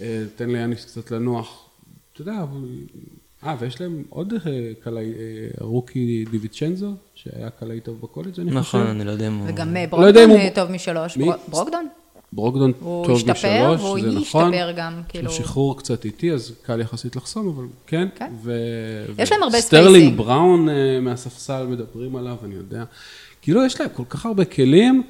אה, 0.00 0.22
תן 0.36 0.50
ליאניס 0.50 0.84
קצת 0.84 1.10
לנוח. 1.10 1.68
אתה 2.12 2.22
יודע. 2.22 2.32
אה, 3.46 3.56
ויש 3.60 3.80
להם 3.80 4.02
עוד 4.08 4.32
אה, 4.32 4.38
קלעי, 4.84 5.12
אה, 5.12 5.12
רוקי 5.64 6.24
דיוויצ'נזו, 6.30 6.90
שהיה 7.14 7.50
קלעי 7.50 7.80
טוב 7.80 8.00
בקולג' 8.02 8.40
אני 8.40 8.50
חושב. 8.50 8.58
נכון, 8.78 8.86
אני 8.86 9.04
לא 9.04 9.10
יודע 9.10 9.26
אם 9.28 9.34
הוא... 9.38 9.48
וגם 9.48 9.76
אה, 9.76 9.82
לא 9.84 9.88
ברוקדון 9.90 10.30
הוא- 10.30 10.38
אה, 10.38 10.48
טוב 10.54 10.70
משלוש. 10.70 11.16
מי? 11.16 11.28
ברוקדון? 11.48 11.88
ברוקדון 12.34 12.72
הוא 12.80 13.06
טוב 13.06 13.16
השתפר, 13.16 13.74
משלוש, 13.74 13.80
והוא 13.80 14.00
זה 14.00 14.06
נכון. 14.06 14.54
ישתפר 14.54 14.72
גם, 14.76 14.92
יש 14.98 15.04
כאילו... 15.08 15.24
לו 15.24 15.30
שחרור 15.30 15.78
קצת 15.78 16.04
איטי, 16.04 16.32
אז 16.32 16.52
קל 16.62 16.80
יחסית 16.80 17.16
לחסום, 17.16 17.48
אבל 17.48 17.64
כן. 17.86 18.08
כן. 18.14 18.32
ו... 18.42 18.52
יש 19.18 19.32
להם 19.32 19.42
הרבה 19.42 19.60
סטרלינג 19.60 19.94
spacing. 19.94 20.18
בראון 20.18 20.68
אה, 20.68 21.00
מהספסל 21.00 21.66
מדברים 21.66 22.16
עליו, 22.16 22.36
אני 22.44 22.54
יודע. 22.54 22.84
כאילו, 23.42 23.66
יש 23.66 23.80
להם 23.80 23.88
כל 23.94 24.04
כך 24.08 24.26
הרבה 24.26 24.44
כלים, 24.44 25.02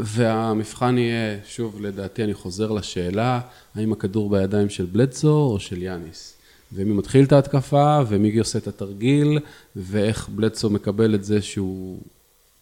והמבחן 0.00 0.98
יהיה, 0.98 1.38
שוב, 1.44 1.80
לדעתי, 1.80 2.24
אני 2.24 2.34
חוזר 2.34 2.72
לשאלה, 2.72 3.40
האם 3.74 3.92
הכדור 3.92 4.30
בידיים 4.30 4.70
של 4.70 4.86
בלדסו 4.92 5.32
או 5.32 5.60
של 5.60 5.82
יאניס? 5.82 6.34
ומי 6.72 6.92
מתחיל 6.92 7.24
את 7.24 7.32
ההתקפה, 7.32 8.00
ומי 8.08 8.38
עושה 8.38 8.58
את 8.58 8.66
התרגיל, 8.66 9.38
ואיך 9.76 10.28
בלדסו 10.28 10.70
מקבל 10.70 11.14
את 11.14 11.24
זה 11.24 11.42
שהוא 11.42 11.98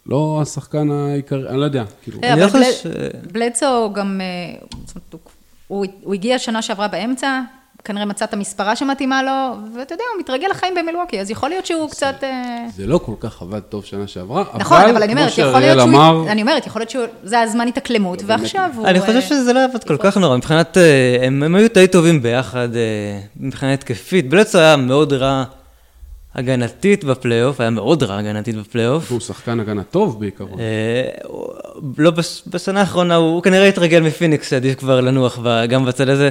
לא 0.09 0.39
השחקן 0.41 0.91
העיקרי, 0.91 1.49
אני 1.49 1.59
לא 1.59 1.65
יודע, 1.65 1.83
כאילו. 2.03 2.19
אה, 2.23 2.33
אני 2.33 2.43
אבל 2.43 2.59
לא 2.59 2.65
בלדסו 3.31 3.93
גם, 3.93 4.21
אה, 4.21 4.65
זאת 4.85 4.95
אומרת, 5.13 5.25
הוא- 5.67 5.85
הוא- 6.03 6.13
הגיע 6.13 6.39
שנה 6.39 6.61
שעברה 6.61 6.87
באמצע, 6.87 7.41
כנראה 7.83 8.05
מצא 8.05 8.25
את 8.25 8.33
המספרה 8.33 8.75
שמתאימה 8.75 9.23
לו, 9.23 9.57
ואתה 9.75 9.93
יודע, 9.93 10.03
הוא 10.13 10.19
מתרגל 10.19 10.47
לחיים 10.51 10.73
במילווקי, 10.75 11.19
אז 11.21 11.31
יכול 11.31 11.49
להיות 11.49 11.65
שהוא 11.65 11.89
קצת... 11.89 12.15
אה, 12.23 12.65
זה 12.75 12.87
לא 12.87 12.97
כל 12.97 13.13
כך 13.19 13.41
עבד 13.41 13.59
טוב 13.59 13.85
שנה 13.85 14.07
שעברה, 14.07 14.43
נכון, 14.55 14.81
אבל 14.81 15.03
אני 15.03 15.13
כמו 15.13 15.19
אומרת, 15.21 15.37
יכול 15.37 15.51
שאריאל 15.51 15.81
אמר. 15.81 16.23
אני 16.27 16.41
אומרת, 16.41 16.67
יכול 16.67 16.81
להיות 16.81 16.89
שזה 16.89 17.39
הזמן 17.39 17.67
התאקלמות, 17.67 18.21
ועכשיו 18.25 18.71
הוא... 18.75 18.87
אני 18.87 18.99
חושב 18.99 19.15
אה, 19.15 19.21
שזה 19.21 19.53
לא 19.53 19.63
עבד 19.63 19.83
כל 19.83 19.97
כך 19.99 20.17
נורא, 20.17 20.37
מבחינת, 20.37 20.77
אה, 20.77 21.17
הם, 21.21 21.55
היו 21.55 21.67
די 21.73 21.87
טובים 21.87 22.21
ביחד 22.21 22.75
אה, 22.75 23.19
מבחינה 23.39 23.73
התקפית. 23.73 24.29
בלצו 24.29 24.57
היה 24.57 24.75
מאוד 24.77 25.13
רע 25.13 25.43
הגנתית 26.35 27.03
בפלייאוף, 27.03 27.59
היה 27.59 27.69
מאוד 27.69 28.03
רע 28.03 28.17
הגנתית 28.17 28.55
בפלייאוף. 28.55 29.11
הוא 29.11 29.19
שחקן 29.19 29.59
הגנה 29.59 29.83
טוב 29.83 30.19
בעיקרון. 30.19 30.59
אה, 30.59 31.09
לא, 31.97 32.11
בש, 32.11 32.43
בשנה 32.47 32.79
האחרונה 32.79 33.15
הוא, 33.15 33.33
הוא 33.33 33.43
כנראה 33.43 33.67
התרגל 33.67 34.01
מפיניקס, 34.01 34.49
שעדיף 34.49 34.79
כבר 34.79 35.01
לנוח 35.01 35.39
ב, 35.43 35.65
גם 35.65 35.85
בצד 35.85 36.09
הזה. 36.09 36.29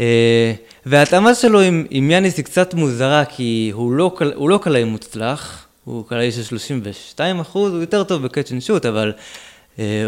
אה, 0.00 0.52
וההתאמה 0.86 1.34
שלו 1.34 1.60
עם, 1.60 1.86
עם 1.90 2.10
יאניס 2.10 2.36
היא 2.36 2.44
קצת 2.44 2.74
מוזרה, 2.74 3.24
כי 3.24 3.70
הוא 3.74 3.92
לא, 3.92 4.16
לא 4.48 4.60
קלעי 4.62 4.84
מוצלח, 4.84 5.66
הוא 5.84 6.04
קלעי 6.08 6.32
של 6.32 6.42
32 6.42 7.40
אחוז, 7.40 7.72
הוא 7.72 7.80
יותר 7.80 8.04
טוב 8.04 8.22
ב 8.22 8.27
catch 8.27 8.52
and 8.52 8.62
shoot, 8.62 8.86
אבל 8.86 9.12
אה, 9.78 10.06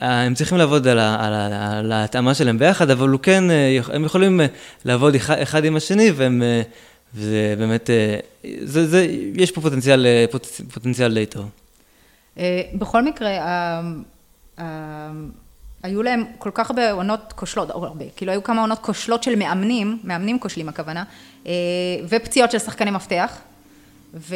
הם 0.00 0.34
צריכים 0.34 0.58
לעבוד 0.58 0.88
על, 0.88 0.98
ה, 0.98 1.26
על, 1.26 1.32
ה, 1.32 1.78
על 1.78 1.92
ההתאמה 1.92 2.34
שלהם 2.34 2.58
ביחד, 2.58 2.90
אבל 2.90 3.08
הוא 3.08 3.20
כן, 3.20 3.50
אה, 3.50 3.78
הם 3.92 4.04
יכולים 4.04 4.40
אה, 4.40 4.46
לעבוד 4.84 5.14
אחד, 5.14 5.38
אחד 5.38 5.64
עם 5.64 5.76
השני, 5.76 6.10
והם, 6.16 6.42
אה, 6.42 6.62
וזה 7.14 7.54
באמת, 7.58 7.90
אה, 7.90 8.18
זה, 8.64 8.86
זה, 8.86 9.06
יש 9.34 9.50
פה 9.50 9.60
פוטנציאל, 9.60 10.06
אה, 10.06 10.24
פוט, 10.30 10.46
פוטנציאל 10.46 11.14
די 11.14 11.26
טוב. 11.26 11.50
אה, 12.38 12.62
בכל 12.74 13.02
מקרה, 13.02 13.30
היו 15.82 16.02
להם 16.02 16.24
כל 16.38 16.50
כך 16.54 16.70
הרבה 16.70 16.92
עונות 16.92 17.32
כושלות, 17.36 17.70
או 17.70 17.86
הרבה, 17.86 18.04
כאילו 18.16 18.32
היו 18.32 18.42
כמה 18.42 18.60
עונות 18.60 18.78
כושלות 18.78 19.22
של 19.22 19.36
מאמנים, 19.36 19.98
מאמנים 20.04 20.38
כושלים 20.38 20.68
הכוונה, 20.68 21.04
ופציעות 22.08 22.50
של 22.50 22.58
שחקני 22.58 22.90
מפתח, 22.90 23.38
ו, 24.14 24.34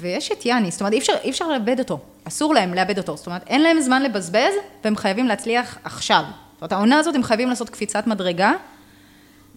ויש 0.00 0.32
את 0.32 0.46
יאני, 0.46 0.70
זאת 0.70 0.80
אומרת 0.80 0.92
אי 0.92 0.98
אפשר, 0.98 1.12
אי 1.24 1.30
אפשר 1.30 1.48
לאבד 1.48 1.78
אותו, 1.78 2.00
אסור 2.24 2.54
להם 2.54 2.74
לאבד 2.74 2.98
אותו, 2.98 3.16
זאת 3.16 3.26
אומרת 3.26 3.42
אין 3.46 3.62
להם 3.62 3.80
זמן 3.80 4.02
לבזבז, 4.02 4.52
והם 4.84 4.96
חייבים 4.96 5.26
להצליח 5.26 5.78
עכשיו. 5.84 6.24
זאת 6.52 6.60
אומרת 6.60 6.72
העונה 6.72 6.98
הזאת 6.98 7.14
הם 7.14 7.22
חייבים 7.22 7.48
לעשות 7.48 7.70
קפיצת 7.70 8.06
מדרגה, 8.06 8.52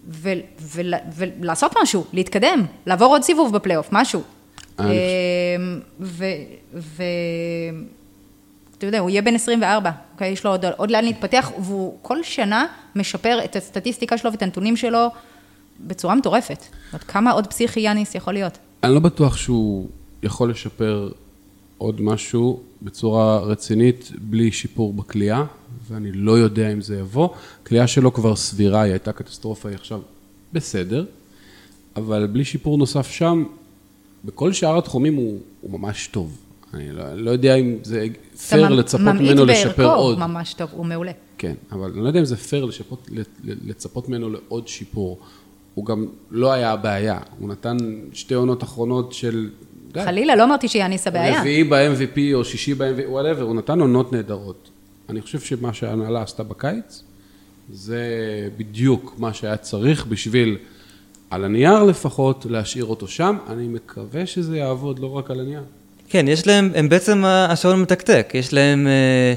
ו, 0.08 0.30
ו, 0.60 0.80
ולעשות 1.12 1.72
משהו, 1.82 2.04
להתקדם, 2.12 2.66
לעבור 2.86 3.08
עוד 3.08 3.22
סיבוב 3.22 3.52
בפלייאוף, 3.52 3.88
משהו. 3.92 4.22
אה, 4.80 4.86
ו... 6.00 6.24
ו... 6.74 7.02
אתה 8.78 8.86
יודע, 8.86 8.98
הוא 8.98 9.10
יהיה 9.10 9.22
בן 9.22 9.34
24 9.34 9.90
אוקיי? 10.12 10.28
יש 10.28 10.44
לו 10.44 10.50
עוד, 10.50 10.64
עוד 10.76 10.90
לאן 10.90 11.04
להתפתח, 11.04 11.50
והוא 11.58 11.98
כל 12.02 12.22
שנה 12.22 12.66
משפר 12.96 13.38
את 13.44 13.56
הסטטיסטיקה 13.56 14.18
שלו 14.18 14.32
ואת 14.32 14.42
הנתונים 14.42 14.76
שלו 14.76 15.08
בצורה 15.80 16.14
מטורפת. 16.14 16.60
זאת 16.60 16.92
אומרת, 16.92 17.04
כמה 17.04 17.30
עוד 17.30 17.46
פסיכי 17.46 17.80
יאניס 17.80 18.14
יכול 18.14 18.34
להיות? 18.34 18.58
אני 18.82 18.94
לא 18.94 19.00
בטוח 19.00 19.36
שהוא 19.36 19.88
יכול 20.22 20.50
לשפר 20.50 21.10
עוד 21.78 22.00
משהו 22.00 22.60
בצורה 22.82 23.38
רצינית 23.38 24.10
בלי 24.18 24.52
שיפור 24.52 24.92
בכלייה, 24.92 25.44
ואני 25.90 26.12
לא 26.12 26.38
יודע 26.38 26.72
אם 26.72 26.80
זה 26.80 26.98
יבוא. 26.98 27.28
הכלייה 27.62 27.86
שלו 27.86 28.12
כבר 28.12 28.36
סבירה, 28.36 28.82
היא 28.82 28.92
הייתה 28.92 29.12
קטסטרופה, 29.12 29.68
היא 29.68 29.76
עכשיו 29.76 30.00
בסדר, 30.52 31.04
אבל 31.96 32.26
בלי 32.26 32.44
שיפור 32.44 32.78
נוסף 32.78 33.10
שם, 33.10 33.44
בכל 34.24 34.52
שאר 34.52 34.78
התחומים 34.78 35.14
הוא, 35.14 35.40
הוא 35.60 35.80
ממש 35.80 36.06
טוב. 36.06 36.38
אני 36.74 36.92
לא, 36.92 37.14
לא 37.14 37.30
יודע 37.30 37.54
אם 37.54 37.76
זה 37.82 38.06
פייר 38.48 38.68
לצפות 38.68 39.00
ממנו 39.00 39.44
לשפר 39.44 39.82
ממעיט 39.82 39.96
עוד. 39.96 40.18
בערכו, 40.18 40.32
ממש 40.32 40.54
טוב, 40.54 40.70
הוא 40.72 40.86
מעולה. 40.86 41.12
כן, 41.38 41.54
אבל 41.72 41.90
אני 41.90 42.02
לא 42.02 42.06
יודע 42.08 42.20
אם 42.20 42.24
זה 42.24 42.36
פייר 42.36 42.64
לשפות, 42.64 43.10
לצפות 43.44 44.08
ממנו 44.08 44.30
לעוד 44.30 44.68
שיפור. 44.68 45.18
הוא 45.74 45.86
גם 45.86 46.06
לא 46.30 46.52
היה 46.52 46.72
הבעיה, 46.72 47.18
הוא 47.38 47.48
נתן 47.48 47.76
שתי 48.12 48.34
עונות 48.34 48.62
אחרונות 48.62 49.12
של... 49.12 49.50
אתה 49.92 50.04
חלילה, 50.04 50.36
לא 50.36 50.44
אמרתי 50.44 50.68
שיאניס 50.68 51.06
הבעיה. 51.06 51.40
רביעי 51.40 51.64
ב-MVP 51.64 52.34
או 52.34 52.44
שישי 52.44 52.74
ב-MVP, 52.74 53.08
whatever, 53.08 53.42
הוא 53.42 53.54
נתן 53.54 53.80
עונות 53.80 54.12
נהדרות. 54.12 54.70
אני 55.08 55.22
חושב 55.22 55.40
שמה 55.40 55.72
שההנהלה 55.72 56.22
עשתה 56.22 56.42
בקיץ, 56.42 57.02
זה 57.72 58.04
בדיוק 58.56 59.14
מה 59.18 59.32
שהיה 59.32 59.56
צריך 59.56 60.06
בשביל, 60.06 60.58
על 61.30 61.44
הנייר 61.44 61.82
לפחות, 61.82 62.46
להשאיר 62.50 62.84
אותו 62.84 63.08
שם. 63.08 63.36
אני 63.48 63.68
מקווה 63.68 64.26
שזה 64.26 64.56
יעבוד 64.56 64.98
לא 64.98 65.12
רק 65.12 65.30
על 65.30 65.40
הנייר. 65.40 65.62
כן, 66.08 66.28
יש 66.28 66.46
להם, 66.46 66.70
הם 66.74 66.88
בעצם 66.88 67.24
השעון 67.24 67.82
מתקתק, 67.82 68.30
יש 68.34 68.52
להם... 68.52 68.86
אה, 68.86 69.34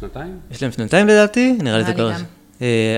שנתיים? 0.00 0.38
יש 0.50 0.62
להם 0.62 0.72
שנתיים 0.72 1.06
לדעתי, 1.06 1.58
נראה 1.62 1.78
לי 1.78 1.84
זה 1.84 1.92
כבר. 1.92 2.10
אה, 2.10 2.16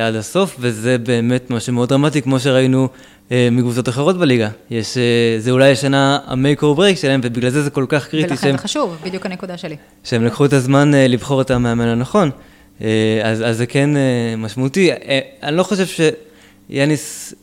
עד 0.07 0.15
הסוף, 0.15 0.57
וזה 0.61 0.99
באמת 0.99 1.51
משהו 1.51 1.73
מאוד 1.73 1.89
דרמטי, 1.89 2.23
כמו 2.23 2.41
שראינו 2.41 2.89
אה, 3.33 3.49
מקבוצות 3.53 3.89
אחרות 3.89 4.19
בליגה. 4.19 4.49
יש, 4.71 4.97
אה, 4.99 5.03
זה 5.39 5.51
אולי 5.51 5.73
השנה 5.73 6.19
ה-make 6.27 6.61
or 6.61 6.79
break 6.79 6.97
שלהם, 6.97 7.21
ובגלל 7.25 7.51
זה 7.51 7.63
זה 7.63 7.71
כל 7.71 7.87
כך 7.89 8.09
קריטי 8.09 8.31
ולכן 8.31 8.43
שהם, 8.47 8.57
זה 8.57 8.63
חשוב, 8.63 8.97
בדיוק 9.05 9.27
הנקודה 9.27 9.57
שלי. 9.59 9.77
שהם 10.05 10.25
לקחו 10.25 10.45
את 10.45 10.53
הזמן 10.53 10.95
אה, 10.95 11.09
לבחור 11.09 11.41
את 11.41 11.51
המאמן 11.51 11.89
הנכון. 11.89 12.31
אה, 12.83 12.87
אז, 13.25 13.43
אז 13.47 13.57
זה 13.57 13.67
כן 13.67 13.97
אה, 13.97 14.01
משמעותי. 14.39 14.93
אה, 14.93 15.19
אני 15.43 15.57
לא 15.57 15.63
חושב 15.63 15.87
שיאניס 16.71 17.35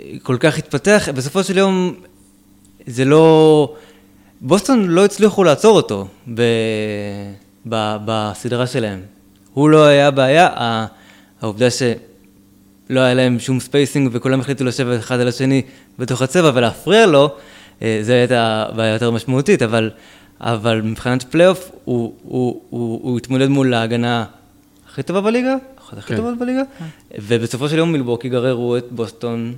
אה, 0.00 0.04
כל 0.22 0.36
כך 0.40 0.58
התפתח, 0.58 1.08
בסופו 1.14 1.44
של 1.44 1.58
יום 1.58 1.94
זה 2.86 3.04
לא... 3.04 3.74
בוסטון 4.40 4.86
לא 4.88 5.04
הצליחו 5.04 5.44
לעצור 5.44 5.76
אותו 5.76 6.08
ב, 6.34 6.42
ב, 7.68 7.96
בסדרה 8.04 8.66
שלהם. 8.66 9.00
הוא 9.54 9.68
לא 9.70 9.84
היה 9.84 10.08
הבעיה, 10.08 10.46
ה- 10.46 10.86
העובדה 11.42 11.70
שלא 11.70 13.00
היה 13.00 13.14
להם 13.14 13.38
שום 13.38 13.60
spacing 13.60 14.10
וכולם 14.12 14.40
החליטו 14.40 14.64
לשבת 14.64 14.98
אחד 14.98 15.20
על 15.20 15.28
השני 15.28 15.62
בתוך 15.98 16.22
הצבע 16.22 16.50
ולהפריע 16.54 17.06
לו, 17.06 17.30
אה, 17.82 18.00
זו 18.02 18.12
הייתה 18.12 18.66
בעיה 18.76 18.92
יותר 18.92 19.10
משמעותית, 19.10 19.62
אבל, 19.62 19.90
אבל 20.40 20.82
מבחינת 20.82 21.22
פלייאוף 21.22 21.70
הוא, 21.84 22.14
הוא, 22.22 22.60
הוא, 22.70 23.00
הוא 23.02 23.18
התמודד 23.18 23.48
מול 23.48 23.74
ההגנה 23.74 24.24
הכי 24.88 25.02
טובה 25.02 25.20
בליגה, 25.20 25.56
אחת 25.78 25.98
הכי 25.98 26.08
כן. 26.08 26.16
טובות 26.16 26.38
בליגה, 26.38 26.62
ובסופו 27.18 27.68
של 27.68 27.78
יום 27.78 27.92
מילווקי 27.92 28.28
גררו 28.28 28.76
את 28.76 28.84
בוסטון 28.90 29.54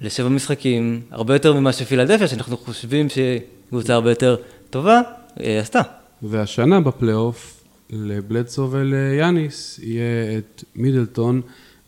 לשבע 0.00 0.28
משחקים, 0.28 1.00
הרבה 1.10 1.34
יותר 1.34 1.54
ממה 1.54 1.72
שפילדלפיה, 1.72 2.28
שאנחנו 2.28 2.56
חושבים 2.56 3.08
שהיא 3.08 3.40
קבוצה 3.68 3.94
הרבה 3.94 4.10
יותר 4.10 4.36
טובה, 4.70 5.00
אה, 5.40 5.60
עשתה. 5.60 5.80
והשנה 6.22 6.80
בפלייאוף, 6.80 7.63
לבלדסו 7.94 8.68
וליאניס, 8.70 9.80
יהיה 9.82 10.04
את 10.38 10.64
מידלטון 10.76 11.40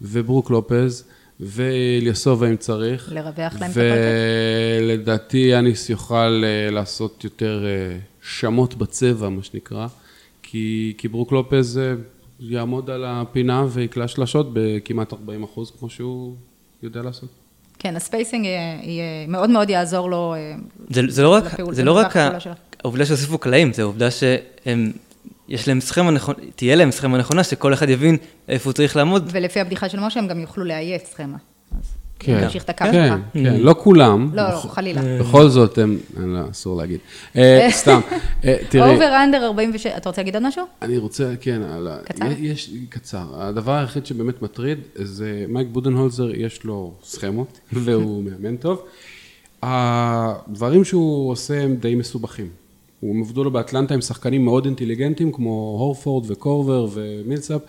וברוק 0.02 0.50
לופז 0.50 1.04
ואיליאסובה 1.40 2.48
אם 2.50 2.56
צריך. 2.56 3.12
לרווח 3.12 3.36
להם 3.38 3.70
את 3.70 3.76
הפרקט. 3.76 3.76
ולדעתי 4.82 5.38
יאניס 5.38 5.90
יוכל 5.90 6.42
אה, 6.44 6.70
לעשות 6.70 7.24
יותר 7.24 7.64
אה, 7.66 7.98
שמות 8.22 8.74
בצבע, 8.74 9.28
מה 9.28 9.42
שנקרא, 9.42 9.86
כי, 10.42 10.94
כי 10.98 11.08
ברוק 11.08 11.32
לופז 11.32 11.78
אה, 11.78 11.94
יעמוד 12.40 12.90
על 12.90 13.04
הפינה 13.06 13.64
ויקלע 13.68 14.08
שלשות 14.08 14.50
בכמעט 14.52 15.12
40 15.12 15.42
אחוז, 15.42 15.72
כמו 15.78 15.90
שהוא 15.90 16.34
יודע 16.82 17.02
לעשות. 17.02 17.28
כן, 17.78 17.96
ה 17.96 18.02
spacing 18.02 18.44
יהיה- 18.44 18.78
יהיה- 18.82 19.26
מאוד 19.28 19.50
מאוד 19.50 19.70
יעזור 19.70 20.10
לו. 20.10 20.34
זה, 20.90 21.02
זה 21.08 21.22
לא 21.22 21.28
רק, 21.34 21.44
לפעול- 21.44 21.74
זה 21.74 21.84
לא 21.84 21.92
רק. 21.92 22.16
העובדה 22.84 23.06
שהוסיפו 23.06 23.38
קלעים, 23.38 23.72
זה 23.72 23.82
העובדה 23.82 24.10
שהם, 24.10 24.92
יש 25.48 25.68
להם 25.68 25.80
סכמה 25.80 26.10
נכונה, 26.10 26.38
תהיה 26.56 26.74
להם 26.74 26.90
סכמה 26.90 27.18
נכונה, 27.18 27.44
שכל 27.44 27.74
אחד 27.74 27.88
יבין 27.88 28.16
איפה 28.48 28.70
הוא 28.70 28.74
צריך 28.74 28.96
לעמוד. 28.96 29.28
ולפי 29.32 29.60
הבדיחה 29.60 29.88
של 29.88 30.00
משה, 30.00 30.20
הם 30.20 30.26
גם 30.26 30.40
יוכלו 30.40 30.64
לאייש 30.64 31.02
סכמה. 31.02 31.36
כן, 32.18 32.40
להמשיך 32.40 32.64
את 32.64 32.70
הקו 32.70 32.84
כן, 32.84 33.08
שלך. 33.08 33.44
כן, 33.44 33.60
לא 33.60 33.74
כולם. 33.78 34.30
לא, 34.34 34.50
לא, 34.50 34.56
חלילה. 34.56 35.00
בכל 35.20 35.48
זאת, 35.48 35.78
הם, 35.78 35.98
לא, 36.16 36.40
אסור 36.50 36.76
להגיד. 36.76 37.00
אה, 37.36 37.68
סתם, 37.80 38.00
אה, 38.44 38.56
תראי. 38.68 38.94
over 38.94 39.24
under 39.24 39.46
46, 39.46 39.86
אתה 39.86 40.08
רוצה 40.08 40.20
להגיד 40.20 40.34
עוד 40.34 40.46
משהו? 40.46 40.64
אני 40.82 40.98
רוצה, 40.98 41.32
כן, 41.40 41.62
על 41.62 41.88
ה... 41.88 41.98
קצר? 42.04 42.26
יש, 42.38 42.70
קצר. 42.88 43.26
הדבר 43.34 43.72
היחיד 43.72 44.06
שבאמת 44.06 44.42
מטריד, 44.42 44.78
זה 44.94 45.44
מייק 45.48 45.68
בודנהולזר, 45.72 46.30
יש 46.34 46.64
לו 46.64 46.94
סכמות, 47.04 47.60
והוא 47.72 48.24
מאמן 48.24 48.56
טוב. 48.56 48.84
הדברים 49.62 50.84
שהוא 50.84 51.30
עושה 51.30 51.62
הם 51.62 51.76
די 51.76 51.94
מסובכים. 51.94 52.48
הם 53.02 53.20
עבדו 53.20 53.44
לו 53.44 53.50
באטלנטה 53.50 53.94
עם 53.94 54.00
שחקנים 54.00 54.44
מאוד 54.44 54.64
אינטליגנטים, 54.64 55.32
כמו 55.32 55.76
הורפורד 55.80 56.30
וקורבר 56.30 56.86
ומילסאפ. 56.92 57.60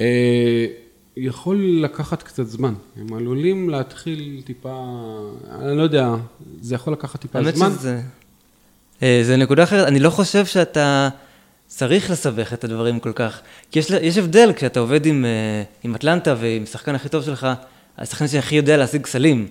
אה, 0.00 0.66
יכול 1.16 1.80
לקחת 1.82 2.22
קצת 2.22 2.46
זמן. 2.46 2.74
הם 2.96 3.14
עלולים 3.14 3.70
להתחיל 3.70 4.42
טיפה, 4.44 4.84
אני 5.60 5.76
לא 5.76 5.82
יודע, 5.82 6.14
זה 6.60 6.74
יכול 6.74 6.92
לקחת 6.92 7.20
טיפה 7.20 7.38
האמת 7.38 7.56
זמן. 7.56 7.70
שזה... 7.70 8.00
אה, 9.02 9.20
זה 9.24 9.36
נקודה 9.36 9.62
אחרת, 9.62 9.86
אני 9.86 10.00
לא 10.00 10.10
חושב 10.10 10.46
שאתה 10.46 11.08
צריך 11.66 12.10
לסבך 12.10 12.52
את 12.52 12.64
הדברים 12.64 13.00
כל 13.00 13.12
כך. 13.12 13.40
כי 13.70 13.78
יש, 13.78 13.90
יש 13.90 14.18
הבדל 14.18 14.52
כשאתה 14.56 14.80
עובד 14.80 15.06
עם, 15.06 15.24
אה, 15.24 15.62
עם 15.82 15.94
אטלנטה 15.94 16.34
ועם 16.40 16.62
השחקן 16.62 16.94
הכי 16.94 17.08
טוב 17.08 17.22
שלך, 17.22 17.46
השחקן 17.98 18.28
שהכי 18.28 18.54
יודע 18.54 18.76
להשיג 18.76 19.06
סלים, 19.06 19.48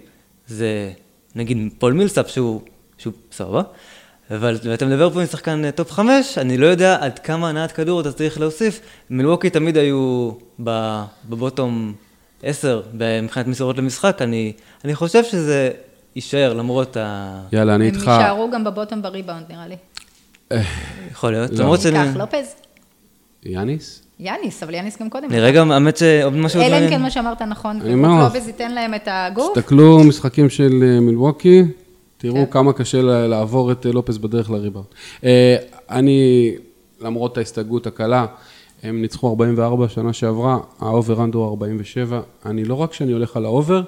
זה 0.47 0.91
נגיד 1.35 1.57
פול 1.79 1.93
מילסאפ 1.93 2.29
שהוא, 2.29 2.61
שהוא 2.97 3.13
סבבה, 3.31 3.61
אבל 4.35 4.57
ואתה 4.63 4.85
מדבר 4.85 5.09
פה 5.09 5.21
עם 5.21 5.27
שחקן 5.27 5.65
אה, 5.65 5.71
top 5.71 5.91
חמש, 5.91 6.37
אני 6.37 6.57
לא 6.57 6.65
יודע 6.67 6.97
עד 7.01 7.19
כמה 7.19 7.49
הנעת 7.49 7.71
כדור 7.71 8.01
אתה 8.01 8.11
צריך 8.11 8.39
להוסיף. 8.39 8.79
מילווקי 9.09 9.49
תמיד 9.49 9.77
היו 9.77 10.31
ב- 10.63 11.03
בבוטום 11.29 11.93
עשר 12.43 12.81
מבחינת 13.23 13.47
מסירות 13.47 13.77
למשחק, 13.77 14.21
אני, 14.21 14.53
אני 14.85 14.95
חושב 14.95 15.23
שזה 15.23 15.69
יישאר 16.15 16.53
למרות 16.53 16.97
ה... 16.97 17.39
יאללה, 17.51 17.75
אני 17.75 17.87
הם 17.87 17.93
איתך. 17.93 18.07
יישארו 18.07 18.51
גם 18.51 18.63
בבוטום 18.63 19.01
בריבאונד, 19.01 19.45
נראה 19.49 19.67
לי. 19.67 19.75
יכול 21.11 21.31
להיות, 21.31 21.51
לא. 21.51 21.59
למרות 21.59 21.81
שאני... 21.81 21.97
קח, 21.97 22.17
לופז. 22.17 22.55
יאניס? 23.43 24.03
יאניס, 24.19 24.63
אבל 24.63 24.73
יאניס 24.73 25.01
גם 25.01 25.09
קודם. 25.09 25.31
נראה 25.31 25.51
גם, 25.51 25.71
האמת 25.71 25.97
שעוד 25.97 26.33
משהו... 26.33 26.61
אלא 26.61 26.75
אם. 26.75 26.89
כן 26.89 27.01
מה 27.01 27.11
שאמרת 27.11 27.41
נכון, 27.41 27.81
אני 27.81 27.93
אומר 27.93 28.25
לך. 28.25 28.33
לופז 28.35 28.47
ייתן 28.47 28.71
להם 28.71 28.93
את 28.93 29.07
הגוף. 29.11 29.57
תסתכלו 29.57 29.99
משחקים 30.03 30.49
של 30.49 30.71
אה, 30.83 30.99
מילווקי, 30.99 31.63
תראו 32.21 32.35
כן. 32.35 32.51
כמה 32.51 32.73
קשה 32.73 33.01
לעבור 33.01 33.71
את 33.71 33.85
אה, 33.85 33.91
לופס 33.91 34.17
בדרך 34.17 34.49
לריבאונד. 34.49 34.87
אה, 35.23 35.55
אני, 35.89 36.51
למרות 36.99 37.37
ההסתייגות 37.37 37.87
הקלה, 37.87 38.25
הם 38.83 39.01
ניצחו 39.01 39.29
44 39.29 39.89
שנה 39.89 40.13
שעברה, 40.13 40.59
ה 40.79 40.88
over 40.88 41.23
under 41.23 41.47
47. 41.47 42.21
אני 42.45 42.63
לא 42.63 42.75
רק 42.75 42.93
שאני 42.93 43.11
הולך 43.11 43.37
על 43.37 43.45
ה 43.45 43.51
over, 43.51 43.81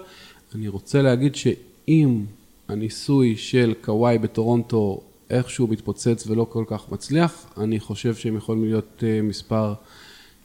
אני 0.55 0.67
רוצה 0.67 1.01
להגיד 1.01 1.35
שאם 1.35 2.23
הניסוי 2.67 3.35
של 3.35 3.73
קוואי 3.81 4.17
בטורונטו 4.17 5.01
איכשהו 5.29 5.67
מתפוצץ 5.67 6.27
ולא 6.27 6.45
כל 6.49 6.63
כך 6.67 6.91
מצליח, 6.91 7.45
אני 7.57 7.79
חושב 7.79 8.15
שהם 8.15 8.37
יכולים 8.37 8.63
להיות 8.63 9.03
אה, 9.03 9.21
מספר 9.21 9.73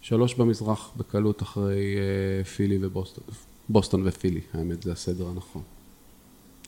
שלוש 0.01 0.35
במזרח 0.35 0.91
בקלות 0.97 1.43
אחרי 1.43 1.97
פילי 2.57 2.79
ובוסטון. 2.81 3.25
בוסטון 3.69 4.03
ופילי, 4.05 4.41
האמת, 4.55 4.83
זה 4.83 4.93
הסדר 4.93 5.27
הנכון. 5.29 5.78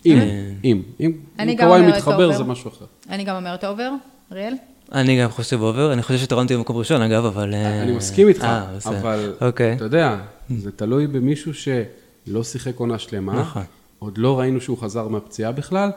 אם, 0.06 0.18
אם, 0.64 0.82
אם, 1.00 1.12
אני 1.38 1.52
אם 1.52 1.56
גם 1.56 1.66
קוואי 1.66 1.80
אומרת 1.80 1.94
מתחבר 1.94 2.24
over. 2.24 2.36
זה 2.36 2.44
משהו 2.44 2.70
אחר. 2.70 2.84
אני 3.10 3.24
גם 3.24 3.36
אומרת 3.36 3.64
over, 3.64 3.90
אריאל? 4.32 4.54
אני 4.92 5.22
גם 5.22 5.30
חושב 5.30 5.60
over, 5.62 5.92
אני 5.92 6.02
חושב 6.02 6.18
שטורנטו 6.18 6.54
במקום 6.54 6.76
ראשון 6.76 7.02
אגב, 7.02 7.24
אבל... 7.24 7.54
אה, 7.54 7.82
אני 7.82 7.92
מסכים 7.92 8.28
איתך, 8.28 8.44
אה. 8.44 8.66
אבל 8.84 9.32
אוקיי. 9.40 9.72
אתה 9.72 9.84
יודע, 9.84 10.16
זה 10.58 10.72
תלוי 10.72 11.06
במישהו 11.06 11.52
שלא 11.54 12.44
שיחק 12.44 12.76
עונה 12.76 12.98
שלמה, 12.98 13.40
נכון. 13.40 13.62
עוד 13.98 14.18
לא 14.18 14.38
ראינו 14.38 14.60
שהוא 14.60 14.78
חזר 14.78 15.08
מהפציעה 15.08 15.52
בכלל, 15.52 15.90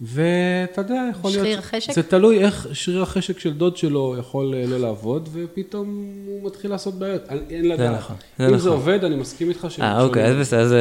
ואתה 0.00 0.80
יודע, 0.80 1.04
יכול 1.10 1.30
להיות... 1.30 1.44
שריר 1.46 1.60
חשק? 1.60 1.92
זה 1.92 2.02
תלוי 2.02 2.44
איך 2.44 2.66
שריר 2.72 3.02
החשק 3.02 3.38
של 3.38 3.52
דוד 3.52 3.76
שלו 3.76 4.16
יכול 4.18 4.54
אה, 4.54 4.66
לא 4.66 4.78
לעבוד, 4.78 5.28
ופתאום 5.32 6.14
הוא 6.26 6.46
מתחיל 6.46 6.70
לעשות 6.70 6.94
בעיות. 6.94 7.22
אין- 7.50 7.68
לדעת. 7.68 7.98
נכון, 7.98 8.16
זה 8.38 8.44
אם 8.44 8.48
נכון. 8.48 8.58
זה 8.58 8.68
עובד, 8.68 9.04
אני 9.04 9.16
מסכים 9.16 9.48
איתך 9.48 9.66
שהם 9.68 9.84
אה, 9.84 10.02
אוקיי, 10.02 10.24
אז. 10.24 10.36
בסדר, 10.36 10.60
אז... 10.60 10.74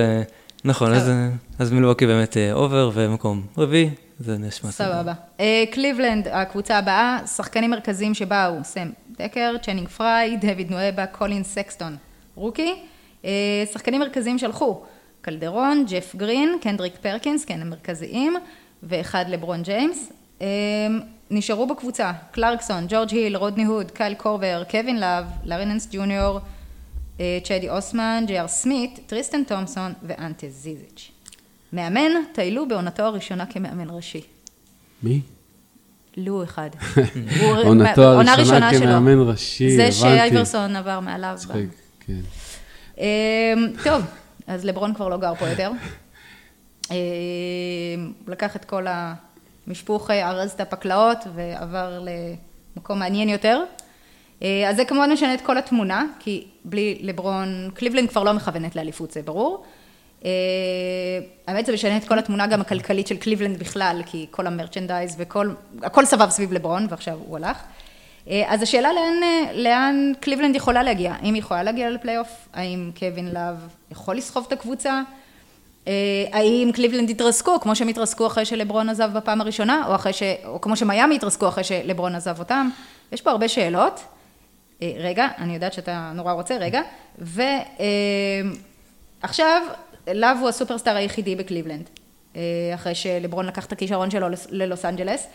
אה, 0.65 0.69
נכון, 0.69 0.93
אז, 0.93 1.11
אז 1.59 1.71
מילווקי 1.71 2.07
באמת 2.07 2.37
over 2.53 2.91
ומקום 2.93 3.41
רביעי, 3.57 3.89
זה 4.19 4.37
נשמע 4.37 4.71
סבבה. 4.71 5.13
אה, 5.39 5.63
קליבלנד, 5.71 6.27
הקבוצה 6.27 6.77
הבאה, 6.77 7.19
שחקנים 7.35 7.71
מרכזיים 7.71 8.13
שבאו, 8.13 8.63
סם 8.63 8.89
דקר, 9.17 9.55
צ'נינג 9.61 9.87
פריי, 9.87 10.37
דויד 10.37 10.71
נואבה, 10.71 11.05
קולין 11.05 11.43
סקסטון, 11.43 11.95
rookie. 12.35 12.75
אה, 13.25 13.63
שחקנים 13.73 13.99
מרכזיים 13.99 14.37
שלחו, 14.37 14.81
קלדרון, 15.21 15.85
ג'ף 15.87 16.15
גרין, 16.15 16.57
קנדריק 16.61 16.93
פרקינס, 17.01 17.45
כן, 17.45 17.61
הם 17.61 17.69
מרכזיים, 17.69 18.35
ואחד 18.83 19.25
לברון 19.29 19.61
ג'יימס. 19.61 20.11
אה, 20.41 20.47
נשארו 21.31 21.67
בקבוצה, 21.67 22.11
קלרקסון, 22.31 22.85
ג'ורג' 22.89 23.09
היל, 23.11 23.37
רודני 23.37 23.63
הוד, 23.63 23.91
קייל 23.91 24.13
קורבר, 24.13 24.63
קווין 24.71 24.99
לאב, 24.99 25.25
לארי 25.45 25.69
ננס 25.69 25.87
ג'וניור, 25.91 26.39
צ'די 27.43 27.69
אוסמן, 27.69 28.23
ג'י 28.27 28.39
אר 28.39 28.47
סמית, 28.47 28.99
טריסטן 29.05 29.43
תומסון 29.43 29.93
ואנטה 30.03 30.49
זיזיץ'. 30.49 31.11
מאמן, 31.73 32.11
טיי 32.33 32.53
לו 32.53 32.67
בעונתו 32.67 33.03
הראשונה 33.03 33.45
כמאמן 33.45 33.89
ראשי. 33.89 34.21
מי? 35.03 35.21
לו 36.17 36.43
אחד. 36.43 36.69
עונתו 37.63 38.01
הראשונה 38.01 38.71
כמאמן 38.79 39.29
ראשי, 39.29 39.65
הבנתי. 39.65 39.75
זה 39.75 39.91
שאייברסון 39.91 40.75
עבר 40.75 40.99
מעליו. 40.99 41.33
צחיק, 41.37 41.69
כן. 41.99 42.19
אמ, 42.97 43.03
טוב, 43.83 44.03
אז 44.47 44.65
לברון 44.65 44.93
כבר 44.93 45.09
לא 45.09 45.17
גר 45.17 45.35
פה 45.35 45.49
יותר. 45.49 45.71
אמ, 46.91 46.95
לקח 48.27 48.55
את 48.55 48.65
כל 48.65 48.85
המשפוך, 49.67 50.11
ארז 50.11 50.51
את 50.51 50.61
הפקלאות 50.61 51.17
ועבר 51.35 52.03
למקום 52.75 52.99
מעניין 52.99 53.29
יותר. 53.29 53.63
אה, 54.43 54.69
אז 54.69 54.75
זה 54.75 54.85
כמובן 54.85 55.11
משנה 55.11 55.33
את 55.33 55.41
כל 55.41 55.57
התמונה, 55.57 56.05
כי 56.19 56.45
בלי 56.65 56.97
לברון, 57.01 57.69
קליבלנד 57.73 58.09
כבר 58.09 58.23
לא 58.23 58.33
מכוונת 58.33 58.75
לאליפות, 58.75 59.11
זה 59.11 59.21
ברור. 59.21 59.63
אה, 60.25 60.29
האמת 61.47 61.65
זה 61.65 61.73
משנה 61.73 61.97
את 61.97 62.07
כל 62.07 62.19
התמונה 62.19 62.47
גם 62.47 62.61
הכלכלית 62.61 63.07
של 63.07 63.17
קליבלנד 63.17 63.59
בכלל, 63.59 64.01
כי 64.05 64.25
כל 64.31 64.47
ה 64.47 64.53
merchandise 64.53 65.15
וכל, 65.17 65.49
הכל 65.83 66.05
סבב 66.05 66.29
סביב 66.29 66.53
לברון, 66.53 66.87
ועכשיו 66.89 67.17
הוא 67.27 67.37
הלך. 67.37 67.57
אה, 68.27 68.43
אז 68.47 68.61
השאלה 68.61 68.89
לאן, 68.93 69.13
לאן 69.53 70.11
קליבלנד 70.19 70.55
יכולה 70.55 70.83
להגיע, 70.83 71.13
האם 71.21 71.33
היא 71.33 71.41
יכולה 71.41 71.63
להגיע 71.63 71.89
לפלייאוף, 71.89 72.47
האם 72.53 72.91
קווין 72.99 73.33
לאב 73.33 73.67
יכול 73.91 74.15
לסחוב 74.15 74.45
את 74.47 74.53
הקבוצה, 74.53 75.01
האם 76.31 76.69
קליבלנד 76.73 77.09
יתרסקו, 77.09 77.59
כמו 77.59 77.75
שהם 77.75 77.87
התרסקו 77.87 78.27
אחרי 78.27 78.45
שלברון 78.45 78.89
עזב 78.89 79.09
בפעם 79.13 79.41
הראשונה, 79.41 79.85
או, 79.87 80.13
ש... 80.13 80.23
או 80.45 80.61
כמו 80.61 80.75
שמיאמי 80.75 81.15
התרסקו 81.15 81.47
אחרי 81.47 81.63
שלברון 81.63 82.15
עזב 82.15 82.39
אותם, 82.39 82.69
יש 83.11 83.21
פה 83.21 83.31
הרבה 83.31 83.47
שאלות. 83.47 84.01
אה, 84.81 84.91
רגע, 84.97 85.27
אני 85.37 85.53
יודעת 85.53 85.73
שאתה 85.73 86.11
נורא 86.15 86.33
רוצה, 86.33 86.57
רגע, 86.57 86.81
ועכשיו, 89.21 89.61
לאב 90.13 90.37
הוא 90.41 90.49
הסופרסטאר 90.49 90.95
היחידי 90.95 91.35
בקליבלנד, 91.35 91.89
אה, 92.35 92.41
אחרי 92.75 92.95
שלברון 92.95 93.45
לקח 93.45 93.65
את 93.65 93.71
הכישרון 93.71 94.11
שלו 94.11 94.27
ללוס 94.49 94.85
אנג'לס, 94.85 95.27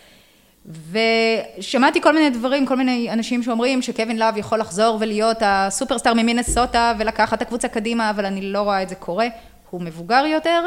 ושמעתי 1.58 2.00
כל 2.00 2.14
מיני 2.14 2.30
דברים, 2.30 2.66
כל 2.66 2.76
מיני 2.76 3.12
אנשים 3.12 3.42
שאומרים 3.42 3.82
שקווין 3.82 4.18
לאב 4.18 4.36
יכול 4.36 4.58
לחזור 4.58 4.96
ולהיות 5.00 5.36
הסופרסטאר 5.40 6.14
ממינסוטה 6.14 6.94
ולקחת 6.98 7.36
את 7.36 7.42
הקבוצה 7.42 7.68
קדימה, 7.68 8.10
אבל 8.10 8.26
אני 8.26 8.40
לא 8.40 8.62
רואה 8.62 8.82
את 8.82 8.88
זה 8.88 8.94
קורה, 8.94 9.26
הוא 9.70 9.80
מבוגר 9.80 10.24
יותר, 10.26 10.62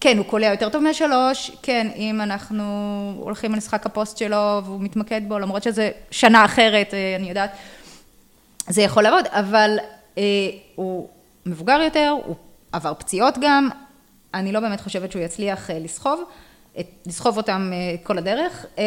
כן, 0.00 0.18
הוא 0.18 0.26
קולע 0.26 0.46
יותר 0.46 0.68
טוב 0.68 0.82
מהשלוש, 0.82 1.50
כן, 1.62 1.88
אם 1.96 2.20
אנחנו 2.20 2.64
הולכים 3.18 3.52
למשחק 3.52 3.86
הפוסט 3.86 4.16
שלו 4.16 4.60
והוא 4.64 4.80
מתמקד 4.80 5.20
בו, 5.28 5.38
למרות 5.38 5.62
שזה 5.62 5.90
שנה 6.10 6.44
אחרת, 6.44 6.94
אה, 6.94 7.16
אני 7.18 7.28
יודעת, 7.28 7.50
זה 8.68 8.82
יכול 8.82 9.02
לעבוד, 9.02 9.24
אבל 9.30 9.78
אה, 10.18 10.22
הוא 10.74 11.08
מבוגר 11.46 11.80
יותר, 11.84 12.14
הוא 12.24 12.36
עבר 12.72 12.94
פציעות 12.94 13.34
גם, 13.40 13.68
אני 14.34 14.52
לא 14.52 14.60
באמת 14.60 14.80
חושבת 14.80 15.12
שהוא 15.12 15.22
יצליח 15.22 15.70
אה, 15.70 15.78
לסחוב, 15.78 16.24
את, 16.80 16.86
לסחוב 17.06 17.36
אותם 17.36 17.70
אה, 17.72 17.94
כל 18.02 18.18
הדרך, 18.18 18.66
אה, 18.78 18.84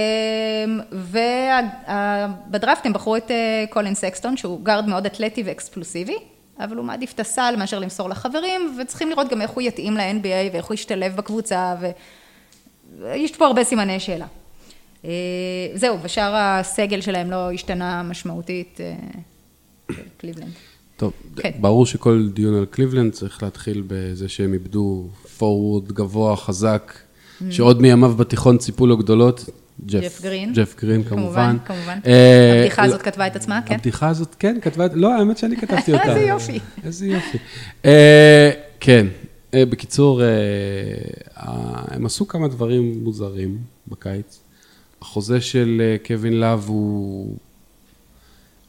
ובדראפט 0.91 2.85
הם 2.85 2.93
בחרו 2.93 3.17
את 3.17 3.31
אה, 3.31 3.65
קולין 3.69 3.95
סקסטון, 3.95 4.37
שהוא 4.37 4.63
גארד 4.63 4.87
מאוד 4.87 5.05
אתלטי 5.05 5.43
ואקספלוסיבי, 5.43 6.17
אבל 6.59 6.77
הוא 6.77 6.85
מעדיף 6.85 7.13
את 7.13 7.19
הסל 7.19 7.55
מאשר 7.57 7.79
למסור 7.79 8.09
לחברים, 8.09 8.77
וצריכים 8.81 9.09
לראות 9.09 9.29
גם 9.29 9.41
איך 9.41 9.51
הוא 9.51 9.61
יתאים 9.61 9.97
ל-NBA 9.97 10.53
ואיך 10.53 10.65
הוא 10.65 10.73
ישתלב 10.73 11.15
בקבוצה, 11.15 11.75
ויש 12.99 13.35
פה 13.35 13.45
הרבה 13.45 13.63
סימני 13.63 13.99
שאלה. 13.99 14.25
אה, 15.05 15.09
זהו, 15.73 15.97
ושאר 16.01 16.35
הסגל 16.35 17.01
שלהם 17.01 17.31
לא 17.31 17.51
השתנה 17.51 18.03
משמעותית. 18.03 18.79
אה, 19.89 19.95
קליבלנד. 20.17 20.51
טוב, 20.97 21.13
כן. 21.35 21.51
ברור 21.61 21.85
שכל 21.85 22.29
דיון 22.33 22.55
על 22.55 22.65
קליבלנד 22.65 23.13
צריך 23.13 23.43
להתחיל 23.43 23.83
בזה 23.87 24.29
שהם 24.29 24.53
איבדו 24.53 25.07
פורוורד 25.37 25.91
גבוה, 25.91 26.35
חזק, 26.37 26.93
ממ. 26.93 27.43
שעוד 27.49 27.81
מימיו 27.81 28.13
בתיכון 28.13 28.57
ציפו 28.57 28.87
לו 28.87 28.97
גדולות. 28.97 29.45
ג'ף 29.85 30.21
גרין. 30.21 30.53
ג'ף 30.53 30.75
גרין, 30.81 31.03
כמובן. 31.03 31.57
כמובן, 31.65 31.65
כמובן. 31.65 31.99
אה, 32.05 32.59
הבדיחה 32.59 32.83
הזאת 32.83 33.01
כתבה 33.01 33.27
את 33.27 33.35
עצמה, 33.35 33.59
כן? 33.65 33.75
הבדיחה 33.75 34.07
הזאת, 34.07 34.35
כן, 34.39 34.57
כתבה, 34.61 34.85
לא, 34.93 35.13
האמת 35.13 35.37
שאני 35.37 35.57
כתבתי 35.57 35.93
אותה. 35.93 36.09
איזה 36.09 36.19
יופי. 36.19 36.59
איזה 36.83 37.07
יופי. 37.07 37.37
אה, 37.85 38.51
כן, 38.79 39.07
אה, 39.53 39.65
בקיצור, 39.65 40.21
הם 41.35 42.05
עשו 42.05 42.27
כמה 42.27 42.47
דברים 42.47 43.03
מוזרים 43.03 43.57
בקיץ. 43.87 44.39
החוזה 45.01 45.41
של 45.41 45.95
קווין 46.07 46.39
לאב 46.39 46.65
הוא 46.67 47.37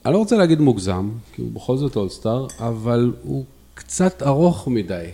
אני 0.06 0.12
לא 0.14 0.18
רוצה 0.18 0.36
להגיד 0.36 0.60
מוגזם, 0.60 1.10
כי 1.32 1.42
הוא 1.42 1.52
בכל 1.52 1.76
זאת 1.76 1.96
אולסטאר, 1.96 2.46
אבל 2.58 3.12
הוא 3.22 3.44
קצת 3.74 4.22
ארוך 4.22 4.68
מדי. 4.68 5.06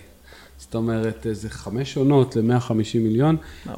זאת 0.57 0.75
אומרת, 0.75 1.27
איזה 1.27 1.49
חמש 1.49 1.97
עונות 1.97 2.35
ל-150 2.35 2.97
מיליון. 2.99 3.37
אה, 3.67 3.73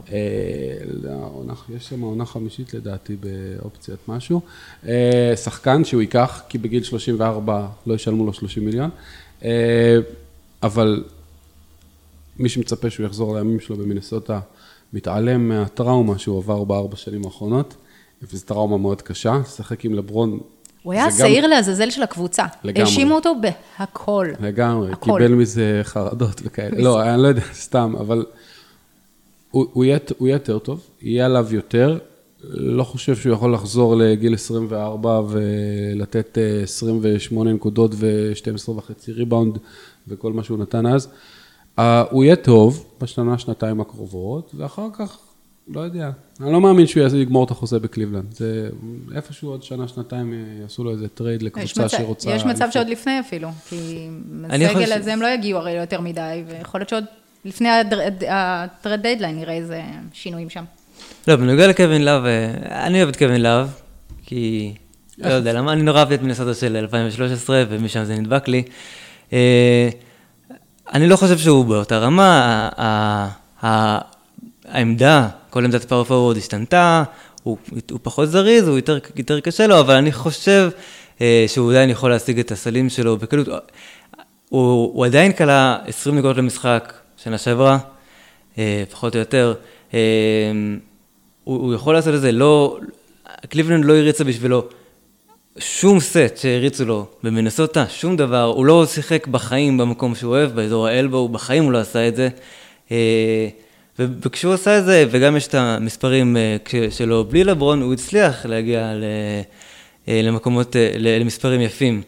יש 1.75 1.89
שם 1.89 2.01
עונה 2.01 2.25
חמישית 2.25 2.73
לדעתי 2.73 3.15
באופציית 3.15 3.99
משהו. 4.07 4.41
אה, 4.87 5.33
שחקן 5.35 5.83
שהוא 5.83 6.01
ייקח, 6.01 6.41
כי 6.49 6.57
בגיל 6.57 6.83
34 6.83 7.67
לא 7.87 7.93
ישלמו 7.93 8.25
לו 8.25 8.33
30 8.33 8.65
מיליון. 8.65 8.89
אה, 9.43 9.97
אבל 10.63 11.03
מי 12.39 12.49
שמצפה 12.49 12.89
שהוא 12.89 13.05
יחזור 13.05 13.35
לימים 13.35 13.59
שלו 13.59 13.75
במינסוטה, 13.75 14.39
מתעלם 14.93 15.49
מהטראומה 15.49 16.17
שהוא 16.17 16.37
עבר 16.37 16.63
בארבע 16.63 16.95
שנים 16.95 17.25
האחרונות, 17.25 17.75
וזו 18.21 18.45
טראומה 18.45 18.77
מאוד 18.77 19.01
קשה. 19.01 19.39
לשחק 19.43 19.85
עם 19.85 19.93
לברון 19.93 20.39
הוא 20.85 20.93
היה 20.93 21.11
שעיר 21.11 21.43
גם... 21.43 21.49
לעזאזל 21.49 21.89
של 21.89 22.03
הקבוצה. 22.03 22.45
לגמרי. 22.63 22.81
האשימו 22.81 23.15
אותו 23.15 23.35
בהכל. 23.41 24.27
לגמרי, 24.39 24.91
הכל. 24.91 25.19
קיבל 25.19 25.33
מזה 25.33 25.79
חרדות 25.83 26.41
וכאלה. 26.45 26.83
לא, 26.83 27.03
אני 27.03 27.21
לא 27.21 27.27
יודע, 27.27 27.41
סתם, 27.65 27.93
אבל 27.99 28.25
הוא, 29.51 29.65
הוא, 29.73 29.85
יהיה, 29.85 29.97
הוא 30.17 30.27
יהיה 30.27 30.35
יותר 30.35 30.59
טוב, 30.59 30.87
יהיה 31.01 31.25
עליו 31.25 31.47
יותר. 31.51 31.97
לא 32.49 32.83
חושב 32.83 33.15
שהוא 33.15 33.33
יכול 33.33 33.53
לחזור 33.53 33.95
לגיל 33.95 34.33
24 34.33 35.21
ולתת 35.29 36.37
28 36.63 37.49
אה, 37.49 37.55
נקודות 37.55 37.91
ו-12 37.95 38.69
וחצי 38.69 39.11
ריבאונד 39.11 39.57
וכל 40.07 40.33
מה 40.33 40.43
שהוא 40.43 40.57
נתן 40.57 40.85
אז. 40.85 41.07
אה, 41.79 41.81
הוא 42.09 42.23
יהיה 42.23 42.35
טוב 42.35 42.85
בשנה, 43.01 43.37
שנתיים 43.37 43.81
הקרובות, 43.81 44.51
ואחר 44.57 44.87
כך 44.93 45.17
לא 45.67 45.81
יודע. 45.81 46.09
אני 46.41 46.51
לא 46.51 46.61
מאמין 46.61 46.87
שהוא 46.87 47.07
יגמור 47.17 47.45
את 47.45 47.51
החוזה 47.51 47.79
בקליבלנד. 47.79 48.33
זה 48.33 48.69
איפשהו 49.15 49.49
עוד 49.49 49.63
שנה, 49.63 49.87
שנתיים 49.87 50.33
יעשו 50.61 50.83
לו 50.83 50.91
איזה 50.91 51.07
trade 51.07 51.43
לקבוצה 51.43 51.89
שרוצה... 51.89 52.31
יש 52.31 52.45
מצב 52.45 52.67
שעוד 52.71 52.87
לפני 52.87 53.19
אפילו, 53.19 53.49
כי 53.69 54.07
הסגל 54.49 54.93
הזה 54.93 55.13
הם 55.13 55.21
לא 55.21 55.27
יגיעו 55.27 55.59
הרי 55.59 55.71
יותר 55.71 56.01
מדי, 56.01 56.43
ויכול 56.47 56.79
להיות 56.79 56.89
שעוד 56.89 57.03
לפני 57.45 57.69
ה 58.27 58.40
trade 58.40 59.01
deadline 59.01 59.35
נראה 59.35 59.53
איזה 59.53 59.81
שינויים 60.13 60.49
שם. 60.49 60.63
לא, 61.27 61.35
בנוגע 61.35 61.67
לקווין 61.67 62.05
לאב, 62.05 62.25
אה, 62.25 62.87
אני 62.87 62.97
אוהב 62.97 63.09
את 63.09 63.15
קווין 63.15 63.41
לאב, 63.41 63.73
כי... 64.25 64.73
לא 65.17 65.29
יודע 65.33 65.53
למה, 65.53 65.73
אני 65.73 65.81
נורא 65.81 65.99
אהבתי 65.99 66.15
את 66.15 66.21
מנסות 66.21 66.55
של 66.55 66.77
2013, 66.77 67.63
ומשם 67.69 68.03
זה 68.03 68.15
נדבק 68.15 68.47
לי. 68.47 68.63
אה, 69.33 69.89
אני 70.93 71.07
לא 71.07 71.15
חושב 71.15 71.37
שהוא 71.37 71.65
באותה 71.65 71.97
רמה, 71.97 72.69
העמדה 74.65 75.29
כל 75.55 75.65
עמדת 75.65 75.85
פאור 75.85 76.03
פורוורד 76.03 76.37
השתנתה, 76.37 77.03
הוא, 77.43 77.57
הוא 77.91 77.99
פחות 78.03 78.29
זריז, 78.29 78.67
הוא 78.67 78.75
יותר, 78.75 78.97
יותר 79.15 79.39
קשה 79.39 79.67
לו, 79.67 79.79
אבל 79.79 79.95
אני 79.95 80.11
חושב 80.11 80.69
אה, 81.21 81.45
שהוא 81.47 81.71
עדיין 81.71 81.89
יכול 81.89 82.09
להשיג 82.09 82.39
את 82.39 82.51
הסלים 82.51 82.89
שלו 82.89 83.17
בקלות. 83.17 83.47
הוא, 84.49 84.91
הוא 84.93 85.05
עדיין 85.05 85.33
כלה 85.33 85.77
20 85.87 86.17
נקודות 86.17 86.37
למשחק 86.37 86.93
שנה 87.17 87.37
שעברה, 87.37 87.77
אה, 88.57 88.83
פחות 88.91 89.15
או 89.15 89.19
יותר. 89.19 89.53
אה, 89.93 89.99
הוא, 91.43 91.57
הוא 91.57 91.73
יכול 91.73 91.93
לעשות 91.93 92.15
את 92.15 92.21
זה, 92.21 92.31
לא, 92.31 92.79
קליבלנד 93.49 93.85
לא 93.85 93.97
הריצה 93.97 94.23
בשבילו 94.23 94.67
שום 95.57 95.99
סט 95.99 96.37
שהריצו 96.37 96.85
לו 96.85 97.05
במנסוטה, 97.23 97.85
שום 97.89 98.17
דבר, 98.17 98.43
הוא 98.43 98.65
לא 98.65 98.85
שיחק 98.85 99.27
בחיים 99.27 99.77
במקום 99.77 100.15
שהוא 100.15 100.31
אוהב, 100.31 100.51
באזור 100.51 100.87
האלבו, 100.87 101.29
בחיים 101.29 101.63
הוא 101.63 101.71
לא 101.71 101.77
עשה 101.77 102.07
את 102.07 102.15
זה. 102.15 102.29
אה, 102.91 103.47
וכשהוא 103.99 104.53
עשה 104.53 104.79
את 104.79 104.85
זה, 104.85 105.05
וגם 105.11 105.37
יש 105.37 105.47
את 105.47 105.55
המספרים 105.55 106.37
אה, 106.37 106.57
שלו 106.89 107.25
בלי 107.25 107.43
לברון, 107.43 107.81
הוא 107.81 107.93
הצליח 107.93 108.45
להגיע 108.45 108.93
אה, 110.07 110.21
למקומות, 110.21 110.75
למספרים 110.99 111.61
יפים. 111.61 112.01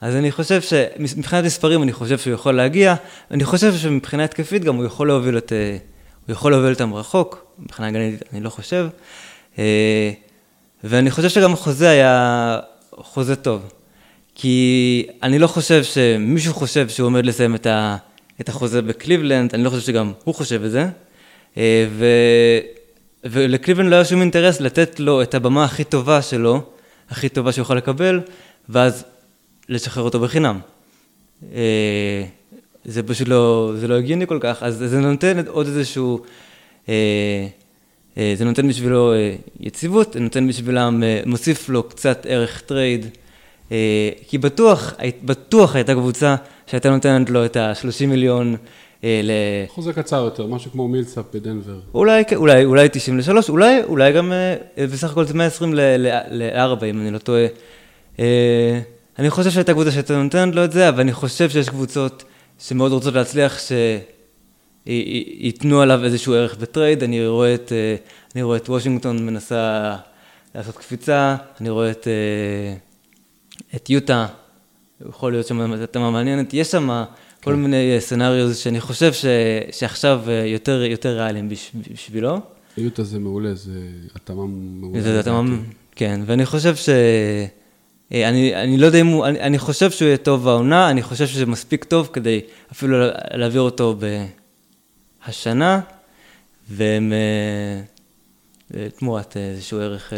אז 0.00 0.16
אני 0.16 0.32
חושב 0.32 0.60
שמבחינת 0.60 1.44
מספרים 1.44 1.82
אני 1.82 1.92
חושב 1.92 2.18
שהוא 2.18 2.34
יכול 2.34 2.56
להגיע, 2.56 2.94
אני 3.30 3.44
חושב 3.44 3.76
שמבחינה 3.76 4.24
התקפית 4.24 4.64
גם 4.64 4.76
הוא 4.76 4.84
יכול 4.84 5.06
להוביל 5.06 5.38
את, 5.38 5.52
אה, 5.52 5.76
הוא 6.26 6.32
יכול 6.32 6.52
להוביל 6.52 6.72
אותם 6.72 6.94
רחוק, 6.94 7.46
מבחינה 7.58 7.88
הגנית 7.88 8.22
אני 8.32 8.40
לא 8.40 8.50
חושב, 8.50 8.88
אה, 9.58 10.10
ואני 10.84 11.10
חושב 11.10 11.28
שגם 11.28 11.52
החוזה 11.52 11.90
היה 11.90 12.58
חוזה 12.92 13.36
טוב, 13.36 13.72
כי 14.34 15.06
אני 15.22 15.38
לא 15.38 15.46
חושב 15.46 15.84
שמישהו 15.84 16.54
חושב 16.54 16.88
שהוא 16.88 17.06
עומד 17.06 17.26
לסיים 17.26 17.54
את, 17.54 17.66
את 18.40 18.48
החוזה 18.48 18.82
בקליבלנד, 18.82 19.54
אני 19.54 19.64
לא 19.64 19.70
חושב 19.70 19.82
שגם 19.82 20.12
הוא 20.24 20.34
חושב 20.34 20.64
את 20.64 20.70
זה, 20.70 20.82
אה, 20.82 20.88
ו, 21.56 22.04
ולקליבלנד 23.24 23.90
לא 23.90 23.94
היה 23.96 24.04
שום 24.04 24.20
אינטרס 24.20 24.60
לתת 24.60 25.00
לו 25.00 25.22
את 25.22 25.34
הבמה 25.34 25.64
הכי 25.64 25.84
טובה 25.84 26.22
שלו, 26.22 26.62
הכי 27.10 27.28
טובה 27.28 27.52
שהוא 27.52 27.62
יכול 27.62 27.76
לקבל, 27.76 28.20
ואז 28.68 29.04
לשחרר 29.68 30.04
אותו 30.04 30.20
בחינם. 30.20 30.58
אה, 31.54 32.24
זה 32.84 33.02
פשוט 33.02 33.28
לא, 33.28 33.72
זה 33.76 33.88
לא 33.88 33.94
הגיוני 33.94 34.26
כל 34.26 34.38
כך, 34.40 34.62
אז 34.62 34.76
זה 34.86 35.00
נותן 35.00 35.42
עוד 35.46 35.66
איזשהו, 35.66 36.20
אה, 36.88 37.46
אה, 38.18 38.34
זה 38.36 38.44
נותן 38.44 38.68
בשבילו 38.68 39.12
יציבות, 39.60 40.12
זה 40.12 40.20
נותן 40.20 40.48
בשבילם, 40.48 41.02
מוסיף 41.26 41.68
לו 41.68 41.82
קצת 41.82 42.26
ערך 42.28 42.60
trade, 42.60 43.06
כי 44.28 44.38
בטוח, 44.40 44.94
בטוח 45.24 45.76
הייתה 45.76 45.94
קבוצה 45.94 46.36
שהייתה 46.66 46.90
נותנת 46.90 47.30
לו 47.30 47.44
את 47.44 47.56
ה-30 47.56 48.06
מיליון 48.06 48.56
ל... 49.04 49.30
חוזה 49.68 49.92
קצר 49.92 50.16
יותר, 50.16 50.46
משהו 50.46 50.70
כמו 50.70 50.88
מילסאפ 50.88 51.24
בדנבר. 51.34 51.80
אולי, 51.94 52.22
אולי, 52.36 52.64
אולי 52.64 52.88
93, 52.92 53.50
אולי, 53.50 53.82
אולי 53.84 54.12
גם 54.12 54.32
בסך 54.76 55.10
הכל 55.10 55.24
זה 55.24 55.34
120 55.34 55.74
ל-4, 55.74 56.84
אם 56.84 57.00
אני 57.00 57.10
לא 57.10 57.18
טועה. 57.18 57.46
אני 59.18 59.30
חושב 59.30 59.50
שהייתה 59.50 59.72
קבוצה 59.72 59.90
שהייתה 59.90 60.22
נותנת 60.22 60.54
לו 60.54 60.64
את 60.64 60.72
זה, 60.72 60.88
אבל 60.88 61.00
אני 61.00 61.12
חושב 61.12 61.50
שיש 61.50 61.68
קבוצות 61.68 62.24
שמאוד 62.58 62.92
רוצות 62.92 63.14
להצליח, 63.14 63.58
שייתנו 64.86 65.80
עליו 65.80 66.04
איזשהו 66.04 66.34
ערך 66.34 66.56
ב 66.56 66.63
trade. 66.63 67.02
אני 67.02 67.26
רואה 67.26 67.54
את, 67.54 67.72
אה, 67.72 67.96
אני 68.34 68.42
רואה 68.42 68.56
את 68.56 68.68
וושינגטון 68.68 69.26
מנסה 69.26 69.96
לעשות 70.54 70.76
קפיצה, 70.76 71.36
אני 71.60 71.70
רואה 71.70 71.90
את, 71.90 72.08
אה, 72.08 72.74
את 73.76 73.90
יוטה, 73.90 74.26
יכול 75.08 75.32
להיות 75.32 75.46
שם 75.46 75.84
התאמה 75.86 76.10
מעניינת. 76.10 76.54
יש 76.54 76.70
שם 76.70 77.04
כל 77.44 77.50
כן. 77.52 77.56
מיני 77.56 77.96
scenarios 78.00 78.56
שאני 78.56 78.80
חושב 78.80 79.12
ש, 79.12 79.24
שעכשיו 79.70 80.22
אה, 80.28 80.46
יותר, 80.46 80.82
יותר 80.82 81.16
ריאליים 81.16 81.48
בשבילו. 81.92 82.40
יוטה 82.76 83.04
זה 83.04 83.18
מעולה, 83.18 83.54
זה 83.54 83.80
התאמה 84.14 84.46
מעולה. 84.46 85.00
זה 85.00 85.20
התאמה, 85.20 85.56
כן, 85.96 86.20
ואני 86.26 86.46
חושב 86.46 86.76
ש... 86.76 86.88
אה, 88.12 88.28
אני, 88.28 88.54
אני 88.56 88.78
לא 88.78 88.86
יודע 88.86 89.00
אם 89.00 89.06
הוא, 89.06 89.26
אני, 89.26 89.40
אני 89.40 89.58
חושב 89.58 89.90
שהוא 89.90 90.06
יהיה 90.06 90.16
טוב 90.16 90.44
בעונה, 90.44 90.90
אני 90.90 91.02
חושב 91.02 91.26
שזה 91.26 91.46
מספיק 91.46 91.84
טוב 91.84 92.10
כדי 92.12 92.40
אפילו 92.72 92.98
להעביר 93.34 93.60
אותו 93.60 93.96
בהשנה, 95.26 95.80
והם 96.70 97.12
אה, 97.12 97.82
אה, 98.80 98.90
תמורת 98.90 99.36
איזשהו 99.36 99.80
ערך 99.80 100.12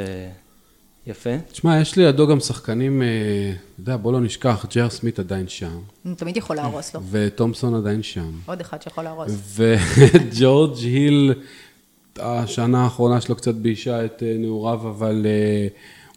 יפה. 1.07 1.31
תשמע, 1.53 1.81
יש 1.81 1.97
לידו 1.97 2.27
גם 2.27 2.41
שחקנים, 2.41 3.03
אתה 3.03 3.81
יודע, 3.81 3.97
בוא 3.97 4.13
לא 4.13 4.21
נשכח, 4.21 4.67
ג'ר 4.75 4.89
סמית 4.89 5.19
עדיין 5.19 5.49
שם. 5.49 5.79
הוא 6.05 6.15
תמיד 6.15 6.37
יכול 6.37 6.57
להרוס 6.57 6.95
לו. 6.95 7.01
ותומפסון 7.11 7.75
עדיין 7.75 8.03
שם. 8.03 8.31
עוד 8.47 8.61
אחד 8.61 8.83
שיכול 8.83 9.05
להרוס. 9.05 9.33
וג'ורג' 9.55 10.77
היל, 10.79 11.35
השנה 12.19 12.85
האחרונה 12.85 13.21
שלו 13.21 13.37
קצת 13.37 13.55
ביישה 13.55 14.05
את 14.05 14.23
נעוריו, 14.39 14.89
אבל... 14.89 15.27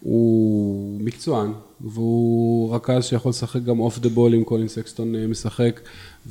הוא 0.05 0.99
מקצוען, 1.01 1.51
והוא 1.81 2.75
רכז 2.75 3.05
שיכול 3.05 3.29
לשחק 3.29 3.63
גם 3.63 3.79
off 3.79 3.99
the 3.99 4.09
ball 4.09 4.35
אם 4.35 4.43
קולין 4.43 4.67
סקסטון 4.67 5.15
אה, 5.15 5.27
משחק, 5.27 5.81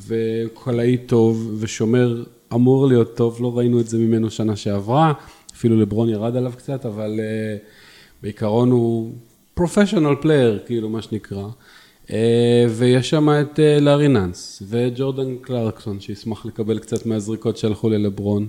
וקולע 0.06 0.96
טוב, 0.96 1.56
ושומר 1.60 2.24
אמור 2.54 2.86
להיות 2.86 3.16
טוב, 3.16 3.42
לא 3.42 3.58
ראינו 3.58 3.80
את 3.80 3.86
זה 3.86 3.98
ממנו 3.98 4.30
שנה 4.30 4.56
שעברה, 4.56 5.12
אפילו 5.56 5.80
לברון 5.80 6.08
ירד 6.08 6.36
עליו 6.36 6.52
קצת, 6.56 6.86
אבל 6.86 7.20
אה, 7.20 7.60
בעיקרון 8.24 8.70
הוא 8.70 9.12
professional 9.54 10.14
player, 10.20 10.58
כאילו, 10.66 10.88
מה 10.88 11.02
שנקרא. 11.02 11.44
Uh, 12.06 12.10
ויש 12.70 13.10
שם 13.10 13.28
את 13.28 13.58
uh, 13.58 13.80
לארי 13.80 14.08
נאנס, 14.08 14.62
וג'ורדן 14.68 15.36
קלרקסון, 15.40 16.00
שישמח 16.00 16.46
לקבל 16.46 16.78
קצת 16.78 17.06
מהזריקות 17.06 17.56
שהלכו 17.56 17.88
ללברון. 17.88 18.48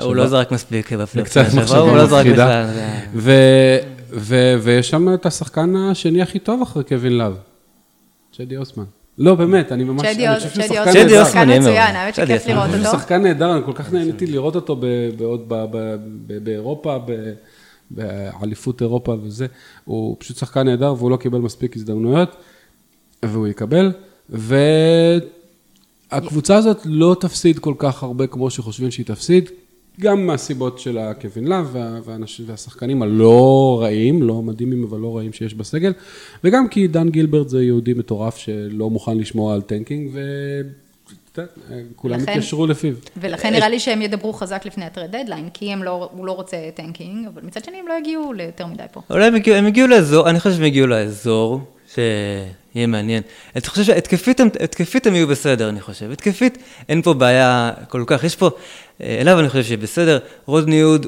הוא 0.00 0.16
לא 0.16 0.26
זרק 0.26 0.52
מספיק 0.52 0.92
בפלייאוף. 0.92 1.30
קצת 1.30 1.44
מחשבה 1.56 1.78
הוא 1.78 1.96
לא 1.96 2.06
זרק 2.06 2.26
בכלל. 2.26 2.64
ו- 3.14 4.54
ויש 4.62 4.90
שם 4.90 5.14
את 5.14 5.26
השחקן 5.26 5.76
השני 5.76 6.22
הכי 6.22 6.38
טוב 6.38 6.62
אחרי 6.62 6.84
קווין 6.84 7.18
לאב, 7.18 7.36
צ'די 8.36 8.56
אוסמן. 8.56 8.84
לא, 9.18 9.34
באמת, 9.34 9.72
אני 9.72 9.84
ממש, 9.84 10.06
צ'די 10.06 10.28
אני 10.28 10.36
חושב 10.36 10.50
שהוא 10.50 10.66
שחקן 10.66 10.84
נהדר. 10.84 11.04
צ'די 11.04 11.20
אוסמן 11.20 11.58
מצוין, 11.58 11.96
האמת 11.96 12.14
שכיף 12.14 12.46
לראות 12.46 12.70
אותו. 12.74 12.76
הוא 12.76 12.98
שחקן 12.98 13.22
נהדר, 13.22 13.52
אני 13.56 13.60
כל 13.64 13.72
כך 13.72 13.92
נהניתי 13.92 14.26
לראות 14.26 14.54
אותו 14.54 14.76
בעוד 15.16 15.52
באירופה, 16.26 16.96
באליפות 17.94 18.82
אירופה 18.82 19.16
וזה. 19.22 19.46
הוא 19.84 20.16
פשוט 20.18 20.36
שחקן 20.36 20.62
נהדר 20.62 20.94
והוא 20.98 21.10
לא 21.10 21.16
קיבל 21.16 21.38
מספיק 21.38 21.76
הזדמנויות, 21.76 22.36
והוא 23.24 23.46
יקבל. 23.46 23.92
והקבוצה 26.10 26.56
הזאת 26.56 26.78
לא 26.84 27.16
תפסיד 27.20 27.58
כל 27.58 27.74
כך 27.78 28.02
הרבה 28.02 28.26
כמו 28.26 28.50
שחושבים 28.50 28.90
שהיא 28.90 29.06
תפסיד, 29.06 29.50
גם 30.00 30.26
מהסיבות 30.26 30.78
של 30.78 30.98
הקווין 30.98 31.46
לאב 31.46 31.76
והשחקנים 32.46 33.02
הלא 33.02 33.78
רעים, 33.82 34.22
לא 34.22 34.42
מדהימים 34.42 34.84
אבל 34.84 34.98
לא 34.98 35.16
רעים 35.16 35.32
שיש 35.32 35.54
בסגל, 35.54 35.92
וגם 36.44 36.68
כי 36.68 36.86
דן 36.88 37.08
גילברט 37.08 37.48
זה 37.48 37.62
יהודי 37.62 37.94
מטורף 37.94 38.36
שלא 38.36 38.90
מוכן 38.90 39.18
לשמוע 39.18 39.52
על 39.52 39.62
tanking, 39.62 40.10
וכולם 41.38 42.20
התיישרו 42.20 42.66
לפיו. 42.66 42.94
ולכן 43.16 43.52
נראה 43.52 43.68
לי 43.68 43.80
שהם 43.80 44.02
ידברו 44.02 44.32
חזק 44.32 44.66
לפני 44.66 44.84
ה 44.84 44.89
trade 44.89 45.16
deadline, 45.16 45.48
כי 45.54 45.74
לא, 45.82 46.10
הוא 46.12 46.26
לא 46.26 46.32
רוצה 46.32 46.56
tanking, 46.74 47.26
אבל 47.26 47.42
מצד 47.42 47.64
שני 47.64 47.76
הם 47.76 47.88
לא 47.88 47.94
הגיעו 47.94 48.32
ליותר 48.32 48.66
מדי 48.66 48.82
פה. 48.92 49.00
אולי 49.10 49.26
הם 49.26 49.66
הגיעו, 49.66 49.88
לאזור, 49.88 50.30
אני 50.30 50.40
חושב 50.40 50.54
שהם 50.54 50.64
הגיעו 50.64 50.86
לאזור. 50.86 51.60
שיהיה 51.94 52.86
מעניין. 52.86 53.22
אני 53.56 53.62
חושב 53.66 53.82
שהתקפית 53.82 55.06
הם 55.06 55.14
יהיו 55.14 55.28
בסדר, 55.28 55.68
אני 55.68 55.80
חושב. 55.80 56.10
התקפית, 56.10 56.58
אין 56.88 57.02
פה 57.02 57.14
בעיה 57.14 57.72
כל 57.88 58.04
כך. 58.06 58.24
יש 58.24 58.36
פה, 58.36 58.50
אה, 59.00 59.18
אליו 59.20 59.40
אני 59.40 59.48
חושב 59.48 59.62
שיהיה 59.62 59.76
בסדר. 59.76 60.18
רודני 60.46 60.76
יוד, 60.76 61.06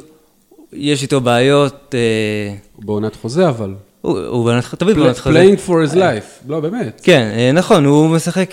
יש 0.72 1.02
איתו 1.02 1.20
בעיות. 1.20 1.94
אה, 1.94 2.54
הוא 2.76 2.84
בעונת 2.84 3.16
חוזה 3.16 3.48
אבל. 3.48 3.74
הוא 4.06 4.50
תמיד 4.78 4.96
בעונת 4.96 5.18
חוזה. 5.18 5.42
playing 5.42 5.68
for 5.68 5.92
his 5.92 5.94
life, 5.94 6.48
לא 6.48 6.60
באמת. 6.60 7.00
כן, 7.02 7.30
אה, 7.36 7.52
נכון, 7.52 7.84
הוא 7.84 8.08
משחק, 8.08 8.50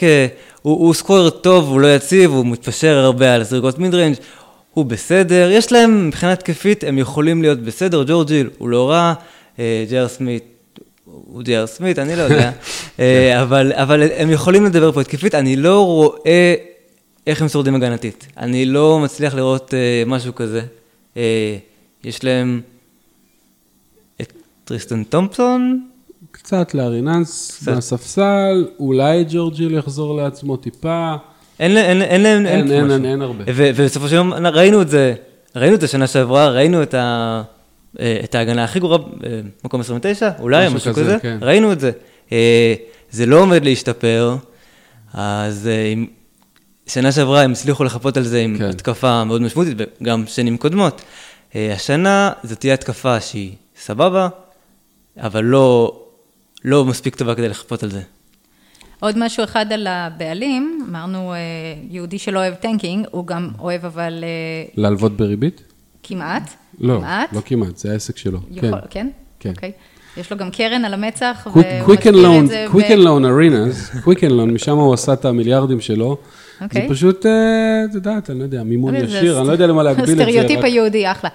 הוא 0.61 0.93
סקורר 0.93 1.29
טוב, 1.29 1.69
הוא 1.69 1.79
לא 1.79 1.95
יציב, 1.95 2.31
הוא 2.31 2.45
מתפשר 2.45 2.97
הרבה 2.97 3.33
על 3.35 3.43
זריקות 3.43 3.79
מיד 3.79 3.93
ריינג', 3.93 4.15
הוא 4.73 4.85
בסדר. 4.85 5.49
יש 5.51 5.71
להם, 5.71 6.07
מבחינה 6.07 6.31
התקפית, 6.31 6.83
הם 6.83 6.97
יכולים 6.97 7.41
להיות 7.41 7.59
בסדר. 7.59 8.03
ג'ורג' 8.07 8.35
היל 8.35 8.49
הוא 8.57 8.69
לא 8.69 8.89
רע, 8.89 9.13
ג'ר 9.89 10.07
סמית 10.07 10.43
הוא 11.05 11.43
ג'ר 11.43 11.67
סמית, 11.67 11.99
אני 11.99 12.15
לא 12.15 12.21
יודע, 12.21 12.51
אה, 12.99 13.41
אבל, 13.41 13.73
אבל 13.75 14.03
הם 14.15 14.29
יכולים 14.31 14.65
לדבר 14.65 14.91
פה 14.91 15.01
התקפית, 15.01 15.35
אני 15.35 15.55
לא 15.55 15.85
רואה 15.85 16.53
איך 17.27 17.41
הם 17.41 17.47
שורדים 17.47 17.75
הגנתית. 17.75 18.27
אני 18.37 18.65
לא 18.65 18.99
מצליח 18.99 19.35
לראות 19.35 19.73
משהו 20.05 20.35
כזה. 20.35 20.61
יש 22.03 22.23
להם 22.23 22.61
טריסטן 24.63 25.03
תומפסון. 25.03 25.87
קצת 26.31 26.73
לארי 26.73 27.01
נאנס 27.01 27.63
מהספסל, 27.67 28.67
אולי 28.79 29.25
ג'ורג' 29.29 29.59
היל 29.59 29.73
יחזור 29.73 30.15
לעצמו 30.15 30.57
טיפה. 30.57 31.15
אין, 31.59 31.77
אין, 31.77 32.01
אין, 32.01 32.25
אין, 32.25 32.45
אין, 32.47 32.71
אין, 32.71 32.91
אין, 32.91 33.05
אין 33.05 33.21
הרבה. 33.21 33.43
ובסופו 33.47 34.07
של 34.07 34.15
יום 34.15 34.33
ראינו 34.33 34.81
את 34.81 34.89
זה, 34.89 35.13
ראינו 35.55 35.75
את 35.75 35.81
זה 35.81 35.87
שנה 35.87 36.07
שעברה, 36.07 36.49
ראינו 36.49 36.83
את 36.83 36.93
ה... 36.93 37.41
אה, 37.99 38.19
את 38.23 38.35
ההגנה 38.35 38.63
הכי 38.63 38.79
גרועה, 38.79 38.99
אה, 39.25 39.39
מקום 39.63 39.81
29, 39.81 40.29
אולי, 40.39 40.65
משהו, 40.65 40.75
משהו 40.75 40.93
כזה, 40.93 41.17
כן. 41.21 41.37
ראינו 41.41 41.71
את 41.71 41.79
זה. 41.79 41.91
אה, 42.31 42.73
זה 43.11 43.25
לא 43.25 43.39
עומד 43.39 43.65
להשתפר, 43.65 44.35
אז 45.13 45.69
שנה 46.87 47.11
שעברה 47.11 47.41
הם 47.41 47.51
הצליחו 47.51 47.83
לחפות 47.83 48.17
על 48.17 48.23
זה 48.23 48.41
עם 48.41 48.57
כן. 48.57 48.69
התקפה 48.69 49.23
מאוד 49.23 49.41
משמעותית, 49.41 49.77
וגם 50.01 50.23
שנים 50.27 50.57
קודמות. 50.57 51.01
השנה 51.55 52.31
זו 52.43 52.55
תהיה 52.55 52.73
התקפה 52.73 53.19
שהיא 53.19 53.51
סבבה, 53.79 54.27
אבל 55.17 55.43
לא, 55.43 55.99
לא 56.63 56.85
מספיק 56.85 57.15
טובה 57.15 57.35
כדי 57.35 57.49
לחפות 57.49 57.83
על 57.83 57.89
זה. 57.89 58.01
עוד 58.99 59.17
משהו 59.17 59.43
אחד 59.43 59.73
על 59.73 59.87
הבעלים, 59.87 60.85
אמרנו 60.89 61.33
יהודי 61.89 62.19
שלא 62.19 62.39
אוהב 62.39 62.53
tanking, 62.53 63.05
הוא 63.11 63.27
גם 63.27 63.49
אוהב 63.59 63.85
אבל... 63.85 64.23
להלוות 64.75 65.17
בריבית? 65.17 65.63
כמעט. 66.03 66.49
לא, 66.79 66.97
כמעט. 66.97 67.33
לא 67.33 67.41
כמעט, 67.45 67.77
זה 67.77 67.91
העסק 67.91 68.17
שלו. 68.17 68.39
יכול, 68.51 68.69
כן? 68.69 68.77
כן. 68.89 69.09
כן. 69.39 69.49
אוקיי. 69.49 69.71
יש 70.17 70.31
לו 70.31 70.37
גם 70.37 70.51
קרן 70.51 70.85
על 70.85 70.93
המצח, 70.93 71.47
Quicken 71.85 72.15
Loans, 72.15 72.73
Quicken 72.73 73.03
Loans 73.03 73.23
Arena, 73.23 74.05
Quicken 74.05 74.31
Loans, 74.31 74.51
משם 74.53 74.77
הוא 74.77 74.93
עשה 74.93 75.13
את 75.13 75.25
המיליארדים 75.25 75.81
שלו. 75.81 76.17
זה 76.59 76.65
אוקיי. 76.65 76.89
פשוט, 76.89 77.25
אה, 77.25 77.31
את 77.89 77.95
יודעת, 77.95 78.29
אני 78.29 78.39
לא 78.39 78.43
יודע, 78.43 78.63
מימון 78.63 78.95
ישיר, 78.95 79.39
אני 79.39 79.47
לא 79.47 79.51
יודע 79.51 79.67
למה 79.67 79.83
להגביל 79.83 80.03
את 80.03 80.17
זה. 80.17 80.23
סטריאוטיפ 80.23 80.63
היהודי, 80.63 81.11
אחלה. 81.11 81.29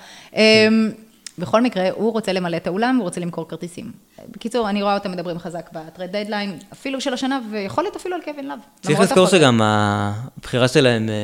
בכל 1.39 1.63
מקרה, 1.63 1.91
הוא 1.91 2.13
רוצה 2.13 2.33
למלא 2.33 2.57
את 2.57 2.67
האולם, 2.67 2.97
הוא 2.97 3.05
רוצה 3.05 3.21
למכור 3.21 3.49
כרטיסים. 3.49 3.93
בקיצור, 4.31 4.71
אני 4.71 4.83
רואה 4.83 4.95
אותם 4.95 5.13
מדברים 5.13 5.39
חזק 5.39 5.71
ב 5.73 5.80
trade 5.80 6.17
deadline, 6.17 6.59
אפילו 6.73 7.01
של 7.01 7.15
השנה, 7.15 7.41
ויכול 7.51 7.85
להיות 7.85 7.97
אפילו 7.97 8.17
על 8.17 8.23
קווין 8.23 8.49
לאב. 8.49 8.59
צריך 8.81 9.01
לזכור. 9.01 9.27
שגם 9.27 9.61
הבחירה 9.63 10.69
שלהם 10.69 11.09
אה, 11.09 11.15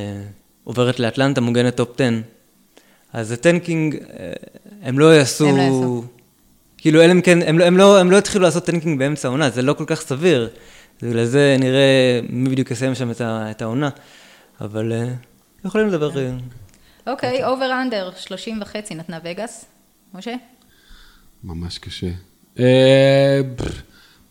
עוברת 0.65 1.01
לאטלנטה 1.01 1.41
מוגנת 1.41 1.77
top 1.77 1.95
10. 1.95 2.05
אז 3.13 3.33
ה 3.33 3.40
tanking, 3.40 3.97
אה, 3.97 4.33
הם 4.83 4.99
לא 4.99 5.15
יעשו... 5.15 5.47
הם 5.49 5.57
לא 5.57 5.63
יעשו. 5.63 6.05
כאילו, 6.79 7.03
אלא 7.03 7.21
כן, 7.21 7.39
הם 7.43 7.59
לא, 7.59 7.65
הם, 7.65 7.77
לא, 7.77 8.01
הם 8.01 8.11
לא 8.11 8.17
יתחילו 8.17 8.45
לעשות 8.45 8.65
tanking 8.65 8.99
באמצע 8.99 9.29
העונה, 9.29 9.51
זה 9.51 9.63
לא 9.63 9.73
כל 9.73 9.85
כך 9.87 10.01
סביר. 10.01 10.49
בגלל 11.03 11.25
זה 11.25 11.57
נראה 11.59 12.21
מי 12.29 12.49
בדיוק 12.49 12.71
יסיים 12.71 12.95
שם 12.95 13.11
את, 13.51 13.63
העונה. 13.63 13.89
אבל 14.61 14.93
אה, 14.93 15.09
יכולים 15.65 15.89
לדבר... 15.89 16.11
אוקיי, 17.07 17.45
over 17.45 17.83
under, 17.83 18.11
30 18.17 18.63
וחצי 18.63 18.95
נתנה 18.95 19.19
וגאס. 19.25 19.74
משה? 20.15 20.35
ממש 21.45 21.79
קשה. 21.79 22.11
אה, 22.59 23.41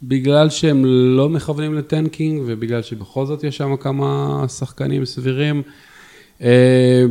בגלל 0.04 0.50
שהם 0.50 0.86
לא 1.18 1.30
מכוונים 1.30 1.74
ל 1.74 1.82
tanking, 1.82 2.44
ובגלל 2.46 2.82
שבכל 2.82 3.26
זאת 3.26 3.44
יש 3.44 3.58
שם 3.58 3.76
כמה 3.76 4.46
שחקנים 4.48 5.06
סבירים, 5.06 5.62
אה, 6.42 7.04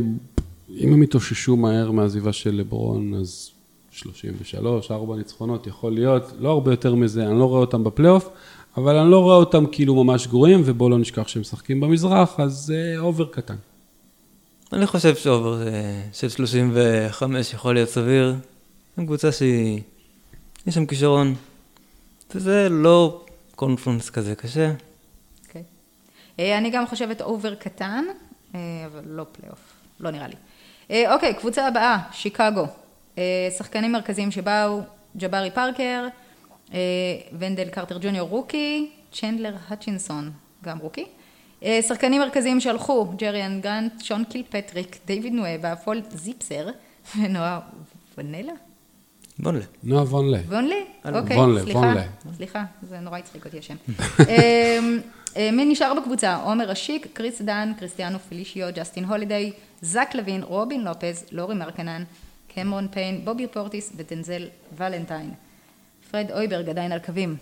אם 0.79 0.93
הם 0.93 1.03
יתאוששו 1.03 1.55
מהר 1.55 1.91
מהעזיבה 1.91 2.33
של 2.33 2.55
לברון, 2.55 3.13
אז 3.13 3.51
33, 3.91 4.91
4 4.91 5.15
ניצחונות 5.15 5.67
יכול 5.67 5.93
להיות, 5.93 6.33
לא 6.39 6.49
הרבה 6.49 6.71
יותר 6.71 6.95
מזה, 6.95 7.27
אני 7.27 7.39
לא 7.39 7.45
רואה 7.45 7.61
אותם 7.61 7.83
בפלייאוף, 7.83 8.29
אבל 8.77 8.95
אני 8.95 9.11
לא 9.11 9.19
רואה 9.19 9.35
אותם 9.35 9.65
כאילו 9.71 10.03
ממש 10.03 10.27
גרועים, 10.27 10.61
ובואו 10.65 10.89
לא 10.89 10.97
נשכח 10.97 11.27
שהם 11.27 11.41
משחקים 11.41 11.79
במזרח, 11.79 12.39
אז 12.39 12.73
אה, 12.75 12.99
over 12.99 13.25
קטן. 13.25 13.55
אני 14.73 14.87
חושב 14.87 15.15
ש 15.15 15.30
over 15.30 15.61
של 16.13 16.29
35 16.29 17.53
יכול 17.53 17.73
להיות 17.73 17.89
סביר. 17.89 18.35
זו 18.97 19.05
קבוצה 19.05 19.31
שהיא... 19.31 19.81
יש 20.67 20.75
שם 20.75 20.85
כישרון. 20.85 21.35
וזה 22.35 22.67
לא 22.69 23.25
conference 23.55 24.09
כזה 24.09 24.35
קשה. 24.35 24.71
אוקיי. 25.47 25.63
אה, 26.39 26.57
אני 26.57 26.69
גם 26.69 26.87
חושבת 26.87 27.21
over 27.21 27.55
קטן, 27.55 28.05
אה, 28.55 28.59
אבל 28.85 29.01
לא 29.05 29.25
פלייאוף, 29.31 29.73
לא 29.99 30.11
נראה 30.11 30.27
לי. 30.27 30.35
אה, 30.91 31.13
אוקיי, 31.13 31.33
קבוצה 31.33 31.67
הבאה, 31.67 31.97
שיקגו. 32.11 32.65
שחקנים 33.57 33.91
מרכזיים 33.91 34.31
שבאו, 34.31 34.81
ג'בארי 35.17 35.51
פארקר, 35.51 36.07
ונדל 37.39 37.69
קרטר 37.69 37.97
ג'וניור 38.01 38.29
rookie, 38.29 38.91
צ'נדלר 39.11 39.55
האצ'ינסון, 39.67 40.31
גם 40.63 40.77
rookie. 40.77 41.05
שחקנים 41.81 42.21
מרכזיים 42.21 42.59
שהלכו, 42.59 43.05
ג'ריאן 43.17 43.61
גרנט, 43.61 44.01
שון 44.01 44.23
קילפטריק, 44.23 44.97
דיוויד 45.05 45.33
נואבה, 45.33 45.75
פול 45.75 46.01
זיפסר 46.09 46.67
ונועה 47.17 47.59
ונלה? 48.17 48.53
בונלה. 49.39 49.65
נועה 49.83 50.03
וונלה. 50.03 50.37
וונלי? 50.47 50.83
אוקיי, 51.05 51.37
וונלה, 51.37 51.61
סליחה. 51.61 51.79
וונלה. 51.79 52.03
סליחה, 52.37 52.63
זה 52.89 52.99
נורא 52.99 53.17
הצחיק 53.17 53.45
אותי 53.45 53.59
השם. 53.59 53.75
אמ, 54.19 54.99
אה, 55.37 55.49
מי 55.51 55.65
נשאר 55.65 55.93
בקבוצה? 56.01 56.35
עומר 56.35 56.71
אשיק, 56.71 57.07
קריס 57.13 57.41
דן, 57.41 57.71
קריסטיאנו 57.79 58.19
פליסיו, 58.19 58.67
ג'סטין 58.75 59.05
הולידיי, 59.05 59.51
זק 59.81 60.09
לוין, 60.15 60.43
רובין 60.43 60.83
לופז, 60.83 61.25
לורי 61.31 61.55
מרקנן, 61.55 62.03
קמרון 62.55 62.87
פיין, 62.91 63.25
בובי 63.25 63.47
פורטיס 63.47 63.91
ודנזל 63.95 64.47
ולנטיין. 64.77 65.31
פרד 66.11 66.31
הויברג 66.31 66.69
עדיין 66.69 66.91
על 66.91 66.99
הקווים. 66.99 67.35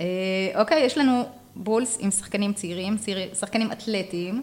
אה, 0.00 0.06
אוקיי, 0.54 0.82
יש 0.84 0.98
לנו 0.98 1.22
בולס 1.56 1.96
עם 2.00 2.10
שחקנים 2.10 2.52
צעירים, 2.52 2.96
צעיר- 2.98 3.34
שחקנים 3.34 3.72
אתלטיים, 3.72 4.42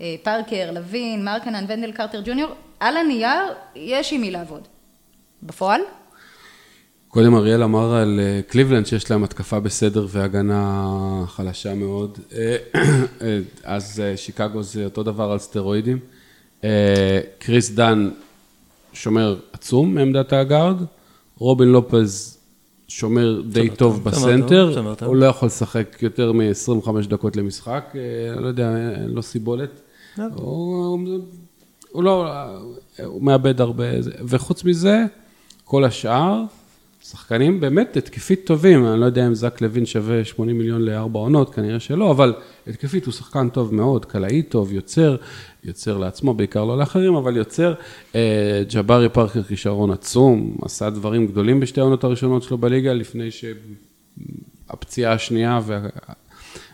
אה, 0.00 0.14
פארקר, 0.22 0.70
לוין, 0.72 1.24
מרקנן, 1.24 1.64
ונדל 1.68 1.92
קרטר 1.92 2.22
ג'וניור, 2.24 2.50
על 2.80 2.96
הנייר 2.96 3.42
יש 3.74 4.12
עם 4.12 4.20
מי 4.20 4.30
לעבוד. 4.30 4.68
בפועל? 5.42 5.80
קודם 7.16 7.34
אריאל 7.34 7.62
אמר 7.62 7.94
על 7.94 8.20
אה, 8.22 8.40
קליבלנד 8.48 8.86
שיש 8.86 9.10
להם 9.10 9.24
התקפה 9.24 9.60
בסדר 9.60 10.06
והגנה 10.10 11.24
חלשה 11.26 11.74
מאוד, 11.74 12.18
אה, 12.32 12.56
אה, 13.22 13.38
אז 13.64 14.02
שיקגו 14.16 14.62
זה 14.62 14.84
אותו 14.84 15.02
דבר 15.02 15.30
על 15.30 15.38
סטרואידים. 15.38 15.98
קריס 17.38 17.70
דן 17.70 18.10
שומר 18.92 19.36
עצום 19.52 19.94
מעמדת 19.94 20.32
ה 20.32 20.38
guard, 20.38 20.76
רובין 21.38 21.68
לופז 21.68 22.38
שומר 22.88 23.42
די 23.48 23.68
טוב 23.68 23.76
טוב, 23.76 24.04
בסנטר, 24.04 24.94
טוב. 24.98 25.08
הוא 25.08 25.16
לא 25.16 25.26
יכול 25.26 25.46
לשחק 25.46 26.02
יותר 26.02 26.32
מ-25 26.32 26.90
דקות 27.08 27.36
למשחק, 27.36 27.92
אני 28.34 28.42
לא 28.42 28.48
יודע, 28.48 28.76
אין 29.02 29.10
לו 29.10 29.22
סיבולת. 29.22 29.80
לא. 30.18 30.24
הוא, 30.34 30.98
הוא 31.92 32.02
לא, 32.02 32.26
הוא 33.04 33.22
מאבד 33.22 33.60
הרבה, 33.60 33.84
וחוץ 34.24 34.64
מזה, 34.64 35.04
כל 35.68 35.84
השאר, 35.84 36.42
שחקנים 37.02 37.60
באמת 37.60 37.96
התקפית 37.96 38.40
טובים, 38.44 38.86
אני 38.86 39.00
לא 39.00 39.06
יודע 39.06 39.26
אם 39.26 39.34
זק 39.34 39.60
לוין 39.60 39.86
שווה 39.86 40.24
80 40.24 40.58
מיליון 40.58 40.82
לארבע 40.82 41.20
עונות, 41.20 41.54
כנראה 41.54 41.80
שלא, 41.80 42.10
אבל 42.10 42.34
התקפית 42.66 43.06
הוא 43.06 43.14
שחקן 43.14 43.48
טוב 43.48 43.74
מאוד, 43.74 44.04
קלעי 44.04 44.42
טוב, 44.42 44.72
יוצר, 44.72 45.16
יוצר 45.64 45.98
לעצמו, 45.98 46.34
בעיקר 46.34 46.64
לא 46.64 46.78
לאחרים, 46.78 47.14
אבל 47.14 47.36
יוצר. 47.36 47.74
אה, 48.14 48.62
ג'בארי 48.72 49.08
פארקר 49.08 49.42
כישרון 49.42 49.90
עצום, 49.90 50.56
עשה 50.62 50.90
דברים 50.90 51.26
גדולים 51.26 51.60
בשתי 51.60 51.80
העונות 51.80 52.04
הראשונות 52.04 52.42
שלו 52.42 52.58
בליגה, 52.58 52.92
לפני 52.92 53.28
שהפציעה 54.70 55.12
השנייה, 55.12 55.60
וה... 55.66 55.80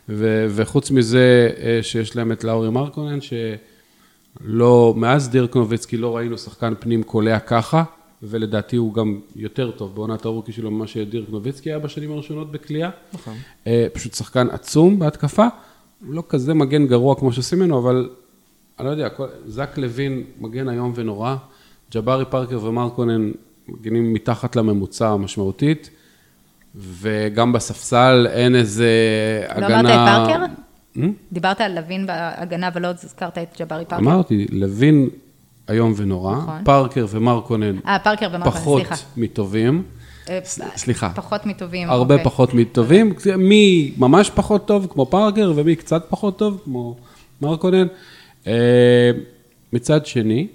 ו, 0.08 0.46
וחוץ 0.50 0.90
מזה 0.90 1.50
אה, 1.62 1.78
שיש 1.82 2.16
להם 2.16 2.32
את 2.32 2.44
לאורי 2.44 2.70
מרקונן, 2.70 3.18
שלא, 3.20 4.94
מאז 4.96 5.28
דירק 5.28 5.56
נוביצקי 5.56 5.96
לא 5.96 6.16
ראינו 6.16 6.38
שחקן 6.38 6.74
פנים 6.80 7.02
קולע 7.02 7.38
ככה, 7.38 7.84
ולדעתי 8.22 8.76
הוא 8.76 8.94
גם 8.94 9.20
יותר 9.36 9.70
טוב 9.70 9.94
בעונת 9.94 10.24
הרוקי 10.24 10.52
שלו 10.52 10.70
ממה 10.70 10.86
שדירק 10.86 11.28
נוביצקי 11.28 11.70
היה 11.70 11.78
בשנים 11.78 12.12
הראשונות 12.12 12.52
בקליעה. 12.52 12.90
נכון. 13.12 13.34
אה, 13.66 13.86
פשוט 13.92 14.14
שחקן 14.14 14.46
עצום 14.50 14.98
בהתקפה, 14.98 15.46
הוא 16.06 16.14
לא 16.14 16.22
כזה 16.28 16.54
מגן 16.54 16.86
גרוע 16.86 17.14
כמו 17.14 17.32
שעושים 17.32 17.58
ממנו, 17.58 17.78
אבל 17.78 18.10
אני 18.78 18.86
לא 18.86 18.90
יודע, 18.90 19.08
כל- 19.08 19.26
זק 19.46 19.78
לוין 19.78 20.24
מגן 20.40 20.68
איום 20.68 20.92
ונורא, 20.94 21.36
ג'בארי 21.94 22.24
פארקר 22.24 22.64
ומרקונן 22.64 23.30
מגנים 23.68 24.12
מתחת 24.12 24.56
לממוצע 24.56 25.08
משמעותית, 25.08 25.90
וגם 26.76 27.52
בספסל 27.52 28.26
אין 28.30 28.54
איזה 28.56 28.88
לא 29.58 29.66
הגנה... 29.66 29.80
אמרת 29.80 29.90
את 29.90 30.28
פארקר? 30.28 30.44
Hmm? 30.96 31.00
דיברת 31.32 31.60
על 31.60 31.74
לוין 31.80 32.06
בהגנה 32.06 32.70
ולא 32.74 32.88
הזכרת 32.88 33.38
את 33.38 33.56
ג'בארי 33.60 33.84
פארקר. 33.84 34.04
אמרתי, 34.04 34.46
לוין 34.50 35.08
איום 35.72 35.92
ונורא, 35.96 36.36
נכון. 36.36 36.64
פארקר 36.64 37.06
ומרקונן 37.10 37.78
אה, 37.86 37.98
פארקר 37.98 38.28
ומרקנן, 38.32 38.50
פחות 38.50 38.82
סליחה. 38.82 39.04
מטובים. 39.16 39.82
אה, 40.30 40.38
סליחה. 40.76 41.10
פחות 41.14 41.46
מטובים. 41.46 41.90
הרבה 41.90 42.14
אוקיי. 42.14 42.24
פחות 42.24 42.54
מטובים, 42.54 43.14
מי 43.38 43.92
ממש 43.98 44.30
פחות 44.30 44.66
טוב 44.66 44.86
כמו 44.90 45.06
פארקר 45.06 45.52
ומי 45.56 45.76
קצת 45.76 46.06
פחות 46.08 46.38
טוב 46.38 46.60
כמו 46.64 46.96
מרקונן. 47.40 47.86
אה, 48.46 49.10
מצד 49.72 50.06
שני, 50.06 50.46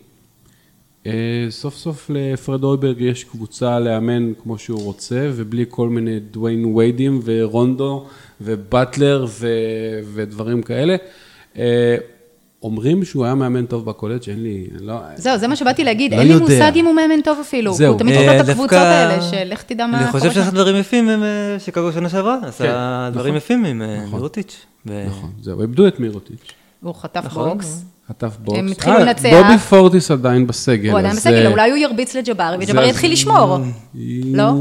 אה, 1.05 1.11
סוף 1.49 1.75
סוף 1.75 2.09
לפרד 2.13 2.63
אויברג 2.63 3.01
יש 3.01 3.23
קבוצה 3.23 3.79
לאמן 3.79 4.33
כמו 4.43 4.57
שהוא 4.57 4.83
רוצה, 4.83 5.29
ובלי 5.35 5.65
כל 5.69 5.89
מיני 5.89 6.19
דוויין 6.19 6.65
ויידים 6.65 7.19
ורונדו 7.23 8.05
ובטלר 8.41 9.25
ו- 9.29 9.99
ודברים 10.13 10.61
כאלה. 10.61 10.95
אומרים 12.63 13.03
שהוא 13.05 13.25
היה 13.25 13.35
מאמן 13.35 13.65
טוב 13.65 13.85
בקולג', 13.85 14.19
אין 14.29 14.43
לי, 14.43 14.67
לא... 14.81 14.99
זהו, 15.15 15.37
זה 15.37 15.47
מה 15.47 15.55
שבאתי 15.55 15.83
להגיד, 15.83 16.13
לא 16.13 16.17
אין 16.19 16.27
לי 16.27 16.33
יודע. 16.33 16.45
מושג 16.45 16.71
אם 16.75 16.85
הוא 16.85 16.95
מאמן 16.95 17.21
טוב 17.21 17.37
אפילו. 17.41 17.73
זהו. 17.73 17.91
הוא 17.91 17.99
תמיד 17.99 18.15
אה, 18.15 18.19
עושה 18.21 18.31
את 18.33 18.45
דווקא- 18.45 18.51
הקבוצות 18.51 18.71
האלה, 18.73 19.21
שלך 19.21 19.61
תדע 19.61 19.87
מה 19.87 20.01
אני 20.01 20.11
חושב 20.11 20.31
שעשה. 20.31 20.51
דברים 20.51 20.75
יפים 20.75 21.09
עם 21.09 21.23
אה, 21.23 21.27
שיקגו 21.59 21.91
שנה 21.91 22.09
שעברה, 22.09 22.37
עשה 22.43 22.63
דברים 23.13 23.25
נכון. 23.35 23.37
יפים 23.37 23.65
עם 23.65 23.81
אה, 23.81 24.05
מירוטיץ'. 24.11 24.65
ו- 24.85 25.05
נכון, 25.07 25.29
זהו, 25.41 25.61
איבדו 25.61 25.87
את 25.87 25.99
מירוטיץ'. 25.99 26.51
הוא 26.81 26.95
חטף 26.95 27.21
נכון. 27.25 27.49
בוקס. 27.49 27.83
חטף 28.09 28.37
בוקס. 28.39 28.59
הם 28.59 28.67
התחילו 28.67 28.95
אה, 28.95 28.99
לנצח. 29.03 29.29
בובי 29.29 29.57
פורטיס 29.57 30.11
עדיין 30.11 30.47
בסגל. 30.47 30.89
הוא 30.91 30.99
עדיין 30.99 31.15
בסגל, 31.15 31.47
אולי 31.47 31.69
הוא 31.69 31.77
ירביץ 31.77 32.15
לג'בארי, 32.15 32.57
וג'בארי 32.65 32.89
יתחיל 32.89 33.11
לשמור. 33.11 33.57
לא? 34.33 34.51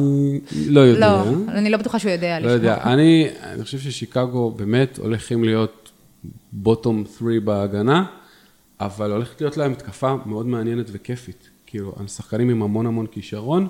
לא 0.67 0.81
יודע. 0.81 1.01
לא, 1.01 1.23
אני 1.49 1.71
לא 1.71 1.77
בטוחה 1.79 1.99
שהוא 1.99 2.11
יודע 2.13 2.31
לא 2.31 2.37
לשמור. 2.39 2.53
יודע. 2.53 2.77
אני 2.85 3.29
אני 3.53 3.65
חושב 3.65 3.79
ששיקגו 3.79 4.51
באמת 4.51 4.99
הולכים 4.99 5.45
להיות 5.45 5.86
bottom 6.53 7.05
3 7.19 7.39
בהגנה, 7.45 8.05
אבל 8.81 9.13
הולכת 9.13 9.41
להיות 9.41 9.57
להם 9.57 9.73
התקפה 9.73 10.17
מאוד 10.27 10.47
מעניינת 10.47 10.87
וכיפית. 10.93 11.51
כאילו, 11.67 11.95
על 12.01 12.07
שחקנים 12.07 12.51
עם 12.51 12.63
המון 12.63 12.87
המון 12.87 13.07
כישרון. 13.07 13.69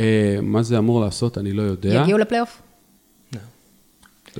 אה, 0.00 0.38
מה 0.42 0.62
זה 0.62 0.78
אמור 0.78 1.00
לעשות, 1.00 1.38
אני 1.38 1.52
לא 1.52 1.62
יודע. 1.62 2.00
יגיעו 2.02 2.18
לפלייאוף? 2.18 2.62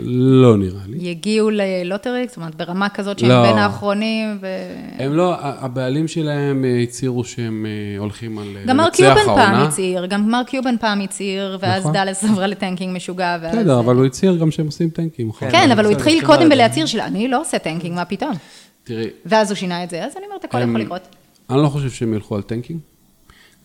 לא 0.04 0.56
נראה 0.56 0.80
לי. 0.86 0.96
יגיעו 1.08 1.50
ל 1.50 1.59
lottery, 1.59 2.26
זאת 2.28 2.36
אומרת, 2.36 2.54
ברמה 2.54 2.88
כזאת 2.88 3.18
שהם 3.18 3.28
לא. 3.28 3.42
בין 3.42 3.58
האחרונים, 3.58 4.38
ו... 4.40 4.46
הם 4.98 5.12
לא, 5.12 5.34
הבעלים 5.40 6.08
שלהם 6.08 6.64
אה, 6.64 6.78
הצהירו 6.82 7.24
שהם 7.24 7.66
אה, 7.66 7.98
הולכים 7.98 8.38
על 8.38 8.46
אה, 8.56 8.64
גם 8.66 8.76
מרק 8.76 8.86
לנצח 8.86 8.96
קיובן 8.96 9.24
פעם 9.24 9.38
העונה. 9.38 9.64
הצהיר, 9.64 10.06
גם 10.06 10.30
מרק 10.30 10.48
קיובן 10.48 10.76
פעם 10.80 11.00
הצהיר, 11.00 11.58
ואז 11.60 11.80
נכון. 11.80 11.92
דאלס 11.92 12.24
עברה 12.24 12.46
ל 12.46 12.52
tanking 12.52 12.96
משוגע, 12.96 13.36
ואז... 13.42 13.56
בסדר, 13.56 13.78
אבל 13.78 13.96
הוא 13.96 14.06
הצהיר 14.06 14.36
גם 14.36 14.50
שהם 14.50 14.66
עושים 14.66 14.90
tanking. 14.90 15.28
נכון? 15.28 15.50
כן, 15.50 15.70
אבל 15.70 15.84
הוא 15.84 15.92
התחיל 15.92 16.18
בסדר. 16.18 16.26
קודם 16.26 16.48
בלהצהיר 16.48 16.86
של 16.86 17.00
אני 17.00 17.28
לא 17.28 17.40
עושה 17.40 17.58
tanking, 17.58 17.94
מה 17.94 18.04
פתאום? 18.04 18.32
תראי, 18.84 19.06
ואז 19.26 19.50
הוא 19.50 19.56
שינה 19.56 19.84
את 19.84 19.90
זה, 19.90 20.04
אז 20.04 20.12
אני 20.16 20.26
אומרת, 20.26 20.44
הכל 20.44 20.58
הם- 20.58 20.68
יכול 20.70 20.80
לקרות. 20.80 21.02
אני 21.50 21.62
לא 21.62 21.68
חושב 21.68 21.90
שהם 21.90 22.14
ילכו 22.14 22.36
על 22.36 22.42
tanking. 22.42 22.78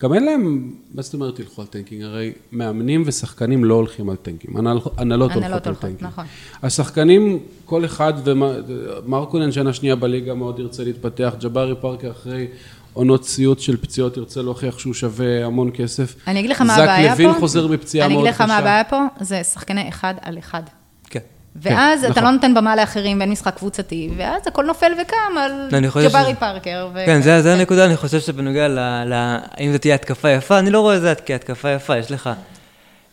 גם 0.02 0.14
אין 0.14 0.24
להם, 0.24 0.72
מה 0.94 1.02
זאת 1.02 1.14
אומרת 1.14 1.38
ילכו 1.38 1.60
על 1.62 1.66
tanking? 1.66 2.02
הרי 2.02 2.32
מאמנים 2.52 3.02
ושחקנים 3.06 3.64
לא 3.64 3.74
הולכים 3.74 4.10
על 4.10 4.16
tanking, 4.16 4.56
הנהל- 4.56 4.78
הנהלות 4.96 5.30
הנהלות 5.32 5.34
הולכות 5.66 5.66
על 5.66 5.74
tanking. 5.74 6.06
נכון. 6.06 6.24
השחקנים, 6.62 7.38
כל 7.64 7.84
אחד, 7.84 8.12
ומרקונן 8.24 9.52
שנה 9.52 9.72
שנייה 9.72 9.96
בליגה 9.96 10.34
מאוד 10.34 10.58
ירצה 10.58 10.84
להתפתח, 10.84 11.34
ג'בארי 11.40 11.74
פארקר 11.80 12.10
אחרי 12.10 12.46
עונות 12.92 13.24
סיוט 13.24 13.58
של 13.60 13.76
פציעות 13.76 14.16
ירצה 14.16 14.42
להוכיח 14.42 14.78
שהוא 14.78 14.94
שווה 14.94 15.46
המון 15.46 15.70
כסף. 15.74 16.14
אני 16.26 16.40
אגיד 16.40 16.50
לך 16.50 16.60
מה 16.60 16.74
הבעיה 16.74 17.10
פה. 17.10 17.16
זק 17.16 17.20
לוין 17.22 17.40
חוזר 17.40 17.66
בפציעה 17.66 18.06
אני 18.06 18.14
מאוד 18.14 18.26
אגיד 18.26 18.34
לך 18.34 18.42
קשה. 18.42 18.46
מה 18.46 18.58
הבעיה 18.58 18.84
פה, 18.84 19.02
זה 19.20 19.44
שחקני 19.44 19.88
אחד 19.88 20.14
על 20.22 20.38
אחד. 20.38 20.62
כן. 21.62 21.74
ואז 21.74 22.00
אתה 22.04 22.10
נכון. 22.10 22.24
לא 22.24 22.30
נותן 22.30 22.54
במה 22.54 22.76
לאחרים 22.76 23.18
ואין 23.18 23.30
משחק 23.30 23.54
קבוצתי, 23.56 24.10
ואז 24.16 24.42
הכל 24.46 24.64
נופל 24.64 24.92
וקם 25.02 25.38
על 25.38 25.68
ג'בארי 25.70 26.08
שזה- 26.08 26.34
פארקר. 26.40 26.88
ו- 26.94 27.02
כן, 27.06 27.22
זה, 27.22 27.42
זה 27.42 27.54
הנקודה, 27.54 27.84
אני 27.84 27.96
חושב 27.96 28.20
שבנוגע 28.20 28.68
ל... 28.68 28.78
ל... 29.06 29.12
האם 29.50 29.72
זו 29.72 29.78
תהיה 29.78 29.94
התקפה 29.94 30.30
יפה, 30.30 30.58
אני 30.58 30.70
לא 30.70 30.80
רואה 30.80 30.96
את 30.96 31.00
זה 31.00 31.14
כהתקפה 31.26 31.70
יפה, 31.70 31.96
יש 31.96 32.10
לך 32.10 32.30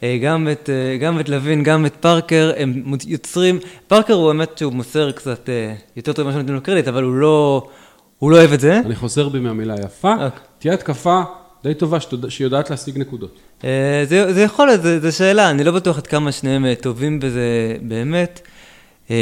אה, 0.04 0.18
גם 0.24 0.48
את, 0.52 0.70
אה, 0.70 0.98
גם 0.98 1.20
את 1.20 1.30
לוין, 1.30 1.64
גם 1.64 1.86
את 1.86 1.96
פארקר, 1.96 2.52
הם 2.58 2.84
יוצרים, 3.08 3.60
פארקר 3.88 4.14
הוא 4.14 4.28
באמת 4.34 4.58
שהוא 4.58 4.74
מוסר 4.74 5.12
קצת 5.12 5.50
אה, 5.50 5.74
יותר 5.96 6.14
טוב 6.14 6.26
ממה 6.26 6.34
שנותנים 6.34 6.56
לו 6.56 6.62
קרדיט, 6.62 6.88
אבל 6.88 7.04
הוא 7.04 7.14
לא, 7.16 7.68
הוא 8.20 8.32
לא 8.32 8.38
אוהב 8.38 8.54
את 8.54 8.60
זה. 8.60 8.82
אני 8.86 8.96
חוזר 8.96 9.30
בי 9.30 9.40
מהמילה 9.40 9.76
יפה, 9.86 10.14
אוקיי. 10.14 10.30
תהיה 10.60 10.74
התקפה 10.74 11.22
די 11.64 11.74
טובה 11.74 12.00
שתוד- 12.00 12.30
שיודעת 12.30 12.70
להשיג 12.70 12.98
נקודות. 12.98 13.40
אה, 13.64 14.04
זה, 14.08 14.34
זה 14.34 14.42
יכול 14.42 14.68
להיות, 14.68 14.82
זו 15.02 15.18
שאלה, 15.18 15.50
אני 15.50 15.64
לא 15.64 15.72
בטוח 15.72 15.98
עד 15.98 16.08
כמה 16.08 16.32
שניהם 16.32 16.66
אה, 16.66 16.76
טובים 16.76 17.20
בזה 17.20 17.76
באמת, 17.82 18.42
אה, 19.12 19.16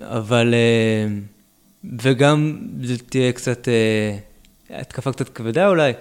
אבל, 0.00 0.54
וגם 2.02 2.58
זו 2.82 2.94
תהיה 3.08 3.32
קצת, 3.32 3.68
התקפה 4.70 5.12
קצת 5.12 5.28
כבדה 5.28 5.68
אולי, 5.68 5.92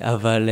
אבל 0.00 0.48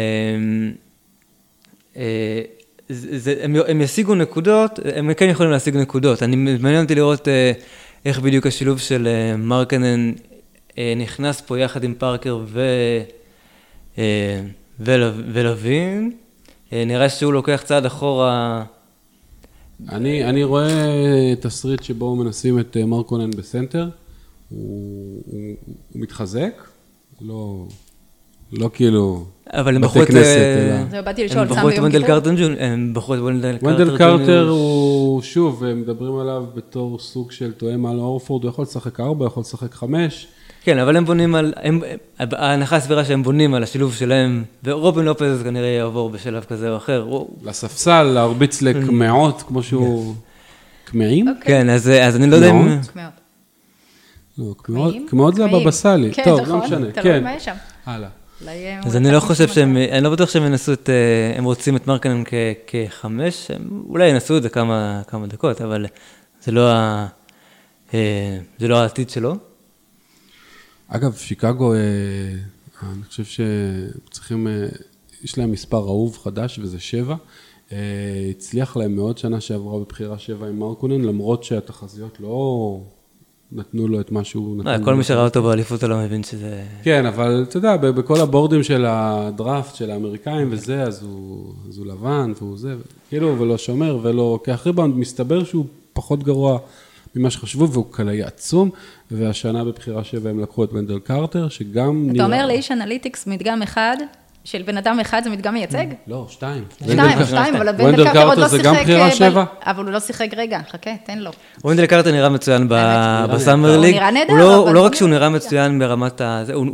זה, 2.89 3.19
זה, 3.19 3.35
הם, 3.43 3.57
הם 3.69 3.81
ישיגו 3.81 4.15
נקודות, 4.15 4.79
הם 4.95 5.15
כן 5.15 5.29
יכולים 5.29 5.53
להשיג 5.53 5.77
נקודות. 5.77 6.23
אני, 6.23 6.37
מעניין 6.37 6.83
אותי 6.83 6.95
לראות 6.95 7.29
איך 8.05 8.21
בדיוק 8.21 8.47
השילוב 8.47 8.79
של 8.79 9.09
מרקנן 9.39 10.13
נכנס 10.97 11.41
פה 11.41 11.59
יחד 11.59 11.85
עם 11.85 11.95
פארקר 11.99 12.39
ו... 12.47 12.61
אה, 13.99 14.41
ול- 14.81 15.23
ולווין, 15.33 16.13
אה, 16.73 16.85
נראה 16.87 17.09
שהוא 17.09 17.33
לוקח 17.33 17.63
צעד 17.65 17.87
אחורה, 17.87 18.65
אני, 19.89 20.25
אני 20.25 20.45
רואה 20.45 20.69
תסריט 21.41 21.83
שבו 21.83 22.17
מנסים 22.17 22.59
את 22.59 22.77
אה, 22.77 22.87
מרקונן 22.87 23.31
בסנטר, 23.31 23.89
הוא, 24.51 24.59
הוא, 25.27 25.41
הוא 25.93 26.03
מתחזק, 26.03 26.63
לא, 27.21 27.67
לא 28.53 28.71
כאילו 28.75 29.25
אבל 29.53 29.77
הם 29.77 29.83
בתי 29.83 29.89
בחרו 29.91 30.03
את... 30.03 30.09
כנסת, 30.09 30.37
אלא- 30.37 30.91
זהו, 30.91 31.05
באתי 31.05 31.25
לשאול, 31.25 31.41
הם 31.41 31.49
סם 31.49 31.55
בחרו 31.55 31.69
את 31.69 31.75
ביום 31.75 31.85
ונדל 31.85 31.99
כיפור? 32.03 32.17
הם 32.61 32.95
בחרו 32.95 33.15
את 33.15 33.21
ונדל 33.21 33.59
קרטר 33.59 33.67
ונדל 33.83 33.99
קרטר. 33.99 34.49
הוא, 34.49 35.23
שוב, 35.23 35.65
מדברים 35.75 36.17
עליו 36.19 36.45
בתור 36.55 36.99
סוג 36.99 37.33
של 37.33 37.53
תואם 37.53 37.87
על 37.87 37.99
אורפורד, 37.99 38.43
הוא 38.45 38.51
יכול 38.51 38.63
לשחק 38.63 39.01
ארבע, 39.01 39.27
יכול 39.27 39.41
לשחק 39.41 39.75
חמש. 39.75 40.29
כן, 40.67 40.79
אבל 40.79 40.97
הם 40.97 41.05
בונים 41.05 41.35
על... 41.35 41.53
הם- 41.57 41.81
ההנחה 42.19 42.77
הסבירה 42.77 43.05
שהם 43.05 43.23
בונים 43.23 43.55
על 43.55 43.63
השילוב 43.63 43.95
שלהם, 43.95 44.45
ורובין 44.65 45.05
לופז 45.05 45.43
כנראה 45.43 45.69
יעבור 45.69 46.11
בשלב 46.11 46.45
כזה 46.45 46.71
או 46.71 46.77
אחר. 46.77 47.07
לספסל, 47.43 48.03
להרביץ 48.03 48.63
לקמעות, 48.63 49.43
כמו 49.43 49.63
שהוא... 49.63 50.15
קמעים? 50.85 51.29
אוקיי. 51.29 51.43
כן, 51.47 51.71
אז 51.71 51.89
אז 51.89 52.17
אני 52.17 52.27
לא 52.27 52.37
יודע 52.37 52.51
אם... 52.51 52.79
לא, 54.39 54.55
קמעות-? 54.63 54.95
קמעות 55.09 55.35
זה 55.35 55.43
קמעים. 55.43 55.57
הבבא 55.57 55.71
סאלי. 55.71 56.13
כן, 56.13 56.25
טוב, 56.25 56.41
נכון, 56.41 56.59
לא 56.59 56.65
משנה. 56.65 56.91
תלוי 56.93 57.03
כן, 57.03 57.25
מה 57.25 57.35
יש 57.35 57.45
שם. 57.45 57.55
הלאה. 57.87 58.09
אה, 58.49 58.81
אז 58.85 58.97
אני 58.97 59.13
לא 59.13 59.21
חושב 59.21 59.49
שהם... 59.49 59.77
אני 59.77 60.05
לא 60.05 60.11
בטוח 60.11 60.31
שהם 60.31 60.47
ינסו 60.47 60.73
את... 60.73 60.91
אה, 60.91 61.39
הם 61.39 61.45
רוצים 61.45 61.77
את 61.77 61.87
מרקנן 61.87 62.23
כחמש, 62.67 63.51
הם 63.51 63.83
אולי 63.89 64.09
ינסו 64.09 64.37
את 64.37 64.43
זה 64.43 64.49
כמה 64.49 65.03
דקות, 65.29 65.61
אבל 65.61 65.87
זה 66.43 66.53
לא. 66.53 66.71
אה, 67.95 68.39
זה 68.59 68.69
לא 68.69 68.81
העתיד 68.81 69.11
שלו. 69.11 69.37
אגב, 70.89 71.15
שיקגו, 71.15 71.75
אה, 71.75 71.79
אני 72.83 73.03
חושב 73.09 73.25
שצריכים, 73.25 74.47
אה, 74.47 74.67
יש 75.25 75.39
להם 75.39 75.53
מספר 75.53 75.79
אהוב 75.79 76.19
חדש 76.23 76.59
וזה 76.59 76.81
שבע. 76.81 77.15
אה, 77.73 77.79
הצליח 78.31 78.77
להם 78.77 78.97
מאוד 78.97 79.19
שנה 79.19 79.41
שעברה 79.41 79.79
בבחירה 79.79 80.19
שבע 80.19 80.47
עם 80.47 80.59
מרקונן, 80.59 81.01
למרות 81.01 81.45
שהתחזיות 81.45 82.21
לא 82.21 82.81
נתנו 83.53 83.89
לו 83.89 84.01
את 84.01 84.13
מה 84.13 84.25
שהוא 84.25 84.57
נתן. 84.57 84.69
אה, 84.69 84.85
כל 84.85 84.95
מי 84.95 85.05
שראה 85.05 85.25
אותו 85.25 85.43
באליפות 85.43 85.83
לא 85.83 85.99
מבין 85.99 86.23
שזה... 86.23 86.65
כן, 86.83 87.07
אבל 87.07 87.45
אתה 87.49 87.57
יודע, 87.57 87.77
בכל 87.77 88.21
הבורדים 88.21 88.63
של 88.63 88.85
הדראפט 88.89 89.75
של 89.75 89.91
האמריקאים 89.91 90.49
וזה, 90.51 90.83
אז 90.83 91.03
הוא 91.03 91.87
לבן 91.87 92.33
והוא 92.41 92.59
זה, 92.59 92.75
כאילו, 93.09 93.39
ולא 93.39 93.59
שומר 93.59 93.99
ולא 94.03 94.33
לוקח 94.33 94.67
ריבאונד, 94.67 94.97
מסתבר 94.97 95.45
שהוא 95.45 95.67
פחות 95.93 96.23
גרוע 96.23 96.59
ממה 97.17 97.31
שחשבו, 97.31 97.69
והוא 97.71 97.85
קלעי 97.91 98.23
עצום, 98.23 98.71
והשנה 99.11 99.65
בבחירה 99.65 100.05
שבע 100.05 100.31
הם 100.31 100.41
לקחו 100.43 100.65
את 100.65 100.73
ונדל 100.73 100.99
קרטר, 100.99 101.49
שגם 101.49 102.09
אתה 102.15 102.25
אומר 102.25 102.47
לאיש 102.47 102.73
analytics 102.73 103.27
מדגם 103.27 103.63
אחד, 103.63 103.97
של 104.45 104.63
בן 104.63 104.77
אדם 104.77 105.01
אחד 105.01 105.21
זה 105.25 105.31
מדגם 105.31 105.55
מייצג? 105.55 105.87
לא, 106.07 106.27
שתיים. 106.31 106.65
שתיים, 106.83 106.99
ונדל- 107.01 107.25
שתיים, 107.25 107.57
אבל 107.57 107.69
ונדל 107.69 107.85
ונדל 107.85 108.05
קרטר 108.05 108.19
עוד 108.25 108.29
קרטר 108.29 108.41
לא 108.41 108.49
זה 108.49 108.57
שיחק... 108.57 108.67
גם 108.67 108.83
בחירה 108.83 109.07
אה, 109.07 109.11
שבע? 109.15 109.45
אבל 109.67 109.85
הוא 109.85 109.93
לא 109.93 110.01
שיחק, 110.01 110.29
רגע, 110.37 110.61
חכה, 110.73 110.91
תן 111.07 111.19
לו. 111.19 111.31
וונדל 111.65 111.87
קרטר 111.87 112.13
נראה 112.13 112.29
מצוין 112.29 112.69
ב- 112.69 112.73
נראה 112.73 113.27
ב 113.27 113.33
summer 113.33 113.69
נהדר. 113.69 113.81
league. 113.81 113.95
הוא 113.95 114.01
נראה 114.01 114.11
נהדר, 114.11 114.33
הוא 114.33 114.39
לא- 114.39 114.65
אבל 114.65 114.75
לא 114.75 114.85
רק 114.85 114.95
שהוא 114.95 115.09
נראה 115.09 115.29
נראה 115.29 115.31
מצוין 115.39 115.79
ברמת 115.79 116.21
ה... 116.21 116.41
זה, 116.45 116.53
הוא- 116.55 116.67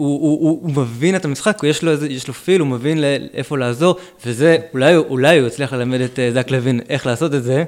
מבין 0.74 1.16
את 1.16 1.24
המשחק, 1.24 1.60
יש 1.64 1.82
לו 1.82 1.90
איזה- 1.90 2.08
יש 2.08 2.28
לו 2.28 2.34
feel, 2.34 2.60
הוא 2.60 2.68
מבין 2.68 3.04
איפה 3.34 3.58
לעזור, 3.58 3.96
וזה, 4.26 4.56
אולי 5.08 5.38
הוא 5.38 5.46
יצליח 5.46 5.72
ללמד 5.72 6.00
את 6.00 6.18
אה, 6.18 6.30
זק 6.34 6.50
לוין 6.50 6.80
איך 6.88 7.06
לעשות 7.06 7.34
את 7.34 7.42
זה. 7.44 7.64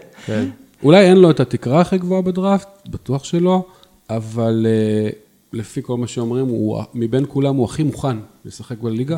אולי 0.84 1.04
אין 1.08 1.16
לו 1.16 1.30
את 1.30 1.40
התקרה 1.40 1.80
הכי 1.80 1.98
גבוהה 1.98 2.22
בדראפט, 2.22 2.88
בטוח 2.88 3.24
שלא, 3.24 3.62
אבל 4.10 4.66
אה, 4.68 5.10
לפי 5.52 5.80
כל 5.82 5.96
מה 5.96 6.06
שאומרים, 6.06 6.46
הוא, 6.48 6.82
מבין 6.94 7.24
כולם 7.28 7.56
הוא 7.56 7.64
הכי 7.64 7.82
מוכן 7.82 8.16
לשחק 8.44 8.78
בליגה, 8.78 9.16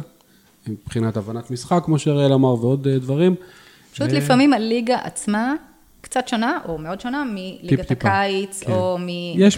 מבחינת 0.68 1.16
הבנת 1.16 1.50
משחק, 1.50 1.82
כמו 1.84 1.98
שאריאל 1.98 2.32
אמר, 2.32 2.64
ועוד 2.64 2.86
אה, 2.86 2.98
דברים. 2.98 3.34
פשוט 3.92 4.10
לפעמים 4.12 4.52
הליגה 4.52 4.96
עצמה 5.02 5.54
קצת 6.00 6.28
שונה, 6.28 6.58
או 6.68 6.78
מאוד 6.78 7.00
שונה, 7.00 7.24
מליגת 7.24 7.90
הקיץ, 7.90 8.62
כן. 8.66 8.72
או. 8.72 8.98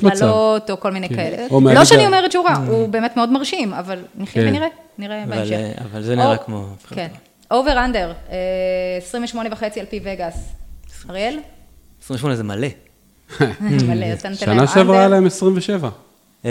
מקללות, 0.03 0.71
או 0.71 0.81
כל 0.81 0.93
מיני 0.93 1.09
כן. 1.09 1.15
כאלה. 1.15 1.47
או 1.51 1.61
מהליגה- 1.61 1.79
לא 1.81 1.85
שאני 1.85 2.07
אומרת 2.07 2.33
שהוא 2.33 2.45
רע, 2.45 2.55
הוא 2.69 2.89
באמת 2.89 3.17
מאוד 3.17 3.33
מרשים, 3.33 3.73
אבל 3.75 3.99
נחיה 4.19 4.43
כן. 4.43 4.49
ונראה, 4.49 4.69
נראה 4.99 5.25
בהמשך. 5.29 5.53
אה, 5.53 5.73
אבל 5.93 6.03
זה 6.03 6.17
נראה 6.17 6.37
או- 6.37 6.45
כמו... 6.47 6.65
כן. 6.89 7.09
over 7.51 7.85
under, 7.85 8.13
28 8.99 9.49
וחצי 9.53 9.81
על 9.81 9.87
פי 9.87 10.01
וגאס. 10.05 10.53
אריאל? 11.11 11.39
28 12.05 12.37
זה 12.37 12.45
מלא. 12.45 12.69
מלא, 13.61 14.07
נותן 14.11 14.29
להם 14.29 14.35
שנה 14.35 14.67
שעברה 14.67 14.99
היה. 14.99 15.09
להם 15.09 15.27
27. 15.27 15.89
אה, 16.45 16.51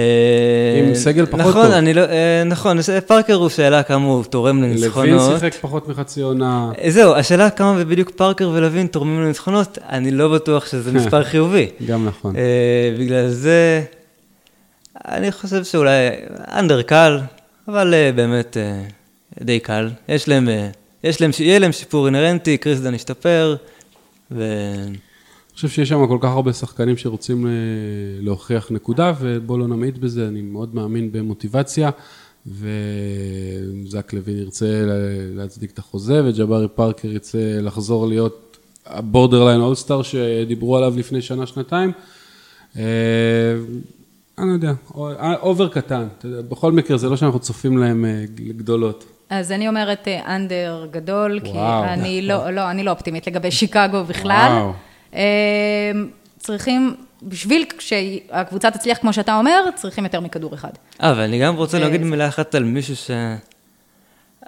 עם 0.87 0.95
סגל 0.95 1.25
פחות 1.25 1.39
נכון, 1.39 1.65
טוב. 1.65 1.71
אני 1.71 1.93
לא, 1.93 2.01
אה, 2.01 2.43
נכון, 2.45 2.77
פארקר 3.07 3.33
הוא 3.33 3.49
שאלה 3.49 3.83
כמה 3.83 4.05
הוא 4.05 4.23
תורם 4.23 4.61
לוין 4.61 4.71
לניצחונות. 4.71 5.31
שיחק 5.39 5.53
פחות 5.61 5.87
מחצי 5.87 6.21
עונה. 6.21 6.71
אה, 6.83 6.91
זהו, 6.91 7.15
השאלה 7.15 7.49
כמה 7.49 7.83
בדיוק 7.83 8.09
פארקר 8.09 8.49
ולוין 8.53 8.87
תורמים 8.87 9.21
לניצחונות, 9.21 9.77
אני 9.89 10.11
לא 10.11 10.33
בטוח 10.33 10.65
שזה 10.65 10.91
מספר 10.97 11.23
חיובי. 11.23 11.69
גם 11.85 12.05
נכון. 12.05 12.35
אה, 12.35 12.95
בגלל 12.99 13.29
זה, 13.29 13.83
אני 15.07 15.31
חושב 15.31 15.63
שאולי 15.63 16.09
under 16.51 16.81
קל, 16.81 17.19
אבל 17.67 17.93
באמת 18.15 18.57
די 19.43 19.59
קל. 19.59 19.89
יש 20.09 20.27
להם, 20.27 20.49
יש 21.03 21.21
להם, 21.21 21.31
יהיה 21.39 21.59
להם 21.59 21.71
שיפור 21.71 22.05
אינהרנטי, 22.05 22.57
קריס 22.57 22.79
דן 22.79 22.93
השתפר, 22.93 23.55
ו... 24.31 24.43
חושב 25.57 25.69
שיש 25.69 25.89
שם 25.89 26.07
כל 26.07 26.17
כך 26.21 26.29
הרבה 26.29 26.53
שחקנים 26.53 26.97
שרוצים 26.97 27.47
אה, 27.47 27.51
להוכיח 28.21 28.71
נקודה, 28.71 29.13
ובואו 29.19 29.57
לא 29.57 29.67
נמעיט 29.67 29.97
בזה, 29.97 30.27
אני 30.27 30.41
מאוד 30.41 30.75
מאמין 30.75 31.11
במוטיבציה, 31.11 31.89
וזק 32.47 34.13
לוין 34.13 34.37
ירצה 34.37 34.65
לה- 34.65 34.93
להצדיק 35.35 35.71
את 35.71 35.79
החוזה, 35.79 36.21
וג'בארי 36.25 36.67
פארקר 36.67 37.07
ירצה 37.07 37.37
לחזור 37.61 38.07
להיות 38.07 38.57
ה 38.85 38.92
borderline 38.92 39.61
all-star 39.61 40.01
שדיברו 40.01 40.77
עליו 40.77 40.93
לפני 40.97 41.21
שנה-שנתיים. 41.21 41.91
אה, 42.77 42.83
אני 44.37 44.47
לא 44.47 44.53
יודע, 44.53 44.73
over 45.41 45.67
קטן, 45.67 46.07
אתה 46.17 46.27
יודע, 46.27 46.41
בכל 46.41 46.71
מקרה 46.71 46.97
זה 46.97 47.09
לא 47.09 47.17
שאנחנו 47.17 47.39
צופים 47.39 47.77
להם 47.77 48.05
אה, 48.05 48.23
גדולות. 48.35 49.05
אז 49.29 49.51
אני 49.51 49.67
אומרת 49.67 50.07
אה, 50.07 50.35
under 50.35 50.87
גדול, 50.91 51.39
כי 51.43 51.49
וואו. 51.49 51.83
אני 51.83 52.21
לא, 52.21 52.49
לא, 52.49 52.71
אני 52.71 52.83
לא 52.83 52.91
אופטימית 52.91 53.27
לגבי 53.27 53.51
שיקגו 53.51 54.03
בכלל. 54.03 54.47
וואו. 54.51 54.86
אה, 55.13 55.91
צריכים, 56.39 56.95
בשביל 57.23 57.65
שהקבוצה 57.79 58.71
תצליח 58.71 58.97
כמו 58.97 59.13
שאתה 59.13 59.35
אומר, 59.35 59.63
צריכים 59.75 60.03
יותר 60.03 60.19
מכדור 60.19 60.53
אחד. 60.53 60.71
אה, 61.03 61.13
ואני 61.17 61.39
גם 61.39 61.55
רוצה 61.55 61.77
אה, 61.77 61.83
להגיד 61.83 62.03
מילה 62.03 62.27
אחת 62.27 62.55
על 62.55 62.63
מישהו 62.63 62.95
ש... 62.95 63.11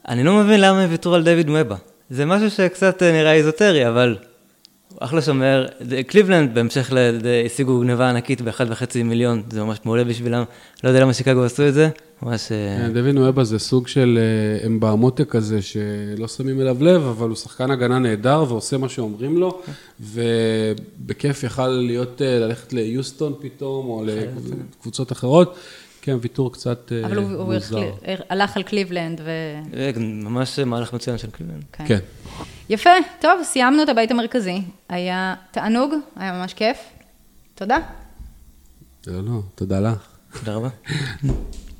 אני 0.07 0.24
לא 0.24 0.34
מבין 0.34 0.62
למה 0.62 0.82
הם 0.82 0.89
ויתרו 0.89 1.16
על 1.16 1.24
דיוויד 1.24 1.49
נוואבה. 1.50 1.76
זה 2.10 2.26
משהו 2.26 2.51
שקצת 2.51 3.03
אה, 3.03 3.12
נראה 3.12 3.34
איזוטרי, 3.34 3.88
אבל 3.88 4.18
אחלה 5.00 5.22
שומר. 5.22 5.68
קליבלנד, 6.08 6.54
בהמשך 6.54 6.91
השיגו 7.45 7.80
גניבה 7.80 8.10
ענקית 8.10 8.41
באחד 8.41 8.72
וחצי 8.72 9.04
מיליון, 9.04 9.43
זה 9.50 9.64
ממש 9.64 9.78
מעולה 9.86 10.04
בשבילם. 10.04 10.43
לא 10.84 10.89
יודע 10.89 11.02
למה 11.02 11.14
שיקגו 11.14 11.43
עשו 11.43 11.68
את 11.68 11.74
זה, 11.74 11.89
ממש... 12.22 12.52
אה, 12.52 12.78
כן, 12.78 12.93
דיוויד 12.93 13.16
נוואבה 13.16 13.43
זה 13.43 13.60
סוג 13.60 13.88
של 13.88 14.20
אה, 14.22 14.68
אמבה 14.68 14.91
א-מוטה 14.91 15.26
כזה, 15.26 15.62
שלא 15.62 16.28
שמים 16.28 16.62
אליו 16.62 16.78
לב, 16.84 17.02
אבל 17.02 17.28
הוא 17.28 17.36
שחקן 17.36 17.72
הגנה 17.72 18.00
נהדר 18.00 18.45
ועושה 18.47 18.78
מה 18.78 18.89
שאומרים 18.89 19.38
לו, 19.38 19.62
ובכיף 20.00 21.43
יכל 21.43 21.68
להיות, 21.68 22.22
אה, 22.22 22.39
ללכת 22.39 22.74
ליוסטון 22.74 23.34
פתאום, 23.41 23.89
או 23.89 24.04
לקבוצות 24.06 25.12
אחרות. 25.12 25.56
כן, 26.02 26.18
ויתור 26.22 26.54
קצת 26.54 26.91
אה, 26.91 27.06
אבל 27.06 27.18
הוא, 27.18 27.54
מוזר. 27.54 27.91
הלך 28.30 28.58
על 28.58 28.64
קליבלנד 28.64 29.22
ו... 29.24 29.30
אה, 29.74 29.91
ממש 29.97 30.60
מהלך 30.60 30.93
מצוין 30.93 31.18
של 31.18 31.30
קליבלנד. 31.32 31.64
כן. 31.74 32.00
יפה, 32.70 32.89
טוב, 33.20 33.43
סיימנו 33.43 33.84
את 33.84 33.89
הבית 33.89 34.11
המרכזי. 34.11 34.61
היה 34.89 35.36
תענוג, 35.51 35.93
היה 36.15 36.32
ממש 36.34 36.53
כיף. 36.53 36.78
תודה. 37.55 37.78
לא, 39.07 39.24
לא, 39.24 39.41
תודה 39.55 39.80
לך. 39.80 40.07
תודה 40.39 40.53
רבה. 40.53 40.70